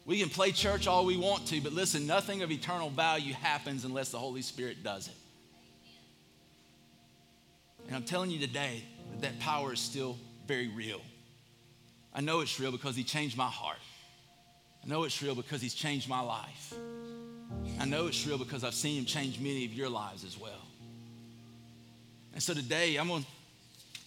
we 0.08 0.22
can 0.22 0.30
play 0.30 0.54
church 0.54 0.88
all 0.88 1.06
we 1.06 1.18
want 1.18 1.46
to, 1.48 1.60
but 1.60 1.74
listen, 1.74 2.08
nothing 2.08 2.42
of 2.42 2.50
eternal 2.50 2.90
value 2.90 3.34
happens 3.34 3.84
unless 3.84 4.10
the 4.10 4.18
Holy 4.18 4.42
Spirit 4.42 4.82
does 4.82 5.10
it. 5.10 5.14
And 7.88 7.96
I'm 7.96 8.06
telling 8.06 8.32
you 8.32 8.40
today 8.40 8.84
that 9.12 9.22
that 9.22 9.40
power 9.42 9.74
is 9.74 9.82
still 9.82 10.18
very 10.48 10.70
real. 10.70 11.02
I 12.16 12.22
know 12.22 12.40
it's 12.40 12.58
real 12.58 12.72
because 12.72 12.96
He 12.96 13.04
changed 13.04 13.38
my 13.38 13.48
heart. 13.48 13.80
I 14.82 14.88
know 14.88 15.04
it's 15.04 15.22
real 15.22 15.36
because 15.36 15.62
He's 15.62 15.74
changed 15.74 16.08
my 16.08 16.22
life. 16.22 16.74
I 17.78 17.84
know 17.84 18.08
it's 18.08 18.26
real 18.26 18.38
because 18.38 18.64
I've 18.64 18.74
seen 18.74 19.00
Him 19.00 19.06
change 19.06 19.42
many 19.42 19.66
of 19.66 19.74
your 19.74 19.90
lives 19.90 20.24
as 20.24 20.40
well. 20.40 20.62
And 22.34 22.42
so 22.42 22.54
today, 22.54 22.96
I'm 22.96 23.10
going 23.10 23.24
to 23.24 23.30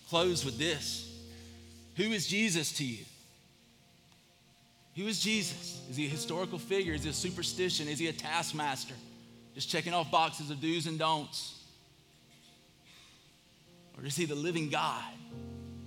close 0.09 0.47
with 0.47 0.59
this 0.59 1.15
Who 1.97 2.05
is 2.05 2.27
Jesus 2.27 2.73
to 2.79 2.85
you? 2.85 3.05
Who 5.01 5.07
is 5.07 5.19
Jesus? 5.19 5.81
Is 5.89 5.97
he 5.97 6.05
a 6.05 6.09
historical 6.11 6.59
figure? 6.59 6.93
Is 6.93 7.05
he 7.05 7.11
a 7.11 7.15
superstition? 7.15 7.89
Is 7.89 7.99
he 7.99 8.09
a 8.09 8.13
taskmaster? 8.13 8.93
Just 9.55 9.71
checking 9.71 9.95
off 9.95 10.11
boxes 10.11 10.51
of 10.51 10.61
do's 10.61 10.87
and 10.87 10.99
don'ts? 10.99 11.59
Or 13.97 14.05
is 14.05 14.15
he 14.15 14.27
the 14.27 14.35
living 14.35 14.69
God 14.69 15.03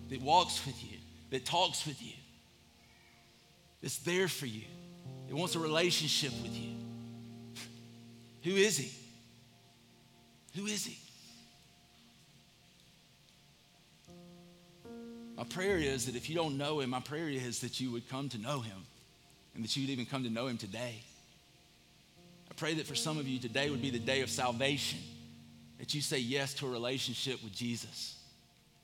that 0.10 0.20
walks 0.20 0.66
with 0.66 0.84
you, 0.84 0.98
that 1.30 1.46
talks 1.46 1.86
with 1.86 2.02
you, 2.02 2.14
that's 3.84 4.00
there 4.00 4.28
for 4.28 4.48
you, 4.48 4.64
that 5.30 5.36
wants 5.36 5.54
a 5.54 5.60
relationship 5.60 6.32
with 6.42 6.58
you? 6.58 6.72
Who 8.46 8.58
is 8.58 8.78
he? 8.78 8.92
Who 10.60 10.66
is 10.66 10.88
he? 10.88 10.98
My 15.38 15.44
prayer 15.44 15.78
is 15.78 16.08
that 16.08 16.16
if 16.16 16.32
you 16.32 16.36
don't 16.36 16.58
know 16.58 16.80
him, 16.80 16.90
my 16.90 17.00
prayer 17.00 17.30
is 17.30 17.60
that 17.60 17.80
you 17.80 17.92
would 17.92 18.10
come 18.10 18.28
to 18.30 18.40
know 18.40 18.62
him 18.62 18.88
and 19.56 19.64
that 19.64 19.76
you'd 19.76 19.90
even 19.90 20.06
come 20.06 20.24
to 20.24 20.30
know 20.30 20.48
him 20.48 20.58
today. 20.58 21.02
I 22.50 22.54
pray 22.56 22.74
that 22.76 22.88
for 22.88 22.96
some 22.96 23.18
of 23.18 23.28
you, 23.28 23.40
today 23.40 23.70
would 23.70 23.82
be 23.82 23.90
the 23.90 24.00
day 24.00 24.22
of 24.22 24.30
salvation, 24.30 25.00
that 25.80 25.94
you 25.94 26.02
say 26.02 26.20
yes 26.20 26.54
to 26.56 26.68
a 26.68 26.70
relationship 26.70 27.44
with 27.44 27.54
Jesus, 27.54 28.20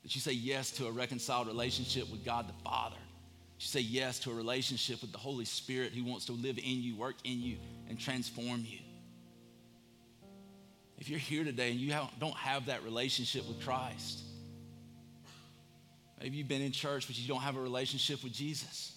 that 0.02 0.14
you 0.14 0.20
say 0.20 0.32
yes 0.32 0.70
to 0.72 0.86
a 0.86 0.90
reconciled 0.90 1.46
relationship 1.46 2.10
with 2.10 2.24
God 2.24 2.48
the 2.48 2.64
Father, 2.64 2.96
that 2.96 3.60
you 3.60 3.66
say 3.66 3.80
yes 3.80 4.18
to 4.20 4.30
a 4.30 4.34
relationship 4.34 5.00
with 5.00 5.12
the 5.12 5.18
Holy 5.18 5.44
Spirit 5.44 5.92
who 5.92 6.04
wants 6.04 6.26
to 6.26 6.32
live 6.32 6.58
in 6.58 6.82
you, 6.82 6.96
work 6.96 7.16
in 7.24 7.40
you, 7.40 7.58
and 7.88 7.98
transform 7.98 8.64
you. 8.66 8.78
If 10.98 11.08
you're 11.08 11.18
here 11.18 11.44
today 11.44 11.70
and 11.70 11.80
you 11.80 11.94
don't 12.18 12.36
have 12.36 12.66
that 12.66 12.82
relationship 12.84 13.48
with 13.48 13.64
Christ, 13.64 14.20
maybe 16.20 16.36
you've 16.36 16.48
been 16.48 16.60
in 16.60 16.72
church 16.72 17.06
but 17.06 17.18
you 17.18 17.26
don't 17.26 17.40
have 17.40 17.56
a 17.56 17.60
relationship 17.60 18.22
with 18.22 18.32
Jesus. 18.32 18.92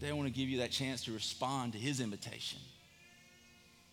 Today, 0.00 0.12
I 0.12 0.14
want 0.14 0.28
to 0.28 0.34
give 0.34 0.48
you 0.48 0.60
that 0.60 0.70
chance 0.70 1.04
to 1.04 1.12
respond 1.12 1.74
to 1.74 1.78
his 1.78 2.00
invitation. 2.00 2.58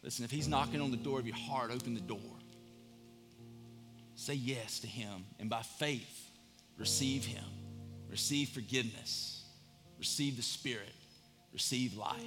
Listen, 0.02 0.24
if 0.24 0.32
he's 0.32 0.48
knocking 0.48 0.80
on 0.80 0.90
the 0.90 0.96
door 0.96 1.20
of 1.20 1.28
your 1.28 1.36
heart, 1.36 1.70
open 1.70 1.94
the 1.94 2.00
door. 2.00 2.22
Say 4.16 4.36
yes 4.36 4.80
to 4.80 4.88
him, 4.88 5.26
and 5.38 5.50
by 5.50 5.64
faith, 5.64 6.32
receive 6.78 7.26
him. 7.26 7.44
Receive 8.10 8.48
forgiveness. 8.48 9.44
Receive 10.00 10.38
the 10.38 10.44
Spirit. 10.44 10.94
Receive 11.52 11.98
life. 11.98 12.24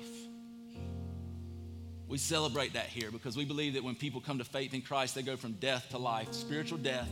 We 2.06 2.18
celebrate 2.18 2.74
that 2.74 2.86
here 2.86 3.10
because 3.10 3.34
we 3.34 3.46
believe 3.46 3.72
that 3.74 3.82
when 3.82 3.94
people 3.94 4.20
come 4.20 4.36
to 4.36 4.44
faith 4.44 4.74
in 4.74 4.82
Christ, 4.82 5.14
they 5.14 5.22
go 5.22 5.36
from 5.36 5.52
death 5.52 5.86
to 5.92 5.96
life, 5.96 6.34
spiritual 6.34 6.76
death 6.76 7.08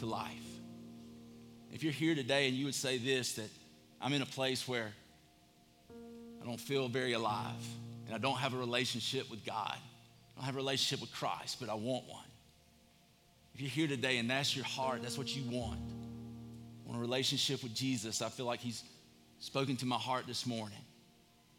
to 0.00 0.04
life. 0.04 0.28
If 1.72 1.82
you're 1.82 1.90
here 1.90 2.14
today 2.14 2.48
and 2.48 2.54
you 2.54 2.66
would 2.66 2.74
say 2.74 2.98
this, 2.98 3.32
that 3.36 3.48
I'm 3.98 4.12
in 4.12 4.20
a 4.20 4.26
place 4.26 4.68
where 4.68 4.92
I 6.46 6.48
don't 6.48 6.60
feel 6.60 6.86
very 6.86 7.12
alive, 7.12 7.66
and 8.06 8.14
I 8.14 8.18
don't 8.18 8.36
have 8.36 8.54
a 8.54 8.56
relationship 8.56 9.28
with 9.28 9.44
God. 9.44 9.74
I 9.74 10.36
don't 10.36 10.44
have 10.44 10.54
a 10.54 10.58
relationship 10.58 11.00
with 11.00 11.12
Christ, 11.12 11.56
but 11.58 11.68
I 11.68 11.74
want 11.74 12.06
one. 12.06 12.22
If 13.52 13.60
you're 13.60 13.70
here 13.70 13.88
today 13.88 14.18
and 14.18 14.30
that's 14.30 14.54
your 14.54 14.64
heart, 14.64 15.02
that's 15.02 15.18
what 15.18 15.34
you 15.34 15.42
want, 15.50 15.80
want 16.84 16.98
a 16.98 17.00
relationship 17.00 17.64
with 17.64 17.74
Jesus, 17.74 18.22
I 18.22 18.28
feel 18.28 18.46
like 18.46 18.60
He's 18.60 18.84
spoken 19.40 19.76
to 19.78 19.86
my 19.86 19.96
heart 19.96 20.28
this 20.28 20.46
morning. 20.46 20.78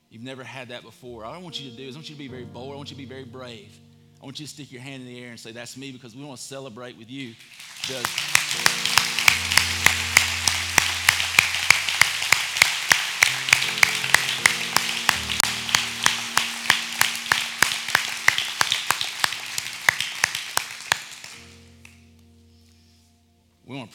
You've 0.10 0.24
never 0.24 0.46
had 0.46 0.70
that 0.70 0.84
before. 0.84 1.26
All 1.26 1.34
I 1.34 1.38
want 1.40 1.62
you 1.62 1.70
to 1.70 1.76
do 1.76 1.84
is 1.84 1.96
I 1.96 1.98
want 1.98 2.10
you 2.10 2.16
to 2.16 2.20
be 2.20 2.30
very 2.30 2.46
bold. 2.46 2.72
I 2.72 2.78
want 2.78 2.90
you 2.90 2.96
to 2.96 3.02
be 3.02 3.10
very 3.10 3.26
brave. 3.26 3.78
I 4.22 4.24
want 4.24 4.40
you 4.40 4.46
to 4.46 4.52
stick 4.54 4.72
your 4.72 4.82
hand 4.82 5.02
in 5.02 5.08
the 5.10 5.22
air 5.22 5.32
and 5.32 5.40
say, 5.40 5.52
That's 5.52 5.76
me, 5.76 5.92
because 5.92 6.16
we 6.16 6.24
want 6.24 6.40
to 6.40 6.46
celebrate 6.46 6.98
with 6.98 7.12
you. 7.12 7.36
Because 7.82 9.47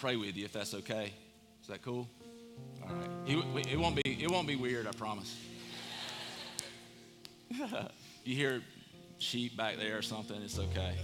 pray 0.03 0.17
with 0.17 0.37
you 0.37 0.45
if 0.45 0.53
that's 0.53 0.75
okay. 0.75 1.13
Is 1.63 1.69
that 1.69 1.81
cool? 1.81 2.09
All 2.83 2.93
right. 2.93 3.09
It, 3.25 3.73
it 3.75 3.79
won't 3.79 3.95
be. 3.95 4.19
It 4.21 4.29
won't 4.29 4.49
be 4.49 4.57
weird. 4.57 4.89
I 4.89 4.91
promise. 4.91 5.33
you 8.25 8.35
hear 8.35 8.63
sheep 9.19 9.57
back 9.57 9.77
there 9.77 9.97
or 9.97 10.03
something? 10.03 10.43
It's 10.43 10.59
okay. 10.59 10.97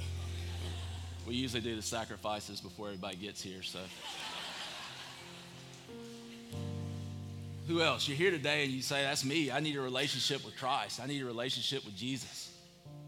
We 1.28 1.36
usually 1.36 1.62
do 1.62 1.76
the 1.76 1.82
sacrifices 1.82 2.60
before 2.60 2.88
everybody 2.88 3.16
gets 3.18 3.40
here. 3.40 3.62
So. 3.62 3.78
Who 7.68 7.82
else? 7.82 8.08
You're 8.08 8.16
here 8.16 8.32
today 8.32 8.64
and 8.64 8.72
you 8.72 8.82
say, 8.82 9.02
That's 9.02 9.24
me. 9.24 9.52
I 9.52 9.60
need 9.60 9.76
a 9.76 9.80
relationship 9.80 10.44
with 10.44 10.56
Christ. 10.56 10.98
I 11.00 11.06
need 11.06 11.22
a 11.22 11.26
relationship 11.26 11.84
with 11.84 11.94
Jesus. 11.94 12.50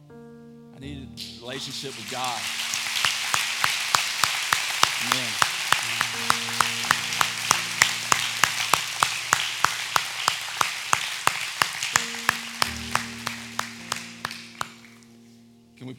I 0.08 0.78
need 0.78 1.08
a 1.08 1.40
relationship 1.42 1.96
with 1.96 2.08
God. 2.12 2.69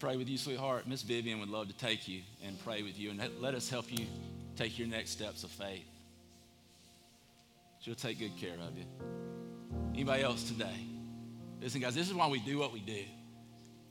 Pray 0.01 0.17
with 0.17 0.27
you, 0.27 0.37
sweetheart? 0.37 0.87
Miss 0.87 1.03
Vivian 1.03 1.39
would 1.39 1.49
love 1.49 1.67
to 1.67 1.77
take 1.77 2.07
you 2.07 2.21
and 2.43 2.59
pray 2.63 2.81
with 2.81 2.97
you 2.97 3.11
and 3.11 3.21
let 3.39 3.53
us 3.53 3.69
help 3.69 3.85
you 3.91 4.07
take 4.55 4.79
your 4.79 4.87
next 4.87 5.11
steps 5.11 5.43
of 5.43 5.51
faith. 5.51 5.85
She'll 7.81 7.93
take 7.93 8.17
good 8.17 8.35
care 8.35 8.55
of 8.55 8.75
you. 8.75 8.85
Anybody 9.93 10.23
else 10.23 10.43
today? 10.43 10.87
Listen, 11.61 11.81
guys, 11.81 11.93
this 11.93 12.07
is 12.07 12.15
why 12.15 12.27
we 12.27 12.39
do 12.39 12.57
what 12.57 12.73
we 12.73 12.79
do. 12.79 13.03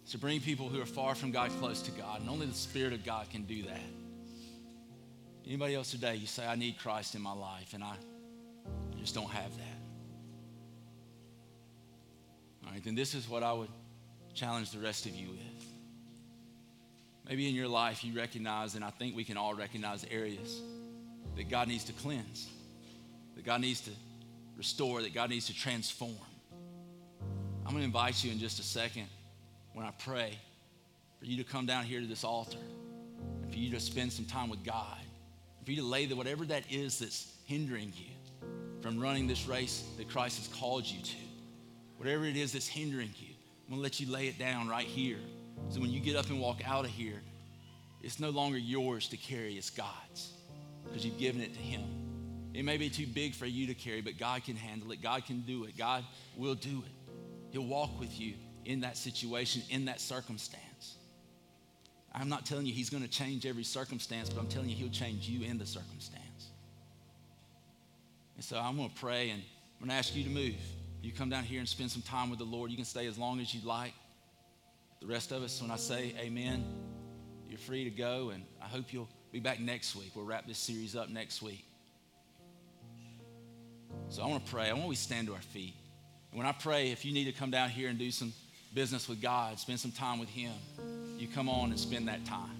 It's 0.02 0.10
to 0.10 0.18
bring 0.18 0.40
people 0.40 0.68
who 0.68 0.82
are 0.82 0.86
far 0.86 1.14
from 1.14 1.30
God 1.30 1.48
close 1.60 1.80
to 1.82 1.92
God, 1.92 2.22
and 2.22 2.28
only 2.28 2.46
the 2.46 2.54
Spirit 2.54 2.92
of 2.92 3.04
God 3.04 3.30
can 3.30 3.44
do 3.44 3.62
that. 3.62 3.80
Anybody 5.46 5.76
else 5.76 5.92
today, 5.92 6.16
you 6.16 6.26
say, 6.26 6.44
I 6.44 6.56
need 6.56 6.76
Christ 6.80 7.14
in 7.14 7.22
my 7.22 7.34
life, 7.34 7.72
and 7.72 7.84
I 7.84 7.94
just 8.98 9.14
don't 9.14 9.30
have 9.30 9.56
that. 9.56 9.78
All 12.66 12.72
right, 12.72 12.82
then 12.82 12.96
this 12.96 13.14
is 13.14 13.28
what 13.28 13.44
I 13.44 13.52
would 13.52 13.70
challenge 14.34 14.72
the 14.72 14.80
rest 14.80 15.06
of 15.06 15.14
you 15.14 15.28
with. 15.28 15.69
Maybe 17.28 17.48
in 17.48 17.54
your 17.54 17.68
life 17.68 18.02
you 18.04 18.16
recognize, 18.16 18.74
and 18.74 18.84
I 18.84 18.90
think 18.90 19.14
we 19.14 19.24
can 19.24 19.36
all 19.36 19.54
recognize 19.54 20.04
areas 20.10 20.60
that 21.36 21.48
God 21.48 21.68
needs 21.68 21.84
to 21.84 21.92
cleanse, 21.92 22.48
that 23.36 23.44
God 23.44 23.60
needs 23.60 23.80
to 23.82 23.90
restore, 24.56 25.02
that 25.02 25.14
God 25.14 25.30
needs 25.30 25.46
to 25.46 25.54
transform. 25.54 26.14
I'm 27.64 27.72
going 27.72 27.82
to 27.82 27.84
invite 27.84 28.24
you 28.24 28.32
in 28.32 28.38
just 28.38 28.58
a 28.58 28.64
second 28.64 29.06
when 29.74 29.86
I 29.86 29.92
pray 30.04 30.36
for 31.18 31.26
you 31.26 31.36
to 31.36 31.44
come 31.44 31.66
down 31.66 31.84
here 31.84 32.00
to 32.00 32.06
this 32.06 32.24
altar 32.24 32.58
for 33.48 33.56
you 33.56 33.70
to 33.70 33.80
spend 33.80 34.12
some 34.12 34.24
time 34.24 34.48
with 34.48 34.64
God 34.64 34.98
for 35.70 35.74
you 35.74 35.82
to 35.82 35.86
lay 35.86 36.06
the 36.06 36.16
whatever 36.16 36.44
that 36.46 36.64
is 36.68 36.98
that's 36.98 37.32
hindering 37.44 37.92
you 37.96 38.10
from 38.80 38.98
running 38.98 39.26
this 39.26 39.46
race 39.46 39.84
that 39.98 40.08
Christ 40.08 40.38
has 40.38 40.58
called 40.58 40.84
you 40.84 41.00
to. 41.00 41.16
Whatever 41.96 42.24
it 42.24 42.36
is 42.36 42.52
that's 42.52 42.66
hindering 42.66 43.10
you, 43.16 43.34
I'm 43.66 43.74
gonna 43.74 43.82
let 43.82 44.00
you 44.00 44.10
lay 44.10 44.26
it 44.26 44.36
down 44.36 44.68
right 44.68 44.86
here. 44.86 45.18
So 45.70 45.80
when 45.80 45.90
you 45.90 46.00
get 46.00 46.16
up 46.16 46.26
and 46.26 46.40
walk 46.40 46.68
out 46.68 46.84
of 46.84 46.90
here, 46.90 47.22
it's 48.02 48.18
no 48.18 48.30
longer 48.30 48.58
yours 48.58 49.08
to 49.08 49.16
carry, 49.16 49.54
it's 49.54 49.70
God's 49.70 50.32
because 50.84 51.04
you've 51.04 51.18
given 51.18 51.40
it 51.40 51.54
to 51.54 51.60
Him. 51.60 51.84
It 52.52 52.64
may 52.64 52.76
be 52.76 52.90
too 52.90 53.06
big 53.06 53.34
for 53.34 53.46
you 53.46 53.68
to 53.68 53.74
carry, 53.74 54.00
but 54.00 54.18
God 54.18 54.44
can 54.44 54.56
handle 54.56 54.90
it. 54.90 55.00
God 55.00 55.24
can 55.24 55.42
do 55.42 55.64
it. 55.64 55.78
God 55.78 56.04
will 56.36 56.56
do 56.56 56.82
it. 56.84 57.12
He'll 57.52 57.66
walk 57.66 58.00
with 58.00 58.20
you 58.20 58.34
in 58.64 58.80
that 58.80 58.96
situation, 58.96 59.62
in 59.70 59.84
that 59.84 60.00
circumstance. 60.00 60.96
I'm 62.12 62.28
not 62.28 62.44
telling 62.44 62.66
you 62.66 62.72
He's 62.72 62.90
going 62.90 63.04
to 63.04 63.08
change 63.08 63.46
every 63.46 63.62
circumstance, 63.62 64.28
but 64.28 64.40
I'm 64.40 64.48
telling 64.48 64.68
you 64.68 64.74
He'll 64.74 64.88
change 64.88 65.28
you 65.28 65.46
in 65.48 65.58
the 65.58 65.66
circumstance. 65.66 66.50
And 68.34 68.44
so 68.44 68.58
I'm 68.58 68.76
going 68.76 68.88
to 68.88 68.96
pray 68.96 69.30
and 69.30 69.42
I'm 69.80 69.86
going 69.86 69.90
to 69.90 69.96
ask 69.96 70.16
you 70.16 70.24
to 70.24 70.30
move. 70.30 70.56
You 71.02 71.12
come 71.12 71.30
down 71.30 71.44
here 71.44 71.60
and 71.60 71.68
spend 71.68 71.90
some 71.90 72.02
time 72.02 72.30
with 72.30 72.38
the 72.40 72.44
Lord. 72.44 72.70
You 72.70 72.76
can 72.76 72.84
stay 72.84 73.06
as 73.06 73.16
long 73.16 73.38
as 73.38 73.54
you'd 73.54 73.64
like. 73.64 73.94
The 75.00 75.06
rest 75.06 75.32
of 75.32 75.42
us, 75.42 75.60
when 75.62 75.70
I 75.70 75.76
say 75.76 76.14
amen, 76.18 76.64
you're 77.48 77.58
free 77.58 77.84
to 77.84 77.90
go. 77.90 78.30
And 78.30 78.44
I 78.62 78.66
hope 78.66 78.92
you'll 78.92 79.08
be 79.32 79.40
back 79.40 79.60
next 79.60 79.96
week. 79.96 80.12
We'll 80.14 80.26
wrap 80.26 80.46
this 80.46 80.58
series 80.58 80.94
up 80.94 81.08
next 81.08 81.42
week. 81.42 81.64
So 84.08 84.22
I 84.22 84.26
want 84.26 84.44
to 84.44 84.50
pray. 84.50 84.68
I 84.68 84.72
want 84.72 84.88
we 84.88 84.96
stand 84.96 85.28
to 85.28 85.34
our 85.34 85.40
feet. 85.40 85.74
And 86.30 86.38
when 86.38 86.46
I 86.46 86.52
pray, 86.52 86.90
if 86.90 87.04
you 87.04 87.12
need 87.12 87.24
to 87.24 87.32
come 87.32 87.50
down 87.50 87.70
here 87.70 87.88
and 87.88 87.98
do 87.98 88.10
some 88.10 88.32
business 88.74 89.08
with 89.08 89.20
God, 89.20 89.58
spend 89.58 89.80
some 89.80 89.90
time 89.90 90.18
with 90.18 90.28
Him, 90.28 90.52
you 91.18 91.26
come 91.28 91.48
on 91.48 91.70
and 91.70 91.78
spend 91.78 92.08
that 92.08 92.24
time. 92.24 92.56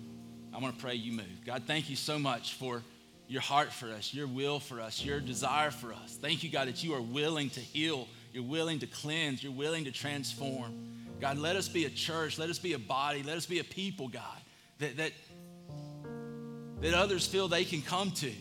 I 0.53 0.59
want 0.59 0.77
to 0.77 0.83
pray 0.83 0.95
you 0.95 1.13
move. 1.13 1.45
God, 1.47 1.65
thank 1.67 1.89
you 1.89 1.97
so 1.97 2.19
much 2.19 2.55
for 2.55 2.83
your 3.29 3.41
heart 3.41 3.73
for 3.73 3.87
us, 3.87 4.13
your 4.13 4.27
will 4.27 4.59
for 4.59 4.81
us, 4.81 5.05
your 5.05 5.21
desire 5.21 5.71
for 5.71 5.93
us. 5.93 6.19
Thank 6.21 6.43
you, 6.43 6.51
God, 6.51 6.67
that 6.67 6.83
you 6.83 6.95
are 6.95 7.01
willing 7.01 7.51
to 7.51 7.61
heal, 7.61 8.09
you're 8.33 8.43
willing 8.43 8.81
to 8.81 8.87
cleanse, 8.89 9.43
you're 9.43 9.53
willing 9.53 9.85
to 9.85 9.93
transform. 9.93 10.75
God, 11.21 11.39
let 11.39 11.57
us 11.57 11.69
be 11.69 11.85
a 11.85 11.91
church, 11.91 12.39
let 12.39 12.49
us 12.49 12.59
be 12.59 12.73
a 12.73 12.79
body, 12.79 13.23
let 13.23 13.37
us 13.37 13.47
be 13.47 13.59
a 13.59 13.65
people, 13.65 14.09
God, 14.09 14.23
that, 14.79 14.97
that, 14.97 15.13
that 16.81 16.95
others 16.95 17.27
feel 17.27 17.47
they 17.47 17.65
can 17.65 17.83
come 17.83 18.11
to, 18.13 18.33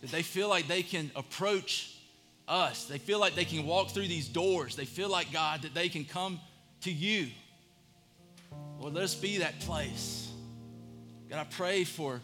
that 0.00 0.10
they 0.10 0.22
feel 0.22 0.48
like 0.48 0.68
they 0.68 0.82
can 0.82 1.10
approach 1.16 1.96
us. 2.46 2.84
They 2.86 2.98
feel 2.98 3.20
like 3.20 3.34
they 3.34 3.44
can 3.44 3.64
walk 3.66 3.90
through 3.90 4.08
these 4.08 4.28
doors. 4.28 4.76
They 4.76 4.84
feel 4.84 5.08
like, 5.08 5.32
God, 5.32 5.62
that 5.62 5.74
they 5.74 5.88
can 5.88 6.04
come 6.04 6.40
to 6.82 6.90
you. 6.90 7.28
Lord, 8.78 8.94
let 8.94 9.04
us 9.04 9.14
be 9.14 9.38
that 9.38 9.60
place. 9.60 10.30
God, 11.28 11.38
I 11.38 11.44
pray 11.44 11.84
for 11.84 12.20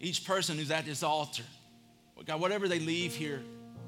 each 0.00 0.24
person 0.24 0.58
who's 0.58 0.70
at 0.70 0.84
this 0.84 1.02
altar. 1.02 1.44
God, 2.26 2.40
whatever 2.40 2.68
they 2.68 2.78
leave 2.78 3.14
here 3.14 3.42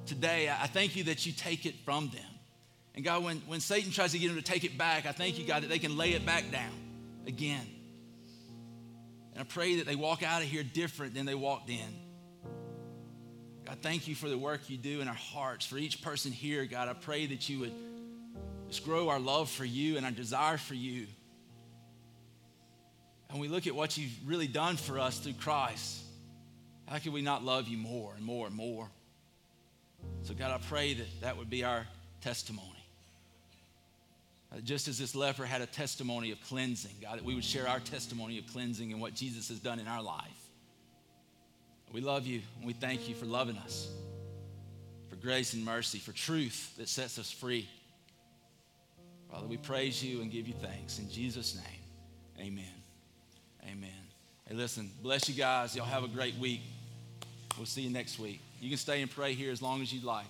today, 0.06 0.48
I 0.48 0.66
thank 0.66 0.96
you 0.96 1.04
that 1.04 1.26
you 1.26 1.32
take 1.32 1.66
it 1.66 1.74
from 1.84 2.08
them. 2.10 2.33
And 2.94 3.04
God, 3.04 3.24
when, 3.24 3.38
when 3.46 3.60
Satan 3.60 3.90
tries 3.90 4.12
to 4.12 4.18
get 4.18 4.28
them 4.28 4.36
to 4.36 4.42
take 4.42 4.64
it 4.64 4.78
back, 4.78 5.06
I 5.06 5.12
thank 5.12 5.38
you, 5.38 5.44
God, 5.44 5.62
that 5.62 5.68
they 5.68 5.80
can 5.80 5.96
lay 5.96 6.12
it 6.12 6.24
back 6.24 6.50
down 6.52 6.72
again. 7.26 7.66
And 9.32 9.40
I 9.40 9.44
pray 9.44 9.76
that 9.76 9.86
they 9.86 9.96
walk 9.96 10.22
out 10.22 10.42
of 10.42 10.48
here 10.48 10.62
different 10.62 11.14
than 11.14 11.26
they 11.26 11.34
walked 11.34 11.70
in. 11.70 12.04
God, 13.66 13.78
thank 13.82 14.06
you 14.06 14.14
for 14.14 14.28
the 14.28 14.38
work 14.38 14.70
you 14.70 14.76
do 14.76 15.00
in 15.00 15.08
our 15.08 15.14
hearts. 15.14 15.66
For 15.66 15.76
each 15.76 16.02
person 16.02 16.30
here, 16.30 16.66
God, 16.66 16.88
I 16.88 16.92
pray 16.92 17.26
that 17.26 17.48
you 17.48 17.60
would 17.60 17.72
just 18.68 18.84
grow 18.84 19.08
our 19.08 19.18
love 19.18 19.50
for 19.50 19.64
you 19.64 19.96
and 19.96 20.06
our 20.06 20.12
desire 20.12 20.58
for 20.58 20.74
you. 20.74 21.06
And 23.30 23.40
we 23.40 23.48
look 23.48 23.66
at 23.66 23.74
what 23.74 23.98
you've 23.98 24.12
really 24.24 24.46
done 24.46 24.76
for 24.76 25.00
us 25.00 25.18
through 25.18 25.32
Christ. 25.34 26.02
How 26.86 26.98
can 26.98 27.12
we 27.12 27.22
not 27.22 27.42
love 27.44 27.66
you 27.66 27.78
more 27.78 28.12
and 28.14 28.24
more 28.24 28.46
and 28.46 28.54
more? 28.54 28.88
So, 30.22 30.34
God, 30.34 30.50
I 30.52 30.58
pray 30.68 30.94
that 30.94 31.06
that 31.22 31.36
would 31.38 31.50
be 31.50 31.64
our 31.64 31.86
testimony. 32.20 32.73
Uh, 34.54 34.60
just 34.60 34.86
as 34.88 34.98
this 34.98 35.14
leper 35.14 35.44
had 35.44 35.62
a 35.62 35.66
testimony 35.66 36.30
of 36.30 36.40
cleansing, 36.42 36.92
God, 37.02 37.18
that 37.18 37.24
we 37.24 37.34
would 37.34 37.44
share 37.44 37.66
our 37.66 37.80
testimony 37.80 38.38
of 38.38 38.46
cleansing 38.52 38.92
and 38.92 39.00
what 39.00 39.14
Jesus 39.14 39.48
has 39.48 39.58
done 39.58 39.80
in 39.80 39.88
our 39.88 40.02
life. 40.02 40.48
We 41.92 42.00
love 42.00 42.26
you 42.26 42.40
and 42.58 42.66
we 42.66 42.72
thank 42.72 43.08
you 43.08 43.14
for 43.14 43.24
loving 43.24 43.56
us, 43.58 43.88
for 45.08 45.16
grace 45.16 45.54
and 45.54 45.64
mercy, 45.64 45.98
for 45.98 46.12
truth 46.12 46.76
that 46.76 46.88
sets 46.88 47.18
us 47.18 47.30
free. 47.30 47.68
Father, 49.30 49.46
we 49.46 49.56
praise 49.56 50.02
you 50.02 50.20
and 50.20 50.30
give 50.30 50.46
you 50.46 50.54
thanks. 50.54 50.98
In 50.98 51.10
Jesus' 51.10 51.56
name, 51.56 52.46
amen. 52.46 52.64
Amen. 53.64 53.90
Hey, 54.46 54.54
listen, 54.54 54.90
bless 55.02 55.28
you 55.28 55.34
guys. 55.34 55.74
Y'all 55.74 55.86
have 55.86 56.04
a 56.04 56.08
great 56.08 56.36
week. 56.36 56.60
We'll 57.56 57.66
see 57.66 57.82
you 57.82 57.90
next 57.90 58.18
week. 58.18 58.40
You 58.60 58.68
can 58.68 58.78
stay 58.78 59.02
and 59.02 59.10
pray 59.10 59.34
here 59.34 59.50
as 59.50 59.62
long 59.62 59.80
as 59.82 59.92
you'd 59.92 60.04
like. 60.04 60.26